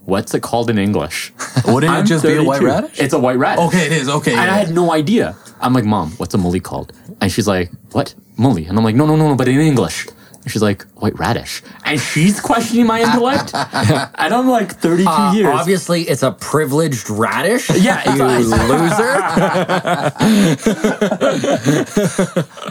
what's 0.05 0.33
it 0.33 0.41
called 0.41 0.69
in 0.69 0.77
English? 0.77 1.31
Wouldn't 1.65 1.91
I'm 1.91 2.03
it 2.03 2.07
just 2.07 2.23
be 2.23 2.35
a 2.35 2.43
white 2.43 2.61
radish? 2.61 2.99
It's 2.99 3.13
a 3.13 3.19
white 3.19 3.37
radish. 3.37 3.65
Okay, 3.67 3.85
it 3.85 3.91
is. 3.91 4.09
Okay. 4.09 4.31
And 4.31 4.41
yeah. 4.41 4.53
I 4.53 4.57
had 4.57 4.73
no 4.73 4.91
idea. 4.91 5.35
I'm 5.59 5.73
like, 5.73 5.85
Mom, 5.85 6.11
what's 6.11 6.33
a 6.33 6.37
mully 6.37 6.61
called? 6.61 6.93
And 7.21 7.31
she's 7.31 7.47
like, 7.47 7.71
What? 7.91 8.13
Mully. 8.37 8.67
And 8.69 8.77
I'm 8.77 8.83
like, 8.83 8.95
No, 8.95 9.05
no, 9.05 9.15
no, 9.15 9.29
no, 9.29 9.35
but 9.35 9.47
in 9.47 9.59
English. 9.59 10.07
And 10.47 10.51
she's 10.53 10.61
like, 10.61 10.83
White 10.95 11.19
radish. 11.19 11.61
And 11.83 11.99
she's 11.99 12.39
questioning 12.39 12.87
my 12.87 13.01
intellect. 13.01 13.51
and 13.53 14.33
I'm 14.33 14.47
like 14.47 14.71
32 14.75 15.09
Uh, 15.09 15.33
years. 15.33 15.53
Obviously, 15.53 16.03
it's 16.03 16.23
a 16.23 16.31
privileged 16.31 17.09
radish. 17.09 17.69
Yeah, 17.71 18.15
you 18.15 18.23
loser. 18.23 19.03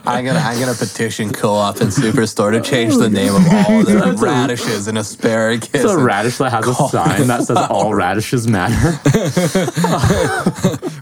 I'm 0.07 0.25
gonna 0.25 0.39
I'm 0.39 0.59
gonna 0.59 0.73
petition 0.75 1.35
co-op 1.35 1.81
and 1.83 1.91
superstore 1.91 2.51
to 2.53 2.63
change 2.63 2.97
the 2.97 3.11
name 3.11 3.35
of 3.35 3.47
all 3.47 3.83
the 3.85 4.01
That's 4.03 4.23
a- 4.23 4.25
radishes 4.25 4.89
and 4.89 4.97
asparagus. 4.97 5.69
It's 5.75 5.85
a 5.85 5.99
radish 5.99 6.39
that 6.39 6.51
has 6.53 6.67
a 6.67 6.75
sign 6.75 7.27
that 7.27 7.43
says 7.45 7.59
all 7.59 7.93
radishes 7.95 8.49
matter. 8.49 8.99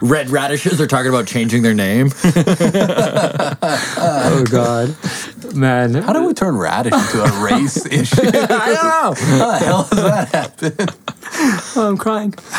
Red 0.05 0.29
radishes 0.31 0.81
are 0.81 0.89
talking 0.89 1.11
about 1.11 1.29
changing 1.29 1.63
their 1.63 1.75
name. 1.75 2.11
oh 3.97 4.45
God, 4.51 4.97
man! 5.55 5.95
How 5.95 6.13
do 6.13 6.27
we 6.27 6.35
turn 6.35 6.57
radish 6.57 6.93
into 6.93 7.23
a 7.23 7.43
race 7.45 7.85
issue? 7.87 8.23
I 8.27 8.31
don't 8.33 8.49
know. 8.49 9.39
How 9.39 9.51
the 9.51 9.59
hell 9.59 9.83
does 9.91 10.03
that 10.03 10.29
happen? 10.61 10.89
I'm 11.77 11.97
crying. 11.97 12.35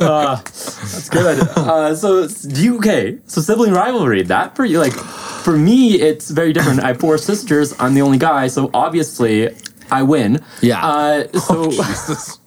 uh, 0.00 0.36
that's 0.36 1.08
good. 1.08 1.40
Uh, 1.56 1.94
so 1.94 2.26
do 2.28 2.62
you 2.62 2.76
okay? 2.78 3.18
So 3.26 3.40
sibling 3.40 3.72
rivalry 3.72 4.22
that 4.24 4.56
for 4.56 4.64
you 4.64 4.78
like 4.78 4.92
for 4.92 5.56
me 5.56 5.94
it's 6.00 6.30
very 6.30 6.52
different. 6.52 6.80
I 6.82 6.88
have 6.88 7.00
four 7.00 7.18
sisters. 7.18 7.74
I'm 7.78 7.94
the 7.94 8.02
only 8.02 8.18
guy, 8.18 8.48
so 8.48 8.70
obviously 8.74 9.50
I 9.90 10.02
win. 10.02 10.40
Yeah. 10.60 10.84
Uh, 10.84 11.38
so 11.38 11.70
Jesus. 11.70 12.38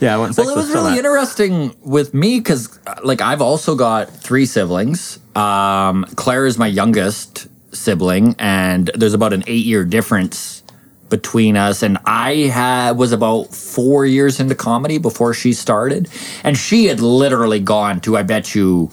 yeah, 0.00 0.14
I 0.14 0.18
went 0.18 0.36
Well, 0.36 0.48
it 0.48 0.56
was 0.56 0.70
really 0.70 0.92
that. 0.92 0.98
interesting 0.98 1.74
with 1.82 2.14
me 2.14 2.40
because, 2.40 2.78
like, 3.04 3.20
I've 3.20 3.42
also 3.42 3.74
got 3.74 4.08
three 4.10 4.46
siblings. 4.46 5.18
Um, 5.36 6.04
Claire 6.16 6.46
is 6.46 6.56
my 6.58 6.66
youngest 6.66 7.46
sibling, 7.72 8.34
and 8.38 8.90
there's 8.94 9.14
about 9.14 9.32
an 9.32 9.44
eight 9.46 9.64
year 9.64 9.84
difference 9.84 10.62
between 11.08 11.56
us. 11.56 11.82
And 11.82 11.98
I 12.04 12.34
had 12.52 12.92
was 12.92 13.12
about 13.12 13.54
four 13.54 14.04
years 14.04 14.40
into 14.40 14.54
comedy 14.54 14.98
before 14.98 15.34
she 15.34 15.52
started, 15.52 16.08
and 16.44 16.56
she 16.56 16.86
had 16.86 17.00
literally 17.00 17.60
gone 17.60 18.00
to, 18.00 18.16
I 18.16 18.22
bet 18.22 18.54
you, 18.54 18.90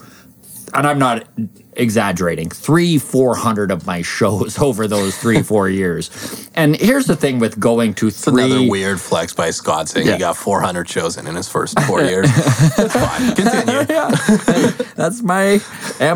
and 0.75 0.85
I'm 0.87 0.99
not 0.99 1.27
exaggerating, 1.77 2.49
three, 2.49 2.97
four 2.97 3.35
hundred 3.35 3.69
of 3.71 3.85
my 3.85 4.01
shows 4.01 4.57
over 4.67 4.87
those 4.87 5.17
three, 5.17 5.41
four 5.41 5.67
years. 5.69 6.09
And 6.55 6.75
here's 6.77 7.05
the 7.05 7.15
thing 7.17 7.39
with 7.39 7.59
going 7.59 7.93
to 7.95 8.07
It's 8.07 8.23
three. 8.23 8.45
another 8.45 8.69
weird 8.69 9.01
flex 9.01 9.33
by 9.33 9.49
Scott 9.51 9.89
saying 9.89 10.07
Yeah. 10.07 10.13
he 10.13 10.19
got 10.19 10.37
400 10.37 10.87
shows 10.87 11.17
in 11.17 11.27
in 11.27 11.35
his 11.35 11.49
first 11.49 11.77
four 11.81 12.01
years. 12.01 12.29
That's 12.77 12.93
fine. 13.05 13.35
Continue. 13.35 14.85
That's 14.95 15.21
my 15.21 15.59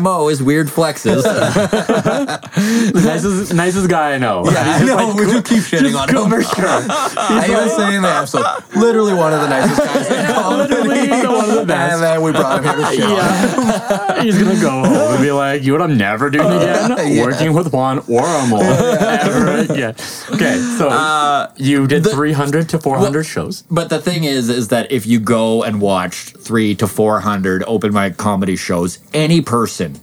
mo 0.00 0.28
is 0.28 0.42
weird 0.42 0.68
flexes. 0.68 1.22
nicest, 2.94 3.52
nicest 3.54 3.88
guy 3.90 4.14
I 4.14 4.18
know. 4.18 4.44
I 4.46 4.82
know, 4.84 5.14
we 5.14 5.26
do 5.26 5.42
keep 5.42 5.62
shitting 5.62 5.94
on 5.98 6.08
him. 6.08 6.30
For 6.30 6.42
sure. 6.42 6.66
I 6.68 7.46
even 7.50 7.68
say 7.68 7.96
in 7.96 8.02
the 8.02 8.08
episode, 8.08 8.46
literally 8.76 9.14
one 9.14 9.32
of 9.34 9.40
the 9.42 9.48
nicest 9.48 9.78
guys 9.84 10.10
in 10.10 10.26
comedy. 10.34 10.74
Literally 10.74 11.06
the 11.22 11.28
one 11.30 11.40
of 11.44 11.49
the 11.49 11.49
best. 11.74 11.94
And 11.94 12.02
then 12.02 12.22
we 12.22 12.32
brought 12.32 12.58
him 12.58 12.64
here 12.64 12.76
to 12.76 12.84
shit 12.94 13.02
on. 13.04 13.10
Yeah. 13.10 14.22
He's 14.22 14.38
gonna 14.42 14.60
go 14.60 14.70
home 14.70 15.14
and 15.14 15.22
be 15.22 15.32
like, 15.32 15.40
like, 15.40 15.62
you 15.62 15.72
know 15.72 15.78
what 15.84 15.90
I'm 15.90 15.96
never 15.96 16.28
doing 16.30 16.46
again? 16.46 16.90
Yeah. 17.10 17.24
Working 17.24 17.54
with 17.54 17.72
Juan 17.72 17.98
or 18.00 18.22
Amol 18.22 18.60
ever 19.00 19.72
again. 19.72 19.94
Okay, 20.30 20.58
so 20.78 20.88
Uh, 20.90 21.50
you 21.56 21.86
did 21.86 22.04
300 22.06 22.68
to 22.68 22.78
400 22.78 23.24
shows. 23.24 23.62
But 23.70 23.88
the 23.88 23.98
thing 24.00 24.24
is, 24.24 24.48
is 24.50 24.68
that 24.68 24.92
if 24.92 25.06
you 25.06 25.18
go 25.18 25.62
and 25.62 25.80
watch 25.80 26.34
three 26.38 26.74
to 26.76 26.86
four 26.86 27.20
hundred 27.20 27.64
open 27.66 27.92
mic 27.92 28.16
comedy 28.16 28.56
shows, 28.56 28.98
any 29.14 29.40
person, 29.40 29.98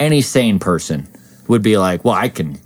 any 0.00 0.20
sane 0.20 0.58
person, 0.58 1.06
would 1.48 1.62
be 1.62 1.76
like, 1.78 2.04
"Well, 2.04 2.14
I 2.14 2.28
can 2.28 2.58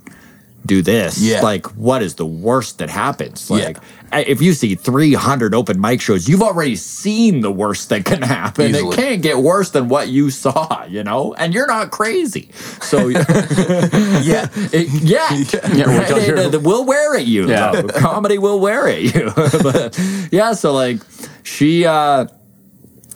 do 0.67 0.81
this." 0.81 1.17
Yeah. 1.19 1.41
Like, 1.41 1.65
what 1.77 2.03
is 2.03 2.15
the 2.15 2.25
worst 2.25 2.77
that 2.79 2.89
happens? 2.89 3.49
Like, 3.49 3.77
I- 4.11 4.21
if 4.23 4.41
you 4.41 4.53
see 4.53 4.75
three 4.75 5.13
hundred 5.13 5.55
open 5.55 5.81
mic 5.81 6.01
shows, 6.01 6.27
you've 6.29 6.41
already 6.43 6.75
seen 6.75 7.41
the 7.41 7.51
worst 7.51 7.89
that 7.89 8.05
can 8.05 8.21
happen. 8.21 8.69
Easily. 8.75 8.93
It 8.93 8.95
can't 8.95 9.21
get 9.21 9.37
worse 9.39 9.71
than 9.71 9.89
what 9.89 10.07
you 10.09 10.29
saw, 10.29 10.85
you 10.85 11.03
know. 11.03 11.33
And 11.33 11.53
you're 11.53 11.67
not 11.67 11.91
crazy, 11.91 12.51
so 12.81 13.07
Yeah. 13.07 14.47
it, 14.71 14.87
yeah, 15.01 15.29
Yeah, 15.75 15.85
we'll 15.87 15.99
right? 15.99 16.11
It- 16.11 16.53
it 16.53 16.63
will 16.63 16.85
wear 16.85 17.15
at 17.15 17.25
you. 17.25 17.47
Yeah. 17.47 17.71
though. 17.71 17.87
comedy 17.99 18.37
will 18.37 18.59
wear 18.59 18.87
at 18.87 19.01
you. 19.01 19.31
but 19.63 19.97
yeah, 20.31 20.53
so 20.53 20.73
like 20.73 20.99
she 21.43 21.85
uh 21.85 22.27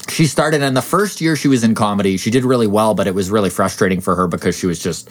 she 0.09 0.25
started 0.25 0.61
and 0.61 0.75
the 0.75 0.81
first 0.81 1.21
year 1.21 1.35
she 1.35 1.47
was 1.47 1.63
in 1.63 1.73
comedy, 1.75 2.17
she 2.17 2.29
did 2.31 2.43
really 2.43 2.67
well, 2.67 2.93
but 2.93 3.07
it 3.07 3.15
was 3.15 3.29
really 3.29 3.49
frustrating 3.49 4.01
for 4.01 4.15
her 4.15 4.27
because 4.27 4.57
she 4.57 4.67
was 4.67 4.79
just 4.79 5.09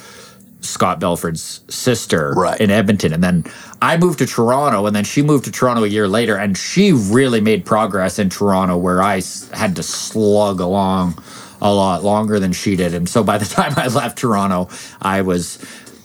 Scott 0.61 1.01
Belford's 1.01 1.61
sister 1.69 2.33
Right. 2.37 2.61
in 2.61 2.71
Edmonton. 2.71 3.13
And 3.13 3.23
then 3.23 3.45
I 3.83 3.97
moved 3.97 4.19
to 4.21 4.27
Toronto, 4.27 4.87
and 4.87 4.95
then 4.95 5.05
she 5.05 5.23
moved 5.23 5.45
to 5.47 5.51
Toronto 5.53 5.85
a 5.85 5.89
year 5.89 6.07
later, 6.09 6.37
and 6.37 6.57
she 6.57 6.93
really 6.93 7.41
made 7.41 7.65
progress 7.65 8.19
in 8.19 8.29
Toronto 8.31 8.77
where 8.77 9.03
I 9.03 9.23
had 9.53 9.77
to 9.77 9.83
slug 9.83 10.61
along 10.61 11.23
a 11.63 11.73
lot 11.73 12.03
longer 12.05 12.39
than 12.41 12.53
she 12.53 12.77
did. 12.77 12.95
And 12.95 13.09
so 13.09 13.23
by 13.23 13.39
the 13.39 13.45
time 13.57 13.75
I 13.77 13.89
left 13.89 14.19
Toronto, 14.19 14.69
I 15.03 15.23
was 15.23 15.59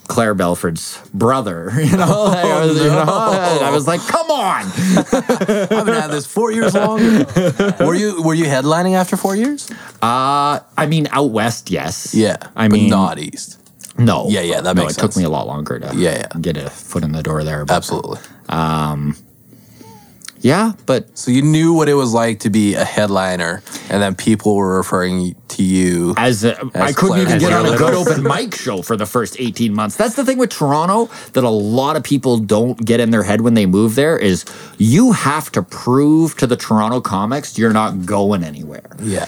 Claire 0.08 0.34
Belford's 0.36 1.00
brother. 1.14 1.72
You 1.86 1.98
know, 1.98 2.26
I, 2.28 2.66
was, 2.66 2.78
you 2.78 2.90
know, 2.90 3.06
I 3.08 3.70
was 3.72 3.88
like, 3.88 4.02
come 4.08 4.30
on. 4.32 4.66
I've 4.66 5.86
been 5.86 5.96
at 5.96 6.12
this 6.12 6.26
four 6.26 6.52
years 6.52 6.74
longer. 6.76 7.26
were 7.80 7.96
you 7.96 8.22
were 8.22 8.34
you 8.34 8.46
headlining 8.46 8.96
after 8.96 9.18
four 9.18 9.36
years? 9.36 9.70
Uh, 10.02 10.60
I 10.78 10.86
mean, 10.88 11.08
out 11.12 11.32
west, 11.32 11.70
yes. 11.72 12.14
Yeah. 12.14 12.38
I 12.56 12.68
mean, 12.68 12.90
not 12.90 13.18
east. 13.20 13.60
No. 13.98 14.28
Yeah, 14.30 14.42
yeah, 14.42 14.62
that 14.62 14.76
no, 14.76 14.84
makes 14.84 14.98
it 14.98 15.02
took 15.02 15.16
me 15.16 15.24
a 15.24 15.30
lot 15.30 15.48
longer 15.48 15.80
to 15.80 15.96
Yeah, 15.96 16.18
yeah. 16.18 16.40
get 16.42 16.58
a 16.58 16.70
foot 16.70 17.04
in 17.04 17.12
the 17.12 17.24
door 17.24 17.44
there. 17.44 17.66
But 17.66 17.76
Absolutely. 17.76 18.20
Um, 18.50 19.16
yeah, 20.46 20.74
but 20.86 21.18
So 21.18 21.32
you 21.32 21.42
knew 21.42 21.74
what 21.74 21.90
it 21.90 21.96
was 21.96 22.14
like 22.14 22.42
to 22.42 22.52
be 22.52 22.76
a 22.76 22.84
headliner, 22.86 23.64
and 23.90 24.00
then 24.00 24.14
people 24.14 24.56
were 24.56 24.78
referring 24.78 25.36
to 25.48 25.64
you. 25.64 26.14
as, 26.18 26.46
I 26.46 26.92
couldn't 26.94 27.20
even 27.20 27.40
get 27.40 27.52
on 27.52 27.66
a 27.66 27.76
good 27.76 27.96
open 27.96 28.22
mic 28.22 28.54
show 28.54 28.84
for 28.84 28.96
the 28.96 29.08
first 29.08 29.38
18 29.40 29.74
months. 29.74 29.96
That's 29.96 30.16
the 30.16 30.24
thing 30.24 30.38
with 30.38 30.52
Toronto 30.52 31.10
that 31.34 31.44
a 31.44 31.50
lot 31.50 31.96
of 31.96 32.04
people 32.04 32.38
don't 32.38 32.78
get 32.86 33.00
in 33.00 33.10
their 33.10 33.24
head 33.24 33.42
when 33.42 33.56
they 33.56 33.66
move 33.66 33.96
there 33.96 34.20
is 34.20 34.46
you 34.78 35.14
have 35.14 35.52
to 35.54 35.64
prove 35.64 36.38
to 36.38 36.46
the 36.46 36.58
Toronto 36.58 37.02
comics 37.02 37.58
you're 37.58 37.74
not 37.74 38.06
going 38.06 38.44
anywhere. 38.44 38.96
Yeah. 39.02 39.26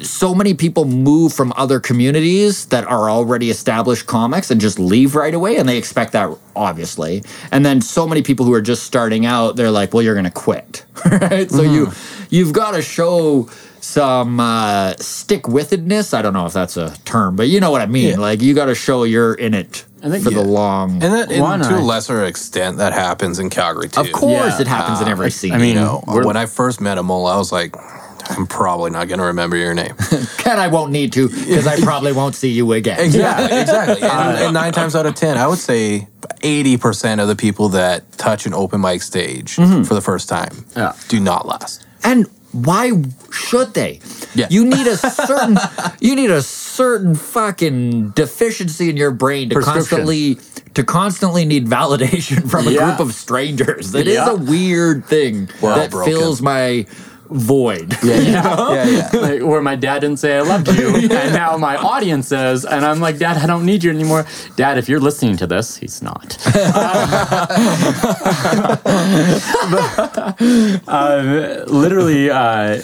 So 0.00 0.34
many 0.34 0.52
people 0.54 0.84
move 0.84 1.32
from 1.32 1.52
other 1.56 1.80
communities 1.80 2.66
that 2.66 2.84
are 2.84 3.08
already 3.08 3.50
established 3.50 4.06
comics 4.06 4.50
and 4.50 4.60
just 4.60 4.78
leave 4.78 5.14
right 5.14 5.32
away 5.34 5.56
and 5.56 5.68
they 5.68 5.78
expect 5.78 6.12
that 6.12 6.28
obviously 6.54 7.22
and 7.50 7.64
then 7.64 7.80
so 7.80 8.06
many 8.06 8.22
people 8.22 8.44
who 8.44 8.52
are 8.52 8.60
just 8.60 8.82
starting 8.84 9.24
out 9.24 9.56
they're 9.56 9.70
like 9.70 9.94
well 9.94 10.02
you're 10.02 10.14
gonna 10.14 10.30
quit 10.30 10.84
right 11.10 11.50
so 11.50 11.62
you 11.62 11.90
you've 12.30 12.52
got 12.52 12.72
to 12.72 12.82
show 12.82 13.48
some 13.80 14.40
uh, 14.40 14.94
stick-withedness 14.98 16.12
i 16.14 16.20
don't 16.22 16.32
know 16.32 16.46
if 16.46 16.52
that's 16.52 16.76
a 16.76 16.96
term 17.04 17.36
but 17.36 17.48
you 17.48 17.60
know 17.60 17.70
what 17.70 17.80
i 17.80 17.86
mean 17.86 18.10
Yeah. 18.10 18.16
like 18.18 18.42
you 18.42 18.52
got 18.54 18.66
to 18.66 18.74
show 18.74 19.04
you're 19.04 19.34
in 19.34 19.54
it 19.54 19.84
I 20.02 20.10
think- 20.10 20.24
for 20.24 20.30
the 20.30 20.36
Yeah. 20.40 20.46
long 20.46 20.92
And 21.02 21.12
that, 21.12 21.32
and 21.32 21.62
to 21.64 21.78
a 21.78 21.80
lesser 21.80 22.24
extent, 22.26 22.76
that 22.78 22.92
happens 22.92 23.38
in 23.38 23.48
Calgary 23.50 23.88
too. 23.88 24.00
of 24.02 24.12
course 24.12 24.54
Yeah. 24.56 24.60
it 24.60 24.66
happens 24.68 25.00
in 25.00 25.08
every 25.08 25.30
scene 25.30 25.52
I 25.52 25.58
mean, 25.58 25.74
You 25.74 25.80
know, 25.82 26.02
when 26.06 26.36
I 26.36 26.46
first 26.46 26.80
met 26.80 26.98
Amol, 26.98 27.32
I 27.32 27.36
was 27.36 27.50
like, 27.50 27.74
I'm 28.30 28.46
probably 28.46 28.90
not 28.90 29.08
going 29.08 29.18
to 29.20 29.26
remember 29.26 29.56
your 29.56 29.74
name. 29.74 29.94
and 30.46 30.60
i 30.60 30.68
won't 30.68 30.92
need 30.92 31.12
to 31.12 31.28
because 31.28 31.66
i 31.66 31.78
probably 31.80 32.12
won't 32.12 32.34
see 32.34 32.50
you 32.50 32.72
again 32.72 32.98
Exactly, 33.00 33.58
exactly. 33.58 34.08
And, 34.08 34.38
and 34.38 34.54
nine 34.54 34.72
times 34.72 34.94
out 34.96 35.06
of 35.06 35.14
ten, 35.14 35.36
I 35.36 35.46
would 35.46 35.58
say 35.58 36.08
eighty 36.42 36.76
percent 36.76 37.20
of 37.20 37.28
the 37.28 37.36
people 37.36 37.68
that 37.70 38.10
touch 38.12 38.46
an 38.46 38.54
open 38.54 38.80
mic 38.80 39.02
stage 39.02 39.56
mm-hmm. 39.56 39.82
for 39.82 39.94
the 39.94 40.00
first 40.00 40.28
time 40.28 40.64
Yeah. 40.76 40.92
do 41.08 41.20
not 41.20 41.46
last. 41.46 41.86
And 42.04 42.26
why 42.52 42.92
should 43.32 43.74
they? 43.74 44.00
Yeah. 44.34 44.46
You 44.50 44.64
need 44.64 44.86
a 44.86 44.96
certain 45.28 45.58
you 46.00 46.14
need 46.14 46.30
a 46.30 46.42
certain 46.42 47.14
fucking 47.14 48.10
deficiency 48.10 48.88
in 48.88 48.96
your 48.96 49.10
brain 49.10 49.50
to 49.50 49.60
constantly 49.60 50.38
to 50.74 50.84
constantly 50.84 51.44
need 51.44 51.66
validation 51.66 52.48
from 52.50 52.66
a 52.68 52.70
Yeah. 52.70 52.86
group 52.86 53.00
of 53.00 53.14
strangers. 53.14 53.94
It 53.94 54.06
is 54.08 54.14
Yeah. 54.14 54.30
a 54.32 54.36
weird 54.36 55.04
thing 55.06 55.48
We're 55.60 55.74
that 55.74 55.90
broken. 55.90 56.12
fills 56.12 56.40
my 56.42 56.86
void. 57.30 57.96
Yeah, 58.02 58.14
yeah, 58.20 58.72
yeah, 58.72 59.10
yeah. 59.12 59.20
like, 59.20 59.42
where 59.42 59.62
my 59.62 59.76
dad 59.76 60.00
didn't 60.00 60.18
say 60.18 60.36
I 60.36 60.42
loved 60.42 60.68
you, 60.68 60.94
and 60.96 61.32
now 61.32 61.56
my 61.56 61.76
audience 61.76 62.28
says, 62.28 62.64
and 62.64 62.84
I'm 62.84 63.00
like, 63.00 63.18
Dad, 63.18 63.36
I 63.38 63.46
don't 63.46 63.64
need 63.64 63.84
you 63.84 63.90
anymore. 63.90 64.26
Dad, 64.56 64.78
if 64.78 64.88
you're 64.88 65.00
listening 65.00 65.36
to 65.38 65.46
this, 65.46 65.76
he's 65.76 66.02
not. 66.02 66.38
uh, 70.88 71.64
literally, 71.66 72.30
uh, 72.30 72.82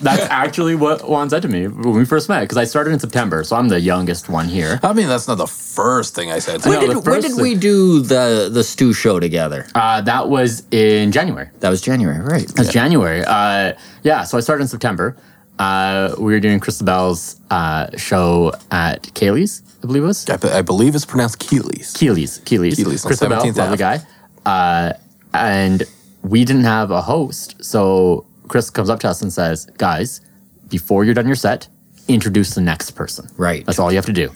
that's 0.00 0.22
actually 0.30 0.74
what 0.74 1.08
Juan 1.08 1.30
said 1.30 1.42
to 1.42 1.48
me 1.48 1.66
when 1.68 1.94
we 1.94 2.04
first 2.04 2.28
met, 2.28 2.40
because 2.40 2.56
I 2.56 2.64
started 2.64 2.92
in 2.92 3.00
September, 3.00 3.44
so 3.44 3.56
I'm 3.56 3.68
the 3.68 3.80
youngest 3.80 4.28
one 4.28 4.48
here. 4.48 4.80
I 4.82 4.92
mean, 4.92 5.08
that's 5.08 5.28
not 5.28 5.36
the 5.36 5.46
first 5.46 6.14
thing 6.14 6.30
I 6.30 6.38
said. 6.38 6.62
To 6.62 6.68
When 6.68 6.80
you. 6.80 6.86
No, 6.88 6.94
did, 6.94 7.06
when 7.06 7.22
first 7.22 7.36
did 7.36 7.42
we 7.42 7.54
do 7.54 8.00
the 8.00 8.48
the 8.52 8.64
stew 8.64 8.92
show 8.92 9.20
together? 9.20 9.66
Uh, 9.74 10.00
that 10.02 10.28
was 10.28 10.62
in 10.70 11.12
January. 11.12 11.48
That 11.60 11.70
was 11.70 11.80
January, 11.80 12.20
right? 12.20 12.48
That's 12.48 12.72
January. 12.72 13.24
Uh, 13.24 13.74
yeah, 14.02 14.24
so 14.24 14.38
I 14.38 14.40
started 14.40 14.62
in 14.62 14.68
September. 14.68 15.16
Uh, 15.58 16.14
we 16.18 16.32
were 16.32 16.40
doing 16.40 16.58
Christabel's 16.58 17.38
uh, 17.50 17.94
show 17.98 18.50
at 18.70 19.02
Kaylee's, 19.12 19.62
I 19.82 19.86
believe 19.86 20.02
it 20.04 20.06
was. 20.06 20.28
I, 20.30 20.38
be- 20.38 20.48
I 20.48 20.62
believe 20.62 20.94
it's 20.94 21.04
pronounced 21.04 21.38
Keeley's. 21.38 21.92
Keely's, 21.92 22.38
Keely's, 22.46 22.76
Keely's 22.76 23.04
on 23.04 23.08
Christabel, 23.10 23.36
17th 23.42 23.56
lovely 23.58 23.76
guy. 23.76 24.00
Uh, 24.46 24.94
and 25.34 25.82
we 26.22 26.46
didn't 26.46 26.64
have 26.64 26.90
a 26.90 27.02
host, 27.02 27.62
so 27.62 28.24
Chris 28.50 28.68
comes 28.68 28.90
up 28.90 28.98
to 29.00 29.08
us 29.08 29.22
and 29.22 29.32
says, 29.32 29.66
"Guys, 29.78 30.20
before 30.68 31.04
you're 31.04 31.14
done 31.14 31.26
your 31.26 31.36
set, 31.36 31.68
introduce 32.08 32.54
the 32.54 32.60
next 32.60 32.90
person. 32.92 33.28
Right. 33.36 33.64
That's 33.64 33.78
all 33.78 33.92
you 33.92 33.96
have 33.96 34.06
to 34.06 34.12
do." 34.12 34.30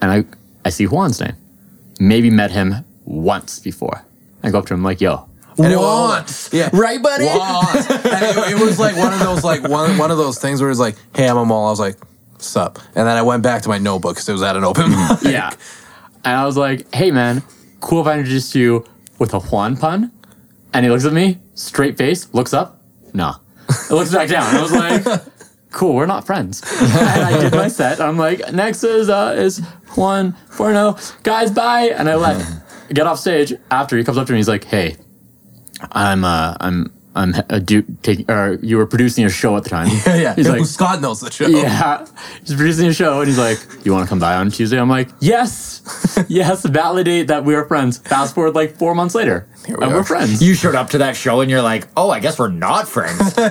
And 0.00 0.10
I, 0.10 0.24
I 0.64 0.70
see 0.70 0.84
Juan's 0.86 1.20
name. 1.20 1.34
Maybe 2.00 2.30
met 2.30 2.50
him 2.50 2.74
once 3.04 3.58
before. 3.60 4.02
I 4.42 4.50
go 4.50 4.58
up 4.60 4.66
to 4.66 4.74
him 4.74 4.82
like, 4.82 5.02
"Yo, 5.02 5.28
And 5.58 5.70
it- 5.72 5.76
Once. 5.78 6.48
yeah, 6.52 6.70
Right, 6.72 7.02
buddy? 7.02 7.26
Once. 7.26 7.90
And 7.90 8.22
it, 8.24 8.52
it 8.52 8.60
was 8.64 8.78
like 8.78 8.96
one 8.96 9.12
of 9.12 9.18
those 9.20 9.44
like 9.44 9.62
one 9.68 9.98
one 9.98 10.10
of 10.10 10.16
those 10.18 10.38
things 10.38 10.60
where 10.62 10.70
it's 10.70 10.80
like, 10.80 10.96
"Hey, 11.14 11.28
I'm 11.28 11.36
Amol." 11.36 11.66
I 11.68 11.70
was 11.70 11.80
like, 11.80 11.96
"Sup?" 12.38 12.78
And 12.94 13.06
then 13.06 13.16
I 13.18 13.22
went 13.22 13.42
back 13.42 13.60
to 13.62 13.68
my 13.68 13.76
notebook 13.78 14.14
because 14.14 14.28
it 14.30 14.32
was 14.32 14.42
at 14.42 14.56
an 14.56 14.64
open 14.64 14.88
mic. 14.96 15.22
yeah." 15.24 15.50
And 16.24 16.34
I 16.36 16.46
was 16.46 16.56
like, 16.56 16.92
"Hey, 16.94 17.10
man, 17.10 17.42
cool 17.80 18.00
if 18.00 18.06
I 18.06 18.14
introduced 18.18 18.54
you 18.54 18.84
with 19.18 19.34
a 19.34 19.40
Juan 19.40 19.76
pun." 19.76 20.10
And 20.72 20.84
he 20.86 20.90
looks 20.90 21.04
at 21.04 21.12
me, 21.12 21.38
straight 21.54 21.96
face, 21.96 22.32
looks 22.34 22.52
up, 22.52 22.75
nah. 23.16 23.36
It 23.68 23.90
looks 23.90 24.12
back 24.12 24.28
down. 24.28 24.54
I 24.54 24.62
was 24.62 24.72
like, 24.72 25.22
"Cool, 25.72 25.94
we're 25.94 26.06
not 26.06 26.24
friends." 26.24 26.62
and 26.80 26.92
I 27.24 27.40
did 27.40 27.52
my 27.52 27.68
set. 27.68 28.00
I'm 28.00 28.16
like, 28.16 28.52
"Next 28.52 28.84
is 28.84 29.08
uh, 29.08 29.34
is 29.36 29.58
Juan 29.96 30.32
Forno, 30.50 30.96
guys, 31.24 31.50
bye." 31.50 31.92
And 31.96 32.08
I 32.08 32.14
left. 32.14 32.62
Get 32.94 33.06
off 33.08 33.18
stage. 33.18 33.52
After 33.70 33.96
he 33.98 34.04
comes 34.04 34.18
up 34.18 34.26
to 34.28 34.32
me, 34.32 34.38
he's 34.38 34.46
like, 34.48 34.64
"Hey, 34.64 34.96
I'm 35.90 36.24
uh, 36.24 36.56
I'm 36.60 36.92
I'm 37.16 37.34
a 37.48 37.58
dude 37.58 38.02
taking 38.04 38.30
or 38.30 38.58
you 38.62 38.76
were 38.76 38.86
producing 38.86 39.24
a 39.24 39.28
show 39.28 39.56
at 39.56 39.64
the 39.64 39.70
time." 39.70 39.88
yeah, 40.06 40.16
yeah. 40.16 40.34
He's 40.34 40.48
like, 40.48 40.64
Scott 40.66 41.00
knows 41.00 41.20
the 41.20 41.30
show. 41.32 41.48
yeah, 41.48 42.06
he's 42.44 42.54
producing 42.54 42.86
a 42.86 42.92
show, 42.94 43.18
and 43.18 43.26
he's 43.26 43.38
like, 43.38 43.58
"You 43.84 43.92
want 43.92 44.04
to 44.04 44.08
come 44.08 44.20
by 44.20 44.36
on 44.36 44.50
Tuesday?" 44.50 44.78
I'm 44.78 44.88
like, 44.90 45.08
"Yes, 45.20 45.82
yes." 46.28 46.64
Validate 46.64 47.26
that 47.28 47.44
we 47.44 47.54
are 47.56 47.64
friends. 47.64 47.98
Fast 47.98 48.34
forward 48.34 48.54
like 48.54 48.76
four 48.76 48.94
months 48.94 49.14
later, 49.16 49.48
we 49.68 49.74
and 49.74 49.84
are. 49.84 49.90
we're 49.94 50.04
friends. 50.04 50.42
You 50.42 50.54
showed 50.54 50.74
up 50.74 50.90
to 50.90 50.98
that 50.98 51.16
show 51.16 51.40
and 51.40 51.50
you're 51.50 51.62
like, 51.62 51.88
oh, 51.96 52.10
I 52.10 52.20
guess 52.20 52.38
we're 52.38 52.48
not 52.48 52.88
friends. 52.88 53.34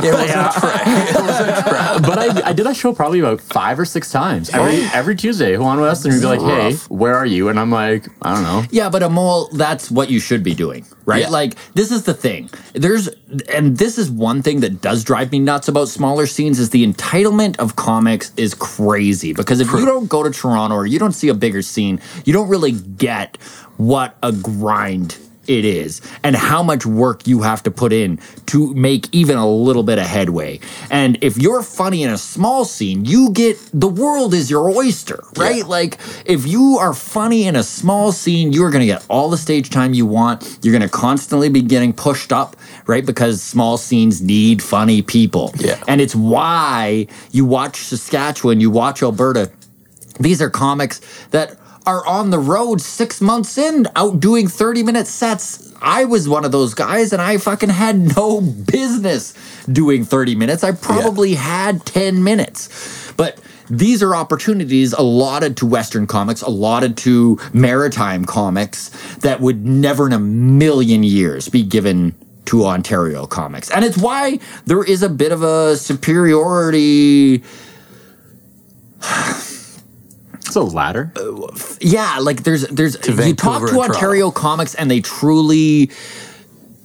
It 0.00 0.12
was 0.14 0.30
a 0.30 0.60
trick. 0.60 0.82
It 0.86 1.22
was 1.22 1.40
a 1.40 1.62
trick. 1.62 2.02
but 2.02 2.18
I, 2.18 2.48
I 2.48 2.52
did 2.52 2.66
that 2.66 2.76
show 2.76 2.92
probably 2.92 3.18
about 3.20 3.40
five 3.40 3.78
or 3.78 3.84
six 3.84 4.10
times 4.10 4.50
every 4.50 4.82
every 4.92 5.16
Tuesday. 5.16 5.56
Juan 5.56 5.80
West 5.80 6.04
and 6.04 6.14
he'd 6.14 6.20
be 6.20 6.26
like, 6.26 6.40
"Hey, 6.40 6.74
where 6.88 7.14
are 7.14 7.26
you?" 7.26 7.48
And 7.48 7.58
I'm 7.58 7.70
like, 7.70 8.06
"I 8.22 8.34
don't 8.34 8.42
know." 8.42 8.64
Yeah, 8.70 8.88
but 8.90 9.02
Amol, 9.02 9.50
that's 9.52 9.90
what 9.90 10.10
you 10.10 10.20
should 10.20 10.42
be 10.42 10.54
doing, 10.54 10.86
right? 11.04 11.22
Yeah. 11.22 11.28
Like, 11.28 11.54
this 11.74 11.90
is 11.90 12.04
the 12.04 12.14
thing. 12.14 12.50
There's, 12.74 13.08
and 13.52 13.76
this 13.76 13.98
is 13.98 14.10
one 14.10 14.42
thing 14.42 14.60
that 14.60 14.80
does 14.80 15.04
drive 15.04 15.32
me 15.32 15.38
nuts 15.38 15.68
about 15.68 15.88
smaller 15.88 16.26
scenes 16.26 16.58
is 16.58 16.70
the 16.70 16.86
entitlement 16.86 17.58
of 17.58 17.76
comics 17.76 18.32
is 18.36 18.54
crazy. 18.54 19.32
Because 19.32 19.60
if 19.60 19.70
you 19.72 19.84
don't 19.84 20.08
go 20.08 20.22
to 20.22 20.30
Toronto 20.30 20.74
or 20.76 20.86
you 20.86 20.98
don't 20.98 21.12
see 21.12 21.28
a 21.28 21.34
bigger 21.34 21.62
scene, 21.62 22.00
you 22.24 22.32
don't 22.32 22.48
really 22.48 22.72
get 22.72 23.38
what 23.78 24.16
a 24.22 24.32
grind 24.32 25.16
it 25.48 25.64
is 25.64 26.00
and 26.22 26.36
how 26.36 26.62
much 26.62 26.86
work 26.86 27.26
you 27.26 27.42
have 27.42 27.62
to 27.62 27.70
put 27.70 27.92
in 27.92 28.20
to 28.46 28.72
make 28.74 29.08
even 29.12 29.36
a 29.36 29.48
little 29.48 29.82
bit 29.82 29.98
of 29.98 30.06
headway. 30.06 30.60
And 30.90 31.18
if 31.22 31.38
you're 31.38 31.62
funny 31.62 32.02
in 32.02 32.10
a 32.10 32.18
small 32.18 32.64
scene, 32.64 33.04
you 33.04 33.30
get 33.30 33.58
the 33.72 33.88
world 33.88 34.34
is 34.34 34.50
your 34.50 34.68
oyster, 34.68 35.24
right? 35.36 35.58
Yeah. 35.58 35.64
Like 35.64 35.98
if 36.26 36.46
you 36.46 36.76
are 36.78 36.92
funny 36.92 37.46
in 37.46 37.56
a 37.56 37.62
small 37.62 38.12
scene, 38.12 38.52
you're 38.52 38.70
going 38.70 38.82
to 38.82 38.86
get 38.86 39.04
all 39.08 39.30
the 39.30 39.38
stage 39.38 39.70
time 39.70 39.94
you 39.94 40.06
want. 40.06 40.58
You're 40.62 40.78
going 40.78 40.88
to 40.88 40.94
constantly 40.94 41.48
be 41.48 41.62
getting 41.62 41.92
pushed 41.92 42.32
up, 42.32 42.56
right? 42.86 43.04
Because 43.04 43.42
small 43.42 43.78
scenes 43.78 44.20
need 44.20 44.62
funny 44.62 45.00
people. 45.00 45.52
Yeah. 45.56 45.82
And 45.88 46.00
it's 46.00 46.14
why 46.14 47.06
you 47.32 47.46
watch 47.46 47.76
Saskatchewan, 47.76 48.60
you 48.60 48.70
watch 48.70 49.02
Alberta. 49.02 49.50
These 50.20 50.42
are 50.42 50.50
comics 50.50 51.00
that 51.30 51.57
are 51.88 52.06
on 52.06 52.28
the 52.28 52.38
road 52.38 52.82
six 52.82 53.18
months 53.18 53.56
in, 53.56 53.86
out 53.96 54.20
doing 54.20 54.46
30 54.46 54.82
minute 54.82 55.06
sets. 55.06 55.72
I 55.80 56.04
was 56.04 56.28
one 56.28 56.44
of 56.44 56.52
those 56.52 56.74
guys 56.74 57.14
and 57.14 57.22
I 57.22 57.38
fucking 57.38 57.70
had 57.70 57.98
no 58.16 58.42
business 58.42 59.32
doing 59.72 60.04
30 60.04 60.34
minutes. 60.34 60.62
I 60.62 60.72
probably 60.72 61.34
had 61.34 61.86
10 61.86 62.22
minutes. 62.22 63.10
But 63.16 63.40
these 63.70 64.02
are 64.02 64.14
opportunities 64.14 64.92
allotted 64.92 65.56
to 65.58 65.66
Western 65.66 66.06
comics, 66.06 66.42
allotted 66.42 66.98
to 66.98 67.38
maritime 67.54 68.26
comics 68.26 68.90
that 69.20 69.40
would 69.40 69.64
never 69.64 70.08
in 70.08 70.12
a 70.12 70.18
million 70.18 71.02
years 71.02 71.48
be 71.48 71.62
given 71.62 72.14
to 72.44 72.66
Ontario 72.66 73.26
comics. 73.26 73.70
And 73.70 73.82
it's 73.82 73.96
why 73.96 74.40
there 74.66 74.84
is 74.84 75.02
a 75.02 75.08
bit 75.08 75.32
of 75.32 75.42
a 75.42 75.74
superiority 75.78 77.42
So 80.50 80.64
ladder. 80.64 81.12
yeah, 81.80 82.18
like 82.20 82.42
there's 82.42 82.66
there's 82.68 82.94
you 83.06 83.14
Vancouver 83.14 83.66
talk 83.66 83.70
to 83.70 83.80
Ontario 83.80 84.30
comics 84.30 84.74
and 84.74 84.90
they 84.90 85.00
truly 85.00 85.90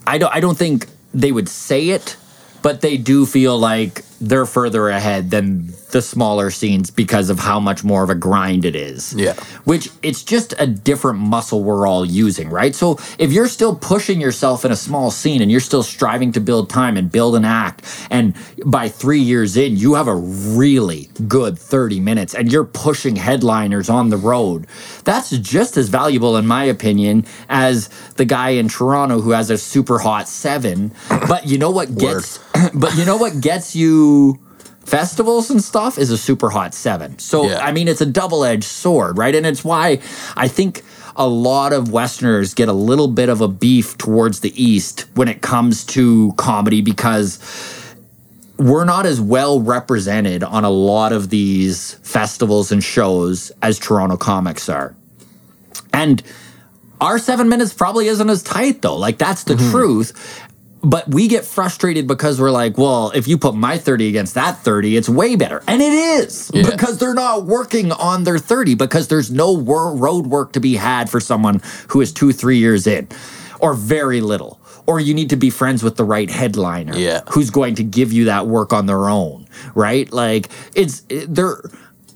I 0.05 0.17
don't 0.17 0.35
I 0.35 0.39
don't 0.39 0.57
think 0.57 0.87
they 1.13 1.31
would 1.31 1.47
say 1.47 1.89
it, 1.89 2.17
but 2.61 2.81
they 2.81 2.97
do 2.97 3.25
feel 3.25 3.57
like 3.57 4.03
they're 4.23 4.45
further 4.45 4.89
ahead 4.89 5.31
than 5.31 5.73
the 5.91 6.01
smaller 6.01 6.49
scenes 6.49 6.89
because 6.89 7.29
of 7.29 7.39
how 7.39 7.59
much 7.59 7.83
more 7.83 8.03
of 8.03 8.09
a 8.09 8.15
grind 8.15 8.65
it 8.65 8.75
is. 8.75 9.13
Yeah. 9.13 9.33
Which 9.65 9.89
it's 10.01 10.23
just 10.23 10.53
a 10.57 10.65
different 10.65 11.19
muscle 11.19 11.63
we're 11.63 11.85
all 11.85 12.05
using, 12.05 12.49
right? 12.49 12.73
So 12.73 12.99
if 13.19 13.31
you're 13.31 13.47
still 13.47 13.75
pushing 13.75 14.21
yourself 14.21 14.63
in 14.65 14.71
a 14.71 14.75
small 14.75 15.11
scene 15.11 15.41
and 15.41 15.51
you're 15.51 15.59
still 15.59 15.83
striving 15.83 16.31
to 16.31 16.39
build 16.39 16.69
time 16.69 16.95
and 16.97 17.11
build 17.11 17.35
an 17.35 17.45
act, 17.45 17.83
and 18.09 18.33
by 18.65 18.87
three 18.87 19.19
years 19.19 19.57
in, 19.57 19.75
you 19.77 19.95
have 19.95 20.07
a 20.07 20.15
really 20.15 21.09
good 21.27 21.59
30 21.59 21.99
minutes 21.99 22.33
and 22.33 22.51
you're 22.51 22.63
pushing 22.63 23.17
headliners 23.17 23.89
on 23.89 24.09
the 24.09 24.17
road, 24.17 24.67
that's 25.03 25.31
just 25.31 25.75
as 25.75 25.89
valuable, 25.89 26.37
in 26.37 26.47
my 26.47 26.63
opinion, 26.63 27.25
as 27.49 27.89
the 28.15 28.25
guy 28.25 28.51
in 28.51 28.69
Toronto 28.69 29.19
who 29.19 29.31
has 29.31 29.49
a 29.49 29.57
super 29.57 29.99
hot 29.99 30.27
seven. 30.29 30.91
But 31.27 31.45
you 31.45 31.57
know 31.57 31.71
what 31.71 31.95
gets 31.97 32.39
but 32.73 32.95
you 32.95 33.05
know 33.05 33.17
what 33.17 33.41
gets 33.41 33.75
you 33.75 34.12
festivals 34.85 35.49
and 35.49 35.63
stuff 35.63 35.97
is 35.97 36.11
a 36.11 36.17
super 36.17 36.49
hot 36.49 36.73
seven. 36.73 37.17
So 37.19 37.49
Yeah. 37.49 37.59
I 37.59 37.71
mean 37.71 37.87
it's 37.87 38.01
a 38.01 38.05
double-edged 38.05 38.63
sword, 38.63 39.17
right? 39.17 39.33
And 39.33 39.45
it's 39.45 39.63
why 39.63 39.99
I 40.35 40.47
think 40.47 40.83
a 41.15 41.27
lot 41.27 41.73
of 41.73 41.91
Westerners 41.91 42.53
get 42.53 42.67
a 42.67 42.73
little 42.73 43.07
bit 43.07 43.29
of 43.29 43.41
a 43.41 43.47
beef 43.47 43.97
towards 43.97 44.39
the 44.39 44.51
East 44.61 45.05
when 45.13 45.27
it 45.27 45.41
comes 45.41 45.85
to 45.85 46.33
comedy 46.37 46.81
because 46.81 47.39
we're 48.57 48.85
not 48.85 49.05
as 49.05 49.19
well 49.19 49.59
represented 49.61 50.43
on 50.43 50.63
a 50.63 50.69
lot 50.69 51.11
of 51.11 51.29
these 51.29 51.95
festivals 51.95 52.71
and 52.71 52.83
shows 52.83 53.51
as 53.61 53.79
Toronto 53.79 54.17
comics 54.17 54.69
are. 54.69 54.95
And 55.91 56.23
our 57.01 57.19
seven 57.19 57.49
minutes 57.49 57.73
probably 57.73 58.07
isn't 58.07 58.29
as 58.29 58.41
tight 58.41 58.81
though. 58.81 58.97
Like 58.97 59.17
that's 59.17 59.43
the 59.43 59.55
mm-hmm. 59.55 59.71
truth. 59.71 60.42
But 60.83 61.09
we 61.09 61.27
get 61.29 61.45
frustrated 61.45 62.07
because 62.07 62.41
we're 62.41 62.51
like, 62.51 62.77
well, 62.77 63.11
if 63.15 63.27
you 63.27 63.37
put 63.37 63.55
my 63.55 63.77
30 63.77 64.09
against 64.09 64.33
that 64.33 64.57
30, 64.63 64.97
it's 64.97 65.07
way 65.07 65.35
better. 65.37 65.63
And 65.67 65.81
it 65.81 65.93
is 65.93 66.51
Yeah. 66.53 66.69
because 66.69 66.97
they're 66.97 67.13
not 67.13 67.45
working 67.45 67.91
on 67.93 68.25
their 68.25 68.37
30 68.37 68.75
because 68.75 69.07
there's 69.07 69.31
no 69.31 69.53
wor- 69.53 69.95
road 69.95 70.27
work 70.27 70.51
to 70.53 70.59
be 70.59 70.75
had 70.75 71.09
for 71.09 71.19
someone 71.21 71.61
who 71.87 72.01
is 72.01 72.11
two, 72.11 72.33
three 72.33 72.57
years 72.57 72.85
in 72.85 73.07
or 73.61 73.73
very 73.73 74.19
little. 74.19 74.59
Or 74.85 74.99
you 74.99 75.13
need 75.13 75.29
to 75.29 75.37
be 75.37 75.49
friends 75.49 75.81
with 75.81 75.95
the 75.95 76.03
right 76.03 76.29
headliner 76.29 76.97
Yeah. 76.97 77.21
who's 77.29 77.49
going 77.49 77.75
to 77.75 77.83
give 77.85 78.11
you 78.11 78.25
that 78.25 78.47
work 78.47 78.73
on 78.73 78.85
their 78.85 79.07
own, 79.07 79.45
right? 79.75 80.11
Like 80.11 80.49
it's 80.75 81.03
eh, 81.09 81.25
it, 81.29 81.33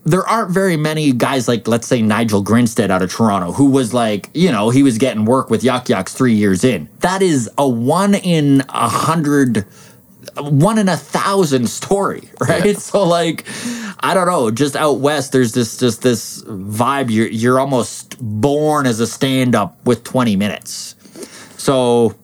there 0.08 0.26
aren't 0.26 0.52
very 0.52 0.78
many 0.78 1.12
guys 1.12 1.50
like 1.50 1.68
let's 1.68 1.86
say 1.86 2.02
Nigel 2.02 2.42
Grinstead 2.42 2.90
out 2.90 3.02
of 3.02 3.12
Toronto 3.12 3.52
who 3.52 3.70
was 3.70 3.94
like, 3.94 4.30
you 4.34 4.52
know, 4.52 4.70
he 4.70 4.82
was 4.82 4.98
getting 4.98 5.26
work 5.26 5.50
with 5.50 5.66
Yuk 5.66 5.90
Yuk's 5.90 6.14
3 6.14 6.34
years 6.34 6.64
in. 6.64 6.88
That 7.02 7.22
is 7.22 7.50
a 7.58 7.68
1 7.68 8.16
in 8.16 8.64
a 8.70 8.88
hundred, 8.88 9.66
one 10.40 10.78
in 10.78 10.88
a 10.88 10.96
thousand 10.96 11.70
story, 11.70 12.30
right? 12.40 12.66
Yeah. 12.66 12.74
So 12.74 13.04
like, 13.04 13.46
I 14.00 14.14
don't 14.14 14.28
know, 14.28 14.50
just 14.50 14.78
out 14.78 15.00
west, 15.00 15.34
there's 15.34 15.52
this 15.52 15.78
just 15.78 16.02
this 16.04 16.42
vibe. 16.44 17.10
You're 17.10 17.28
you're 17.28 17.60
almost 17.60 18.18
born 18.20 18.86
as 18.86 19.02
a 19.02 19.08
stand 19.08 19.56
up 19.56 19.86
with 19.86 20.06
20 20.06 20.38
minutes. 20.38 20.96
So 21.58 22.16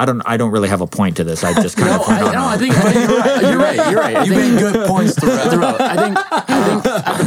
I 0.00 0.04
don't 0.06 0.22
I 0.24 0.36
don't 0.36 0.50
really 0.50 0.68
have 0.68 0.80
a 0.80 0.86
point 0.86 1.16
to 1.18 1.24
this. 1.24 1.44
I 1.44 1.52
just 1.62 1.76
kind 1.76 1.90
of 2.00 2.08
went 2.08 2.22
on 2.22 2.32
no, 2.32 2.40
a- 2.40 2.46
I 2.46 2.56
think, 2.56 2.74
I 2.76 2.80
think 2.92 3.10
you're 3.10 3.18
right. 3.20 3.42
You're 3.42 3.58
right. 3.58 3.90
You're 3.90 4.00
right. 4.00 4.26
You 4.26 4.32
think, 4.34 4.54
made 4.54 4.60
good 4.72 4.86
points 4.88 5.18
throughout. 5.20 5.50
throughout. 5.52 5.80
I 5.80 5.96
think, 5.96 6.16
I 6.18 6.64
think 6.68 6.86
at 6.86 7.18
the 7.18 7.24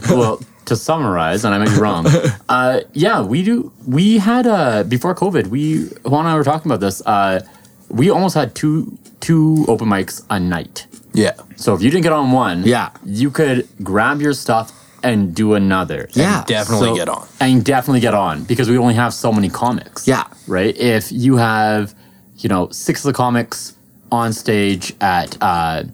point, 0.00 0.08
well, 0.10 0.40
to 0.66 0.74
summarize, 0.76 1.44
and 1.44 1.54
I 1.54 1.58
might 1.58 1.70
be 1.72 1.80
wrong. 1.80 2.06
Uh, 2.48 2.80
yeah, 2.92 3.22
we 3.22 3.42
do. 3.44 3.72
We 3.86 4.18
had 4.18 4.46
uh, 4.48 4.82
before 4.82 5.14
COVID. 5.14 5.46
We 5.46 5.84
Juan 6.04 6.26
and 6.26 6.28
I 6.28 6.34
were 6.36 6.44
talking 6.44 6.70
about 6.70 6.80
this. 6.80 7.00
Uh, 7.06 7.46
we 7.88 8.10
almost 8.10 8.34
had 8.34 8.54
two 8.56 8.98
two 9.20 9.64
open 9.68 9.88
mics 9.88 10.24
a 10.28 10.40
night. 10.40 10.86
Yeah. 11.14 11.32
So 11.56 11.72
if 11.74 11.82
you 11.82 11.90
didn't 11.90 12.02
get 12.02 12.12
on 12.12 12.32
one, 12.32 12.64
Yeah. 12.64 12.90
you 13.04 13.30
could 13.30 13.66
grab 13.82 14.20
your 14.20 14.34
stuff 14.34 14.72
and 15.02 15.34
do 15.34 15.54
another. 15.54 16.08
Yeah. 16.12 16.44
Definitely 16.46 16.88
So- 16.88 16.96
get 16.96 17.08
on. 17.08 17.26
and 17.40 17.64
definitely 17.64 18.00
get 18.00 18.14
on 18.14 18.44
because 18.44 18.68
we 18.68 18.78
only 18.78 18.94
have 18.94 19.12
so 19.14 19.32
many 19.32 19.48
comics. 19.48 20.06
Yeah. 20.08 20.24
Right. 20.46 20.76
If 20.76 21.12
you 21.12 21.36
have, 21.36 21.94
you 22.38 22.48
know, 22.48 22.68
six 22.70 23.04
of 23.04 23.08
the 23.08 23.16
comics 23.16 23.74
on 24.12 24.32
stage 24.32 24.94
at 25.00 25.36
uh, 25.40 25.84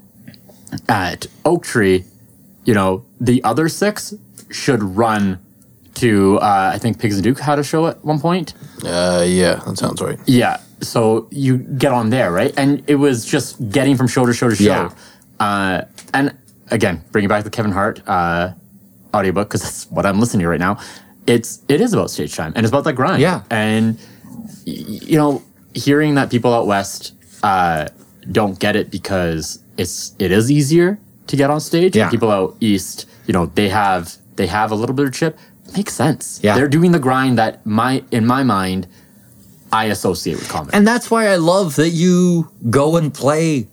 at 0.89 1.27
Oak 1.45 1.65
Tree, 1.65 2.05
you 2.65 2.75
know, 2.75 3.05
the 3.21 3.43
other 3.45 3.69
six 3.69 4.15
should 4.51 4.83
run 4.83 5.39
to. 5.97 6.39
Uh, 6.39 6.71
I 6.75 6.79
think 6.79 6.99
Pigs 6.99 7.15
and 7.17 7.25
Duke 7.25 7.39
had 7.41 7.59
a 7.59 7.65
show 7.65 7.87
at 7.87 8.05
one 8.05 8.21
point. 8.21 8.55
Uh, 8.85 9.25
yeah, 9.27 9.57
that 9.67 9.77
sounds 9.79 10.01
right. 10.01 10.19
Yeah. 10.27 10.59
So 10.81 11.29
you 11.31 11.59
get 11.59 11.93
on 11.93 12.11
there, 12.11 12.33
right? 12.33 12.53
And 12.57 12.83
it 12.87 12.97
was 12.97 13.25
just 13.25 13.71
getting 13.71 13.97
from 13.97 14.09
show 14.09 14.27
to 14.27 14.33
show 14.33 14.49
to 14.49 14.57
show. 14.57 14.65
Yeah. 14.65 14.91
Uh, 15.39 15.83
and 16.15 16.37
again, 16.71 17.03
bringing 17.13 17.29
back 17.29 17.45
the 17.45 17.51
Kevin 17.51 17.73
Hart 17.73 18.01
uh, 18.07 18.53
audiobook 19.15 19.49
because 19.49 19.63
that's 19.63 19.91
what 19.91 20.07
I'm 20.07 20.21
listening 20.21 20.43
to 20.43 20.49
right 20.49 20.61
now. 20.61 20.79
It's 21.27 21.63
it 21.69 21.81
is 21.81 21.93
about 21.93 22.11
stage 22.11 22.35
time 22.35 22.53
and 22.57 22.65
it's 22.65 22.71
about 22.71 22.85
that 22.85 22.95
grind. 22.95 23.23
Yeah. 23.23 23.43
And 23.51 23.99
y- 24.67 24.85
you 25.13 25.17
know, 25.17 25.43
hearing 25.75 26.15
that 26.17 26.31
people 26.31 26.53
out 26.53 26.67
west 26.67 27.15
uh, 27.43 27.89
don't 28.31 28.59
get 28.59 28.77
it 28.77 28.91
because 28.91 29.59
it's 29.77 30.15
it 30.19 30.33
is 30.33 30.51
easier 30.51 30.99
to 31.29 31.37
get 31.37 31.51
on 31.51 31.61
stage. 31.61 31.95
Yeah. 31.97 32.05
And 32.05 32.11
people 32.11 32.31
out 32.31 32.57
east, 32.61 33.07
you 33.27 33.33
know, 33.33 33.47
they 33.47 33.69
have 33.69 34.17
they 34.37 34.47
have 34.47 34.71
a 34.73 34.75
little 34.75 34.95
bit 34.95 35.07
of 35.07 35.13
chip. 35.15 35.39
Makes 35.77 35.95
sense. 35.95 36.41
Yeah. 36.43 36.55
They're 36.57 36.69
doing 36.69 36.93
the 36.93 36.99
grind 36.99 37.39
that 37.39 37.65
my 37.65 38.03
in 38.11 38.27
my 38.27 38.43
mind 38.43 38.87
I 39.73 39.87
associate 39.87 40.35
with 40.35 40.49
comedy. 40.49 40.77
And 40.77 40.87
that's 40.87 41.11
why 41.11 41.29
I 41.29 41.37
love 41.37 41.77
that 41.77 41.91
you 41.91 42.51
go 42.69 42.97
and 42.97 43.13
play 43.15 43.69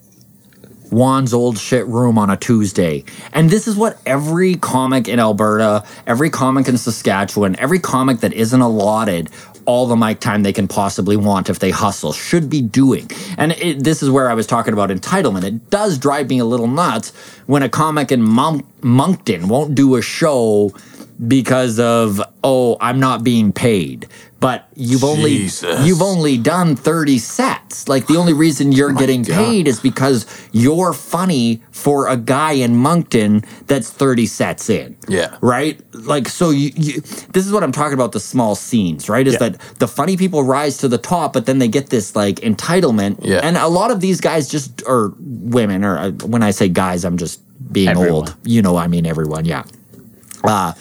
Juan's 0.91 1.33
old 1.33 1.57
shit 1.57 1.85
room 1.87 2.17
on 2.17 2.29
a 2.29 2.37
Tuesday. 2.37 3.03
And 3.33 3.49
this 3.49 3.67
is 3.67 3.75
what 3.75 3.99
every 4.05 4.55
comic 4.55 5.07
in 5.07 5.19
Alberta, 5.19 5.85
every 6.07 6.29
comic 6.29 6.67
in 6.67 6.77
Saskatchewan, 6.77 7.55
every 7.59 7.79
comic 7.79 8.19
that 8.19 8.33
isn't 8.33 8.61
allotted 8.61 9.29
all 9.65 9.85
the 9.85 9.95
mic 9.95 10.19
time 10.19 10.41
they 10.41 10.53
can 10.53 10.67
possibly 10.67 11.15
want 11.15 11.47
if 11.47 11.59
they 11.59 11.69
hustle 11.69 12.11
should 12.11 12.49
be 12.49 12.61
doing. 12.61 13.09
And 13.37 13.51
it, 13.51 13.83
this 13.83 14.01
is 14.01 14.09
where 14.09 14.29
I 14.29 14.33
was 14.33 14.47
talking 14.47 14.73
about 14.73 14.89
entitlement. 14.89 15.43
It 15.43 15.69
does 15.69 15.99
drive 15.99 16.27
me 16.29 16.39
a 16.39 16.45
little 16.45 16.67
nuts 16.67 17.11
when 17.45 17.61
a 17.61 17.69
comic 17.69 18.11
in 18.11 18.21
Monk- 18.21 18.65
Moncton 18.83 19.47
won't 19.47 19.75
do 19.75 19.95
a 19.95 20.01
show 20.01 20.73
because 21.27 21.79
of 21.79 22.21
oh 22.43 22.77
I'm 22.81 22.99
not 22.99 23.23
being 23.23 23.53
paid. 23.53 24.07
But 24.39 24.69
you've 24.73 25.03
only 25.03 25.31
Jesus. 25.37 25.85
you've 25.85 26.01
only 26.01 26.37
done 26.37 26.77
30 26.77 27.17
sets. 27.17 27.89
Like 27.89 28.07
the 28.07 28.15
only 28.15 28.31
reason 28.31 28.71
you're 28.71 28.93
getting 28.93 29.23
God. 29.23 29.35
paid 29.35 29.67
is 29.67 29.81
because 29.81 30.25
you're 30.53 30.93
funny 30.93 31.61
for 31.71 32.07
a 32.07 32.15
guy 32.15 32.53
in 32.53 32.77
Moncton 32.77 33.43
that's 33.67 33.89
30 33.91 34.25
sets 34.27 34.69
in. 34.69 34.95
Yeah. 35.09 35.35
Right? 35.41 35.81
Like 35.93 36.29
so 36.29 36.51
you, 36.51 36.71
you 36.75 37.01
this 37.33 37.45
is 37.45 37.51
what 37.51 37.63
I'm 37.63 37.73
talking 37.73 37.95
about 37.95 38.13
the 38.13 38.19
small 38.21 38.55
scenes, 38.55 39.09
right? 39.09 39.27
Is 39.27 39.33
Yeah. 39.33 39.49
that 39.49 39.59
the 39.79 39.87
funny 39.89 40.15
people 40.15 40.43
rise 40.43 40.77
to 40.77 40.87
the 40.87 40.97
top 40.97 41.33
but 41.33 41.45
then 41.45 41.59
they 41.59 41.67
get 41.67 41.89
this 41.89 42.15
like 42.15 42.37
entitlement. 42.37 43.19
Yeah. 43.21 43.41
And 43.43 43.57
a 43.57 43.67
lot 43.67 43.91
of 43.91 43.99
these 43.99 44.21
guys 44.21 44.47
just 44.47 44.83
or 44.87 45.13
women 45.19 45.83
or 45.83 45.97
uh, 45.97 46.11
when 46.25 46.43
I 46.43 46.51
say 46.51 46.69
guys 46.69 47.03
I'm 47.03 47.17
just 47.17 47.41
being 47.73 47.89
Everyone. 47.89 48.11
old. 48.13 48.35
You 48.45 48.61
know 48.61 48.77
I 48.77 48.87
mean 48.87 49.05
everyone, 49.05 49.43
yeah 49.43 49.63
uh, 50.45 50.71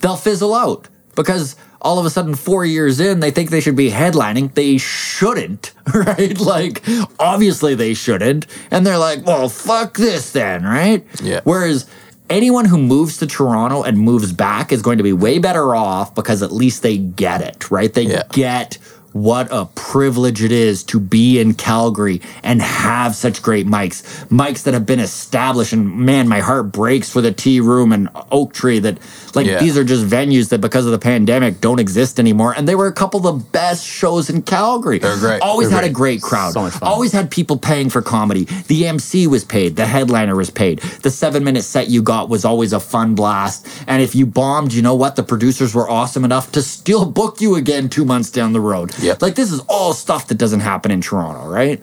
they'll 0.00 0.16
fizzle 0.16 0.54
out 0.54 0.86
because 1.16 1.56
all 1.82 1.98
of 1.98 2.06
a 2.06 2.10
sudden, 2.10 2.34
four 2.34 2.64
years 2.64 3.00
in, 3.00 3.20
they 3.20 3.30
think 3.30 3.50
they 3.50 3.60
should 3.60 3.76
be 3.76 3.90
headlining. 3.90 4.54
They 4.54 4.78
shouldn't, 4.78 5.72
right? 5.94 6.38
Like, 6.40 6.82
obviously 7.18 7.74
they 7.74 7.92
shouldn't. 7.94 8.46
And 8.70 8.86
they're 8.86 8.98
like, 8.98 9.26
well, 9.26 9.48
fuck 9.48 9.96
this 9.98 10.32
then, 10.32 10.64
right? 10.64 11.04
Yeah. 11.22 11.40
Whereas 11.44 11.86
anyone 12.30 12.64
who 12.64 12.78
moves 12.78 13.18
to 13.18 13.26
Toronto 13.26 13.82
and 13.82 13.98
moves 13.98 14.32
back 14.32 14.72
is 14.72 14.80
going 14.80 14.96
to 14.98 15.04
be 15.04 15.12
way 15.12 15.38
better 15.38 15.74
off 15.74 16.14
because 16.14 16.42
at 16.42 16.52
least 16.52 16.82
they 16.82 16.96
get 16.96 17.40
it, 17.42 17.70
right? 17.70 17.92
They 17.92 18.04
Yeah. 18.04 18.22
get 18.32 18.78
what 19.12 19.48
a 19.50 19.66
privilege 19.74 20.42
it 20.42 20.52
is 20.52 20.82
to 20.84 20.98
be 21.00 21.38
in 21.40 21.54
Calgary 21.54 22.20
and 22.42 22.60
have 22.62 23.14
such 23.14 23.42
great 23.42 23.66
mics. 23.66 24.02
Mics 24.28 24.62
that 24.64 24.74
have 24.74 24.86
been 24.86 25.00
established. 25.00 25.72
And 25.72 25.96
man, 25.98 26.28
my 26.28 26.40
heart 26.40 26.72
breaks 26.72 27.10
for 27.10 27.20
the 27.20 27.32
Tea 27.32 27.60
Room 27.60 27.92
and 27.92 28.08
Oak 28.30 28.52
Tree 28.52 28.78
that, 28.80 28.98
like, 29.34 29.46
Yeah. 29.46 29.58
these 29.60 29.76
are 29.76 29.84
just 29.84 30.04
venues 30.06 30.48
that 30.50 30.60
because 30.60 30.86
of 30.86 30.92
the 30.92 30.98
pandemic 30.98 31.60
don't 31.60 31.78
exist 31.78 32.18
anymore. 32.18 32.54
And 32.56 32.66
they 32.68 32.74
were 32.74 32.86
a 32.86 32.92
couple 32.92 33.26
of 33.26 33.38
the 33.38 33.44
best 33.50 33.84
shows 33.86 34.30
in 34.30 34.42
Calgary. 34.42 34.98
They're 34.98 35.16
great. 35.16 35.40
Always 35.42 35.68
They're 35.68 35.76
had 35.80 35.84
a 35.84 35.88
great. 35.92 36.20
great 36.20 36.22
crowd. 36.22 36.52
So 36.52 36.62
much 36.62 36.72
fun. 36.74 36.88
Always 36.88 37.12
had 37.12 37.30
people 37.30 37.56
paying 37.56 37.90
for 37.90 38.02
comedy. 38.02 38.46
The 38.68 38.86
MC 38.86 39.26
was 39.26 39.44
paid. 39.44 39.76
The 39.76 39.86
headliner 39.86 40.34
was 40.36 40.50
paid. 40.50 40.80
The 41.02 41.10
seven 41.10 41.44
minute 41.44 41.62
set 41.64 41.88
you 41.88 42.02
got 42.02 42.28
was 42.28 42.44
always 42.44 42.72
a 42.72 42.80
fun 42.80 43.14
blast. 43.14 43.66
And 43.86 44.02
if 44.02 44.14
you 44.14 44.26
bombed, 44.26 44.72
you 44.72 44.82
know 44.82 44.94
what? 44.94 45.16
The 45.16 45.22
producers 45.22 45.74
were 45.74 45.88
awesome 45.88 46.24
enough 46.24 46.50
to 46.52 46.62
still 46.62 47.04
book 47.04 47.40
you 47.40 47.54
again 47.56 47.88
two 47.88 48.04
months 48.04 48.30
down 48.30 48.52
the 48.52 48.60
road. 48.60 48.92
Yep. 49.02 49.20
Like 49.22 49.34
this 49.34 49.50
is 49.52 49.60
all 49.68 49.92
stuff 49.92 50.28
that 50.28 50.38
doesn't 50.38 50.60
happen 50.60 50.90
in 50.90 51.00
Toronto, 51.00 51.48
right? 51.48 51.82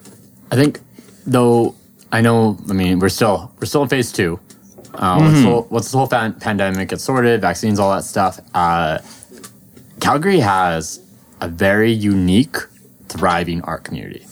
I 0.51 0.55
think, 0.55 0.79
though, 1.27 1.75
I 2.11 2.21
know. 2.21 2.57
I 2.69 2.73
mean, 2.73 2.99
we're 2.99 3.09
still 3.09 3.51
we're 3.59 3.67
still 3.67 3.83
in 3.83 3.89
phase 3.89 4.11
two. 4.11 4.39
Uh, 4.93 5.17
once, 5.19 5.37
the 5.41 5.43
whole, 5.47 5.67
once 5.69 5.85
this 5.85 5.93
whole 5.93 6.07
fan- 6.07 6.33
pandemic 6.33 6.89
gets 6.89 7.03
sorted, 7.03 7.39
vaccines, 7.41 7.77
all 7.79 7.91
that 7.93 8.03
stuff, 8.03 8.39
uh, 8.55 8.97
Calgary 9.99 10.39
has 10.39 10.99
a 11.41 11.47
very 11.47 11.91
unique, 11.91 12.57
thriving 13.07 13.61
art 13.63 13.83
community. 13.83 14.25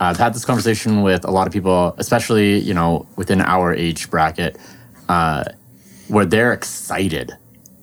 I've 0.00 0.16
had 0.16 0.34
this 0.34 0.44
conversation 0.44 1.02
with 1.02 1.24
a 1.24 1.30
lot 1.30 1.46
of 1.46 1.52
people, 1.52 1.94
especially 1.98 2.58
you 2.58 2.74
know 2.74 3.06
within 3.16 3.40
our 3.40 3.72
age 3.74 4.10
bracket, 4.10 4.56
uh, 5.08 5.44
where 6.08 6.24
they're 6.24 6.52
excited 6.52 7.32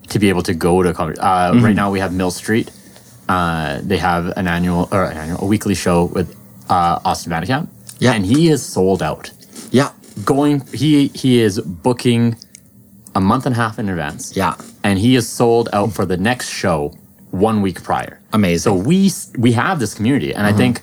to 0.08 0.18
be 0.18 0.28
able 0.28 0.42
to 0.42 0.54
go 0.54 0.82
to. 0.82 0.90
Uh, 0.90 1.52
Right 1.62 1.74
now, 1.76 1.90
we 1.90 2.00
have 2.00 2.12
Mill 2.12 2.30
Street. 2.30 2.70
Uh, 3.34 3.80
they 3.90 3.96
have 4.10 4.24
an 4.40 4.46
annual 4.56 4.82
or 4.90 5.04
an 5.04 5.16
annual, 5.22 5.38
a 5.46 5.48
weekly 5.54 5.74
show 5.84 5.98
with 6.16 6.28
uh, 6.68 6.98
Austin 7.08 7.30
Vandekamp. 7.32 7.68
Yeah. 8.00 8.14
and 8.14 8.24
he 8.32 8.48
is 8.54 8.60
sold 8.76 9.02
out. 9.10 9.30
Yeah. 9.70 9.90
Going, 10.24 10.54
he 10.82 11.08
he 11.22 11.32
is 11.46 11.60
booking 11.86 12.22
a 13.14 13.20
month 13.20 13.44
and 13.46 13.54
a 13.54 13.58
half 13.62 13.78
in 13.78 13.88
advance. 13.88 14.22
Yeah. 14.42 14.54
and 14.82 14.98
he 14.98 15.10
is 15.20 15.28
sold 15.28 15.68
out 15.72 15.92
for 15.96 16.04
the 16.12 16.16
next 16.30 16.48
show 16.62 16.78
one 17.30 17.62
week 17.62 17.78
prior. 17.90 18.14
Amazing. 18.32 18.66
So 18.68 18.74
we 18.90 18.98
we 19.38 19.52
have 19.52 19.78
this 19.82 19.92
community, 19.94 20.30
and 20.36 20.44
I 20.46 20.52
think 20.60 20.74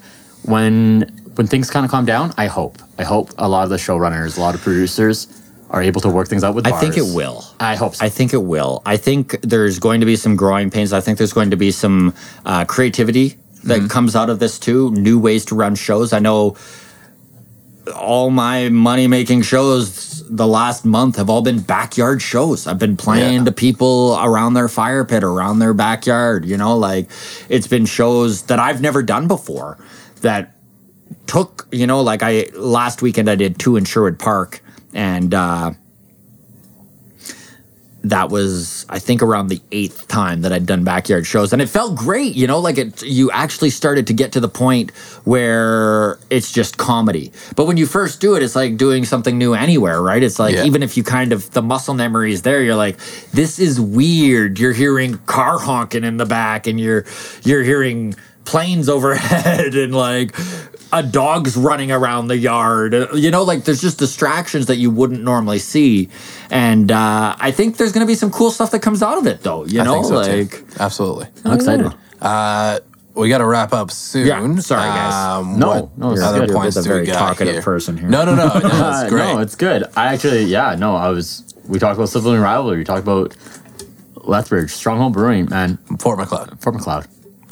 when 0.53 1.11
when 1.35 1.47
things 1.47 1.69
kind 1.69 1.83
of 1.85 1.91
calm 1.91 2.05
down, 2.05 2.33
I 2.37 2.47
hope 2.57 2.75
I 2.97 3.03
hope 3.13 3.27
a 3.37 3.47
lot 3.53 3.63
of 3.67 3.69
the 3.75 3.81
showrunners, 3.87 4.37
a 4.37 4.41
lot 4.41 4.55
of 4.55 4.61
producers 4.61 5.27
are 5.70 5.82
able 5.82 5.99
to 6.01 6.09
work 6.09 6.28
things 6.28 6.43
out 6.43 6.55
with. 6.55 6.63
bars. 6.63 6.76
I 6.76 6.80
think 6.80 6.97
it 6.97 7.13
will. 7.13 7.43
I 7.59 7.76
hope 7.76 7.95
so. 7.95 8.05
I 8.05 8.09
think 8.09 8.34
it 8.34 8.43
will. 8.43 8.82
I 8.86 8.97
think 8.97 9.41
there's 9.41 9.80
going 9.80 9.99
to 9.99 10.05
be 10.05 10.15
some 10.15 10.36
growing 10.36 10.70
pains. 10.70 10.93
I 10.93 11.01
think 11.01 11.18
there's 11.18 11.34
going 11.34 11.51
to 11.51 11.57
be 11.57 11.72
some 11.72 12.13
uh, 12.45 12.65
creativity 12.65 13.38
that 13.63 13.89
comes 13.89 14.15
out 14.15 14.30
of 14.30 14.39
this 14.39 14.57
too. 14.59 14.91
New 14.91 15.20
ways 15.20 15.43
to 15.45 15.55
run 15.55 15.76
shows. 15.76 16.13
I 16.13 16.20
know 16.20 16.55
all 17.95 18.30
my 18.30 18.70
money 18.70 19.07
making 19.07 19.41
shows 19.43 20.24
the 20.30 20.47
last 20.47 20.84
month 20.84 21.15
have 21.15 21.30
all 21.30 21.41
been 21.41 21.59
backyard 21.59 22.22
shows. 22.22 22.68
I've 22.68 22.80
been 22.80 22.97
playing 22.97 23.39
Yeah. 23.39 23.43
to 23.45 23.51
people 23.53 24.18
around 24.22 24.53
their 24.55 24.68
fire 24.68 25.05
pit, 25.05 25.24
around 25.24 25.59
their 25.59 25.74
backyard. 25.74 26.45
You 26.45 26.57
know, 26.57 26.78
like 26.78 27.09
it's 27.49 27.68
been 27.68 27.86
shows 27.86 28.43
that 28.43 28.59
I've 28.59 28.82
never 28.82 29.03
done 29.03 29.28
before 29.28 29.78
that 30.22 30.53
took, 31.28 31.68
you 31.72 31.88
know, 31.88 32.01
like 32.01 32.24
I 32.24 32.47
last 32.55 33.01
weekend 33.01 33.30
I 33.30 33.36
did 33.36 33.57
two 33.57 33.78
in 33.78 33.86
Sherwood 33.86 34.20
Park 34.20 34.61
and 34.93 35.33
uh 35.33 35.71
that 38.03 38.29
was 38.29 38.85
I 38.89 38.99
think 38.99 39.21
around 39.21 39.47
the 39.47 39.59
eighth 39.71 40.07
time 40.07 40.41
that 40.41 40.53
I'd 40.53 40.65
done 40.65 40.83
backyard 40.85 41.25
shows, 41.25 41.51
and 41.51 41.61
it 41.61 41.67
felt 41.67 41.95
great. 41.95 42.35
You 42.35 42.47
know, 42.47 42.59
like 42.59 42.77
it. 42.77 43.01
You 43.03 43.29
actually 43.31 43.69
started 43.69 44.07
to 44.07 44.13
get 44.13 44.31
to 44.33 44.39
the 44.39 44.47
point 44.47 44.91
where 45.25 46.17
it's 46.29 46.51
just 46.51 46.77
comedy. 46.77 47.33
But 47.55 47.65
when 47.65 47.75
you 47.75 47.85
first 47.85 48.21
do 48.21 48.35
it, 48.35 48.43
it's 48.43 48.55
like 48.55 48.77
doing 48.77 49.03
something 49.03 49.38
new 49.38 49.53
anywhere, 49.53 50.01
right? 50.01 50.23
It's 50.23 50.39
like 50.39 50.55
Yeah. 50.55 50.63
even 50.63 50.83
if 50.83 50.95
you 50.95 51.03
kind 51.03 51.33
of 51.33 51.51
the 51.51 51.61
muscle 51.61 51.95
memory 51.95 52.31
is 52.31 52.43
there, 52.43 52.61
you're 52.61 52.75
like, 52.75 52.97
this 53.33 53.59
is 53.59 53.81
weird. 53.81 54.57
You're 54.59 54.73
hearing 54.73 55.17
car 55.25 55.57
honking 55.59 56.03
in 56.05 56.15
the 56.17 56.25
back, 56.25 56.65
and 56.67 56.79
you're 56.79 57.03
you're 57.43 57.63
hearing 57.63 58.15
planes 58.47 58.89
overhead, 58.95 59.75
and 59.75 59.93
like 59.93 60.35
a 60.93 61.03
dog's 61.03 61.55
running 61.57 61.91
around 61.91 62.27
the 62.27 62.37
yard. 62.37 62.95
You 63.13 63.29
know, 63.29 63.43
like 63.43 63.65
there's 63.65 63.81
just 63.81 63.99
distractions 63.99 64.65
that 64.67 64.77
you 64.77 64.89
wouldn't 64.89 65.21
normally 65.21 65.59
see. 65.59 66.09
And 66.49 66.91
uh, 66.91 67.35
I 67.39 67.51
think 67.51 67.77
there's 67.77 67.91
going 67.91 68.05
to 68.05 68.09
be 68.09 68.15
some 68.15 68.31
cool 68.31 68.49
stuff 68.51 68.71
that 68.71 68.79
comes 68.81 69.03
out 69.03 69.17
of 69.17 69.27
it, 69.27 69.41
though. 69.41 69.65
You 69.65 69.81
I 69.81 69.83
know, 69.83 69.93
think 69.93 70.05
so 70.05 70.23
too. 70.23 70.43
like 70.43 70.79
absolutely. 70.81 71.27
I'm 71.45 71.53
excited. 71.53 71.93
Uh, 72.21 72.79
we 73.15 73.29
got 73.29 73.39
to 73.39 73.45
wrap 73.47 73.73
up 73.73 73.89
soon. 73.91 74.27
Yeah, 74.27 74.59
sorry, 74.59 74.81
guys. 74.89 75.13
Um, 75.13 75.57
No, 75.59 75.67
what 75.67 75.97
no, 75.97 76.11
it's 76.11 76.21
other 76.21 76.45
good. 76.45 76.55
points 76.55 76.75
You're 76.75 76.83
the 76.83 76.89
do 76.89 76.93
very 76.93 77.07
talkative 77.07 77.53
here? 77.55 77.61
person 77.63 77.97
here. 77.97 78.07
No, 78.07 78.23
no, 78.25 78.35
no, 78.35 78.47
no. 78.59 79.01
It's 79.01 79.09
great. 79.09 79.33
no, 79.33 79.39
it's 79.39 79.55
good. 79.55 79.83
I 79.95 80.13
actually, 80.13 80.43
yeah, 80.43 80.75
no, 80.75 80.95
I 80.95 81.09
was. 81.09 81.43
We 81.67 81.79
talked 81.79 81.97
about 81.97 82.09
sibling 82.09 82.39
rivalry. 82.39 82.77
We 82.77 82.83
talked 82.85 83.01
about 83.03 83.35
Lethbridge, 84.15 84.69
Stronghold 84.69 85.13
Brewing, 85.13 85.49
man, 85.49 85.77
Fort 85.99 86.17
Macleod. 86.19 86.59
Fort 86.61 86.75
Macleod. 86.75 87.07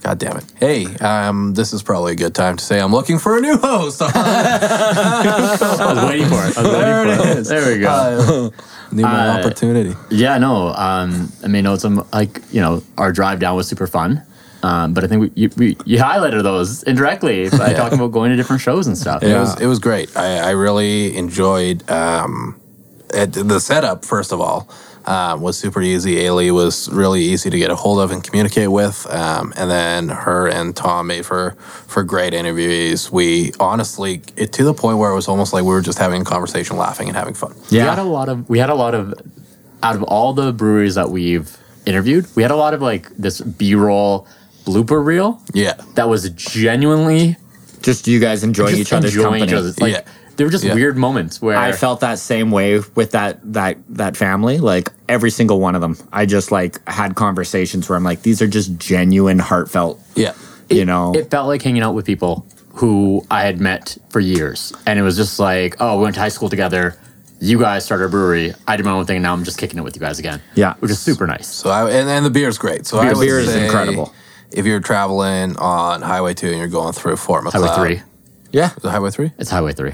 God 0.05 0.19
damn 0.19 0.37
it. 0.37 0.43
Hey, 0.59 0.85
um, 0.97 1.55
this 1.55 1.73
is 1.73 1.81
probably 1.81 2.11
a 2.13 2.15
good 2.15 2.35
time 2.35 2.57
to 2.57 2.63
say 2.63 2.79
I'm 2.79 2.91
looking 2.91 3.17
for 3.17 3.39
a 3.39 3.41
new 3.41 3.57
host. 3.57 4.01
I 4.05 5.93
was 5.95 6.05
waiting 6.09 6.27
for 6.27 6.35
it. 6.45 6.55
I 6.55 6.61
was 6.61 6.71
There 6.71 7.05
waiting 7.07 7.19
it 7.25 7.29
it. 7.31 7.37
is. 7.39 7.47
There 7.47 7.73
we 7.73 7.79
go. 7.79 7.89
Uh, 7.89 8.49
more 8.91 9.07
Uh, 9.07 9.39
opportunity. 9.39 9.95
Yeah, 10.11 10.37
no. 10.37 10.67
Um, 10.75 11.31
I 11.43 11.47
mean, 11.47 11.65
it's 11.65 11.83
um, 11.83 12.07
like 12.13 12.39
you 12.51 12.61
know, 12.61 12.83
our 12.99 13.11
drive 13.11 13.39
down 13.39 13.55
was 13.55 13.67
super 13.67 13.87
fun. 13.87 14.21
Um, 14.61 14.93
but 14.93 15.03
I 15.03 15.07
think 15.07 15.21
we, 15.21 15.31
you, 15.35 15.49
we 15.57 15.77
you 15.85 15.97
highlighted 15.97 16.43
those 16.43 16.83
indirectly 16.83 17.49
by 17.49 17.57
Yeah. 17.71 17.73
talking 17.73 17.97
about 17.99 18.11
going 18.11 18.29
to 18.29 18.35
different 18.37 18.61
shows 18.61 18.85
and 18.85 18.95
stuff. 18.95 19.23
It 19.23 19.33
was 19.33 19.59
it 19.59 19.65
was 19.65 19.79
great. 19.79 20.15
I, 20.15 20.37
I 20.37 20.51
really 20.51 21.17
enjoyed 21.17 21.89
um, 21.89 22.59
the 23.09 23.59
setup. 23.59 24.05
First 24.05 24.31
of 24.31 24.39
all, 24.39 24.69
um, 25.07 25.41
was 25.41 25.57
super 25.57 25.81
easy. 25.81 26.15
Ailey 26.17 26.51
was 26.53 26.89
really 26.91 27.21
easy 27.21 27.49
to 27.49 27.57
get 27.57 27.69
a 27.71 27.75
hold 27.75 27.99
of 27.99 28.11
and 28.11 28.23
communicate 28.23 28.71
with. 28.71 29.05
Um, 29.09 29.53
and 29.55 29.69
then 29.69 30.09
her 30.09 30.47
and 30.47 30.75
Tom 30.75 31.07
made 31.07 31.25
for 31.25 31.51
for 31.87 32.03
great 32.03 32.33
interviews. 32.33 33.11
We 33.11 33.51
honestly, 33.59 34.21
it 34.35 34.51
to 34.53 34.63
the 34.63 34.73
point 34.73 34.97
where 34.97 35.11
it 35.11 35.15
was 35.15 35.27
almost 35.27 35.53
like 35.53 35.63
we 35.63 35.69
were 35.69 35.81
just 35.81 35.99
having 35.99 36.21
a 36.21 36.25
conversation, 36.25 36.77
laughing 36.77 37.07
and 37.07 37.15
having 37.17 37.33
fun. 37.35 37.53
Yeah, 37.69 37.83
We 37.83 37.89
had 37.89 37.99
a 37.99 38.03
lot 38.03 38.29
of 38.29 38.49
we 38.49 38.59
had 38.59 38.69
a 38.69 38.75
lot 38.75 38.95
of 38.95 39.13
out 39.83 39.95
of 39.95 40.03
all 40.03 40.33
the 40.33 40.51
breweries 40.51 40.95
that 40.95 41.09
we've 41.11 41.55
interviewed, 41.85 42.25
we 42.35 42.41
had 42.41 42.51
a 42.51 42.55
lot 42.55 42.73
of 42.73 42.81
like 42.81 43.09
this 43.17 43.41
B 43.41 43.75
roll 43.75 44.27
blooper 44.65 45.05
reel 45.05 45.39
Yeah, 45.53 45.73
that 45.93 46.09
was 46.09 46.27
genuinely 46.31 47.37
Just 47.83 48.07
you 48.07 48.19
guys 48.19 48.43
enjoying 48.43 48.77
each 48.77 48.91
other's 48.91 49.15
enjoying 49.15 49.41
company. 49.41 49.51
each 49.51 49.55
other's. 49.55 49.79
Like 49.79 49.93
Yeah. 49.93 50.01
they 50.37 50.43
were 50.43 50.49
just 50.49 50.63
Yeah. 50.63 50.73
weird 50.73 50.97
moments 50.97 51.39
where 51.39 51.55
I 51.55 51.71
felt 51.73 51.99
that 51.99 52.17
same 52.17 52.49
way 52.49 52.79
with 52.95 53.11
that 53.11 53.37
that 53.53 53.77
that 53.89 54.17
family. 54.17 54.57
Like 54.57 54.89
every 55.09 55.29
single 55.31 55.59
one 55.59 55.75
of 55.75 55.81
them, 55.81 55.97
I 56.11 56.25
just 56.25 56.51
like 56.51 56.85
had 56.87 57.15
conversations 57.15 57.87
where 57.89 57.97
I'm 57.97 58.03
like, 58.03 58.21
these 58.23 58.41
are 58.41 58.47
just 58.47 58.77
genuine, 58.77 59.39
heartfelt. 59.39 60.01
yeah, 60.15 60.33
You 60.69 60.85
know, 60.85 61.13
it 61.13 61.29
felt 61.31 61.47
like 61.47 61.61
hanging 61.61 61.81
out 61.83 61.93
with 61.93 62.05
people 62.05 62.45
who 62.75 63.25
I 63.31 63.43
had 63.43 63.61
met 63.61 63.97
for 64.09 64.19
years. 64.19 64.73
And 64.85 64.99
it 64.99 65.01
was 65.03 65.15
just 65.15 65.39
like, 65.39 65.75
oh, 65.79 65.97
we 65.97 66.03
went 66.03 66.15
to 66.15 66.21
high 66.21 66.29
school 66.29 66.49
together. 66.49 66.97
You 67.39 67.59
guys 67.59 67.85
started 67.85 68.05
a 68.05 68.09
brewery. 68.09 68.53
I 68.67 68.77
did 68.77 68.85
my 68.85 68.91
own 68.93 69.05
thing, 69.05 69.17
and 69.17 69.23
now 69.23 69.33
I'm 69.33 69.43
just 69.43 69.57
kicking 69.57 69.77
it 69.77 69.83
with 69.83 69.95
you 69.95 69.99
guys 69.99 70.19
again. 70.19 70.41
Yeah. 70.55 70.73
Which 70.79 70.89
is 70.91 70.99
super 70.99 71.27
nice. 71.27 71.47
So 71.47 71.69
I 71.69 71.89
and, 71.91 72.09
and 72.09 72.25
the 72.25 72.29
beer's 72.29 72.57
great. 72.57 72.85
So 72.85 72.97
I 72.97 73.03
Beer- 73.05 73.15
would 73.15 73.21
beer 73.25 73.39
is 73.39 73.49
say 73.51 73.65
incredible. 73.65 74.13
If 74.51 74.65
you're 74.65 74.79
traveling 74.79 75.57
on 75.57 76.01
Highway 76.01 76.33
Two 76.33 76.47
and 76.47 76.57
you're 76.57 76.67
going 76.69 76.93
through 76.93 77.17
Fort 77.17 77.43
Macleod, 77.43 77.69
Highway 77.69 77.95
3. 77.97 78.03
yeah. 78.51 78.71
Is 78.77 78.85
it 78.85 78.89
Highway 78.89 79.11
Three? 79.11 79.31
It's 79.37 79.49
Highway 79.49 79.73
3. 79.73 79.91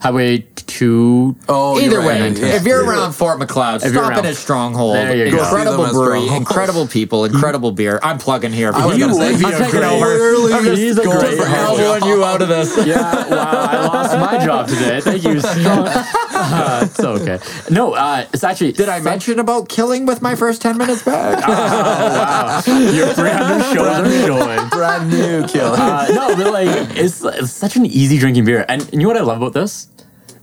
Highway 0.00 0.46
2. 0.54 1.36
Oh, 1.48 1.80
Either 1.80 2.00
way, 2.00 2.20
right. 2.20 2.38
If 2.38 2.64
you're 2.64 2.84
around 2.84 3.12
Fort 3.12 3.38
Macleod, 3.38 3.82
you're 3.82 3.92
stop 3.92 4.10
around- 4.10 4.18
in 4.20 4.26
at 4.26 4.36
Stronghold. 4.36 4.94
There 4.96 5.26
you 5.26 5.32
go. 5.32 5.38
Incredible 5.42 5.84
them 5.84 5.92
brewery, 5.92 6.26
incredible 6.28 6.86
people, 6.86 7.24
incredible 7.30 7.72
beer. 7.72 7.98
I'm 8.02 8.18
plugging 8.18 8.52
here. 8.52 8.72
I 8.72 8.86
was 8.86 8.96
You 8.96 9.04
gonna 9.06 9.14
say, 9.14 9.32
would 9.32 9.40
be 9.40 9.46
I'm 9.46 9.54
a 9.54 9.58
taking 9.58 9.80
great- 9.80 9.84
over. 9.92 10.54
I'm 10.54 10.64
just 10.64 10.80
He's 10.80 10.98
a 10.98 11.04
going 11.04 11.18
great 11.18 11.36
for 11.38 11.46
elbowing 11.46 12.04
you 12.04 12.24
out 12.24 12.42
of 12.42 12.48
this. 12.48 12.86
Yeah, 12.86 13.28
wow, 13.28 13.36
I 13.70 13.86
lost 13.86 14.18
my 14.18 14.44
job 14.44 14.68
today. 14.68 15.00
Thank 15.00 15.24
you. 15.24 15.40
Strong. 15.40 15.88
Uh, 16.40 16.80
it's 16.88 17.00
okay. 17.00 17.38
No, 17.70 17.94
uh, 17.94 18.26
it's 18.32 18.44
actually. 18.44 18.72
Did 18.72 18.88
I 18.88 19.00
mention 19.00 19.38
about 19.38 19.68
killing 19.68 20.06
with 20.06 20.22
my 20.22 20.34
first 20.34 20.62
10 20.62 20.78
minutes 20.78 21.02
back? 21.02 21.38
your 22.66 23.12
300 23.14 23.74
shows 23.74 23.86
are 23.86 24.26
showing? 24.26 24.68
brand 24.70 25.10
new 25.10 25.46
killer. 25.46 25.76
Uh, 25.78 26.06
no, 26.10 26.36
but 26.36 26.52
like 26.52 26.68
it's, 26.96 27.22
it's 27.24 27.50
such 27.52 27.76
an 27.76 27.86
easy 27.86 28.18
drinking 28.18 28.44
beer, 28.44 28.64
and, 28.68 28.82
and 28.82 28.92
you 28.94 29.00
know 29.00 29.08
what 29.08 29.16
I 29.16 29.22
love 29.22 29.38
about 29.42 29.54
this, 29.54 29.88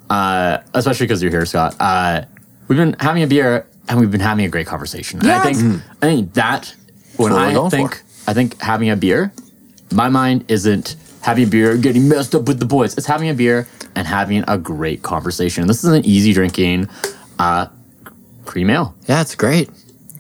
uh, 0.10 0.58
especially 0.74 1.06
because 1.08 1.22
you're 1.22 1.32
here, 1.32 1.46
Scott. 1.46 1.76
Uh, 1.80 2.22
we've 2.68 2.78
been 2.78 2.96
having 3.00 3.24
a 3.24 3.28
beer 3.28 3.66
and 3.88 4.00
we've 4.00 4.12
been 4.12 4.20
having 4.22 4.46
a 4.46 4.50
great 4.50 4.68
conversation. 4.68 5.20
And 5.20 5.30
I 5.32 5.44
Yes. 5.50 5.60
think 5.62 5.82
I 6.02 6.06
think 6.08 6.34
that 6.34 6.74
when 7.18 7.32
I 7.34 7.70
think 7.70 7.96
for. 7.96 8.30
I 8.32 8.34
think 8.34 8.60
having 8.62 8.90
a 8.90 8.96
beer, 8.96 9.32
my 9.92 10.10
mind 10.10 10.46
isn't 10.48 10.96
having 11.26 11.44
a 11.44 11.48
beer, 11.48 11.76
getting 11.76 12.08
messed 12.08 12.36
up 12.36 12.44
with 12.44 12.60
the 12.60 12.68
boys. 12.68 12.96
It's 12.96 13.08
having 13.08 13.30
a 13.30 13.34
beer 13.34 13.68
and 13.96 14.06
having 14.06 14.44
a 14.48 14.60
great 14.60 15.02
conversation. 15.02 15.66
This 15.66 15.84
is 15.84 15.90
an 15.92 16.06
easy 16.06 16.34
drinking 16.34 16.88
uh, 17.40 17.66
cream 18.46 18.70
ale. 18.70 18.94
Yeah, 19.08 19.22
it's 19.22 19.34
great. 19.34 19.72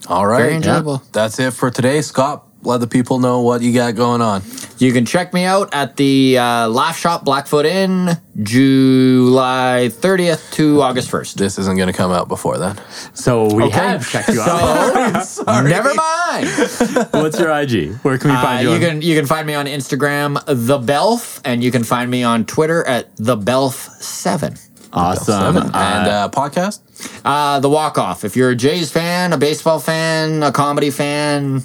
All 0.08 0.26
right. 0.26 0.42
Very 0.42 0.56
enjoyable. 0.56 1.04
That's 1.14 1.38
it 1.40 1.52
for 1.52 1.70
today. 1.70 2.02
Scott, 2.02 2.45
let 2.66 2.80
the 2.80 2.88
people 2.88 3.20
know 3.20 3.42
what 3.42 3.62
you 3.62 3.74
got 3.74 3.96
going 3.96 4.22
on. 4.22 4.42
You 4.78 4.92
can 4.92 5.06
check 5.06 5.34
me 5.34 5.46
out 5.46 5.74
at 5.74 5.96
the 5.96 6.38
uh, 6.38 6.68
Laugh 6.68 6.98
Shop 6.98 7.24
Blackfoot 7.24 7.66
Inn, 7.66 8.10
July 8.44 9.90
30th 9.92 10.52
to 10.54 10.82
August 10.82 11.10
1st. 11.12 11.36
This 11.36 11.58
isn't 11.60 11.78
going 11.78 11.88
to 11.88 11.94
come 11.94 12.12
out 12.12 12.28
before 12.28 12.58
then. 12.58 12.78
So 13.14 13.54
we 13.54 13.64
Okay. 13.64 13.78
have 13.78 14.10
checked 14.10 14.30
you 14.30 14.42
out. 14.46 15.26
Never 15.64 15.94
mind. 15.94 16.48
What's 17.12 17.40
your 17.40 17.52
IG? 17.52 17.96
Where 17.98 18.18
can 18.18 18.32
we 18.32 18.36
Uh, 18.36 18.42
find 18.42 18.64
you? 18.64 18.70
you 18.70 18.76
on- 18.76 18.82
can 18.82 19.02
you 19.02 19.16
can 19.16 19.26
find 19.26 19.48
me 19.48 19.54
on 19.54 19.66
Instagram, 19.66 20.44
the 20.46 20.80
Belf, 20.80 21.40
and 21.46 21.64
you 21.64 21.72
can 21.72 21.84
find 21.84 22.10
me 22.12 22.24
on 22.24 22.46
Twitter 22.46 22.86
at 22.86 23.16
the 23.18 23.38
Belf 23.38 23.90
Seven. 24.02 24.56
awesome. 24.92 25.58
and 25.58 25.74
uh, 25.74 26.30
podcast? 26.34 26.80
Uh, 27.24 27.60
the 27.60 27.70
Walk 27.70 27.98
Off. 27.98 28.24
If 28.24 28.36
you're 28.36 28.52
a 28.52 28.56
Jays 28.56 28.92
fan, 28.92 29.34
a 29.34 29.38
baseball 29.38 29.80
fan, 29.80 30.44
a 30.44 30.52
comedy 30.52 30.90
fan, 30.90 31.64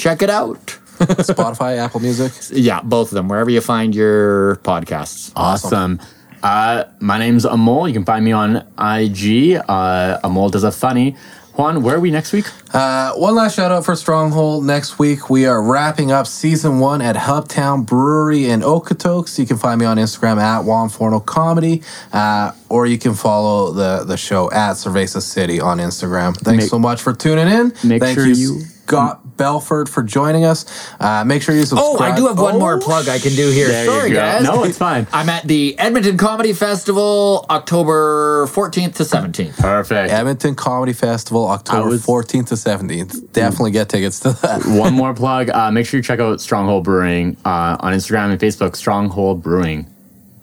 check 0.00 0.22
it 0.22 0.30
out. 0.30 0.56
Spotify, 1.00 1.78
Apple 1.78 2.00
Music. 2.00 2.32
Yeah, 2.52 2.82
both 2.82 3.08
of 3.08 3.14
them. 3.14 3.28
Wherever 3.28 3.50
you 3.50 3.60
find 3.60 3.94
your 3.94 4.56
podcasts. 4.56 5.32
Awesome. 5.36 6.00
Uh, 6.42 6.84
my 7.00 7.18
name's 7.18 7.44
Amol. 7.44 7.86
You 7.88 7.94
can 7.94 8.04
find 8.04 8.24
me 8.24 8.32
on 8.32 8.56
IG. 8.78 9.56
Uh, 9.68 10.18
Amol 10.24 10.50
does 10.50 10.64
a 10.64 10.72
funny. 10.72 11.16
Juan, 11.54 11.82
where 11.82 11.96
are 11.96 12.00
we 12.00 12.10
next 12.10 12.32
week? 12.32 12.46
Uh, 12.72 13.12
one 13.14 13.34
last 13.34 13.56
shout 13.56 13.70
out 13.72 13.84
for 13.84 13.94
Stronghold. 13.96 14.64
Next 14.64 14.98
week, 14.98 15.28
we 15.28 15.44
are 15.46 15.62
wrapping 15.62 16.10
up 16.12 16.26
season 16.26 16.78
one 16.78 17.02
at 17.02 17.16
Hubtown 17.16 17.84
Brewery 17.84 18.48
in 18.48 18.60
Okotoks. 18.60 19.38
You 19.38 19.46
can 19.46 19.58
find 19.58 19.78
me 19.80 19.84
on 19.84 19.98
Instagram 19.98 20.38
at 20.38 20.64
Juan 20.64 20.88
Forno 20.88 21.20
Comedy, 21.20 21.82
uh, 22.12 22.52
or 22.70 22.86
you 22.86 22.98
can 22.98 23.14
follow 23.14 23.72
the, 23.72 24.04
the 24.04 24.16
show 24.16 24.50
at 24.52 24.74
Cerveza 24.74 25.20
City 25.20 25.60
on 25.60 25.78
Instagram. 25.78 26.34
Thanks 26.36 26.64
Make- 26.64 26.70
so 26.70 26.78
much 26.78 27.02
for 27.02 27.12
tuning 27.12 27.48
in. 27.48 27.72
Make 27.84 28.00
Thank 28.02 28.18
sure 28.18 28.26
you, 28.26 28.34
you- 28.34 28.60
Scott 28.60 29.19
Belford, 29.36 29.88
for 29.88 30.02
joining 30.02 30.44
us. 30.44 30.64
Uh, 31.00 31.24
make 31.24 31.42
sure 31.42 31.54
you 31.54 31.64
subscribe. 31.64 32.00
Oh. 32.00 32.04
I 32.04 32.16
do 32.16 32.26
have 32.26 32.38
one 32.38 32.56
Oh, 32.56 32.58
more 32.58 32.78
plug 32.80 33.08
I 33.08 33.18
can 33.18 33.34
do 33.34 33.50
here. 33.50 33.68
There 33.68 33.84
you 33.84 33.90
Sorry, 33.90 34.10
go. 34.10 34.16
guys. 34.16 34.42
No, 34.44 34.64
it's 34.64 34.78
fine. 34.78 35.06
I'm 35.12 35.28
at 35.28 35.44
the 35.46 35.78
Edmonton 35.78 36.16
Comedy 36.16 36.52
Festival, 36.52 37.46
October 37.50 38.46
14th 38.48 38.94
to 38.96 39.02
17th. 39.04 39.56
Perfect. 39.58 40.12
Edmonton 40.12 40.54
Comedy 40.54 40.92
Festival, 40.92 41.46
October 41.48 41.88
was- 41.90 42.04
14th 42.06 42.48
to 42.48 42.54
17th. 42.54 43.32
Definitely 43.32 43.70
get 43.72 43.88
tickets 43.88 44.20
to 44.20 44.32
that. 44.42 44.64
One 44.66 44.94
more 44.94 45.14
plug. 45.14 45.50
Uh, 45.50 45.70
make 45.70 45.86
sure 45.86 45.98
you 45.98 46.02
check 46.02 46.20
out 46.20 46.40
Stronghold 46.40 46.84
Brewing 46.84 47.36
uh, 47.44 47.76
on 47.80 47.92
Instagram 47.92 48.30
and 48.32 48.40
Facebook. 48.40 48.76
Stronghold 48.76 49.42
Brewing. 49.42 49.86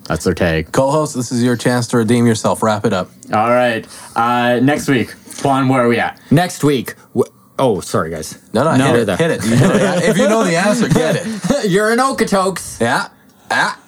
That's 0.08 0.24
their 0.24 0.34
tag. 0.34 0.72
Co 0.72 0.90
host, 0.90 1.16
this 1.16 1.34
is 1.34 1.44
your 1.44 1.58
chance 1.58 1.88
to 1.88 1.98
redeem 1.98 2.26
yourself. 2.26 2.64
Wrap 2.64 2.86
it 2.86 2.94
up. 2.94 3.10
All 3.34 3.50
right. 3.50 3.86
Uh, 4.16 4.60
next 4.62 4.88
week, 4.88 5.12
Juan, 5.44 5.68
where 5.68 5.84
are 5.84 5.90
we 5.90 6.00
at? 6.00 6.18
Next 6.32 6.64
week. 6.64 6.96
w- 7.14 7.30
Oh, 7.60 7.80
sorry, 7.82 8.10
guys. 8.12 8.38
No, 8.54 8.64
no, 8.64 8.76
No. 8.76 8.94
hit 8.94 9.10
it. 9.10 9.18
Hit 9.20 9.32
it. 9.32 9.44
You 9.46 9.56
know 9.56 9.68
the- 9.78 10.10
if 10.10 10.18
you 10.18 10.28
know 10.30 10.44
the 10.44 10.56
answer, 10.56 10.88
get 10.90 11.16
it. 11.18 11.70
You're 11.72 11.92
in 11.92 12.00
Okotoks. 12.00 12.80
Yeah. 12.80 13.10
Ah. 13.50 13.80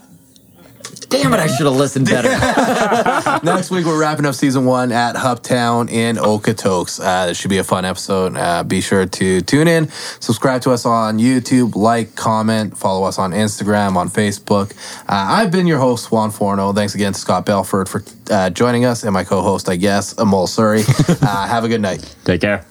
Damn 1.09 1.33
it, 1.33 1.39
I 1.39 1.47
should 1.47 1.65
have 1.65 1.75
listened 1.75 2.05
better. 2.07 2.29
Next 3.43 3.71
week, 3.71 3.87
we're 3.87 3.99
wrapping 3.99 4.27
up 4.27 4.35
season 4.35 4.65
one 4.65 4.91
at 4.91 5.15
Hubtown 5.15 5.89
in 5.89 6.17
Okotoks. 6.17 6.99
Uh, 6.99 7.31
it 7.31 7.33
should 7.35 7.49
be 7.49 7.57
a 7.57 7.63
fun 7.63 7.83
episode. 7.83 8.37
Uh, 8.37 8.61
be 8.63 8.79
sure 8.79 9.07
to 9.07 9.41
tune 9.41 9.67
in, 9.67 9.89
subscribe 10.19 10.61
to 10.61 10.71
us 10.71 10.85
on 10.85 11.17
YouTube, 11.17 11.75
like, 11.75 12.15
comment, 12.15 12.77
follow 12.77 13.05
us 13.07 13.17
on 13.17 13.31
Instagram, 13.31 13.95
on 13.95 14.07
Facebook. 14.09 14.71
Uh, 15.07 15.25
I've 15.31 15.49
been 15.49 15.65
your 15.65 15.79
host, 15.79 16.11
Juan 16.11 16.29
Forno. 16.29 16.73
Thanks 16.73 16.93
again 16.93 17.13
to 17.13 17.19
Scott 17.19 17.43
Belford 17.43 17.89
for 17.89 18.03
uh, 18.29 18.51
joining 18.51 18.85
us 18.85 19.03
and 19.03 19.11
my 19.11 19.23
co 19.23 19.41
host, 19.41 19.67
I 19.67 19.77
guess, 19.77 20.13
Amol 20.13 20.45
Suri. 20.47 20.85
uh, 21.23 21.47
have 21.47 21.63
a 21.63 21.67
good 21.67 21.81
night. 21.81 22.15
Take 22.23 22.41
care. 22.41 22.65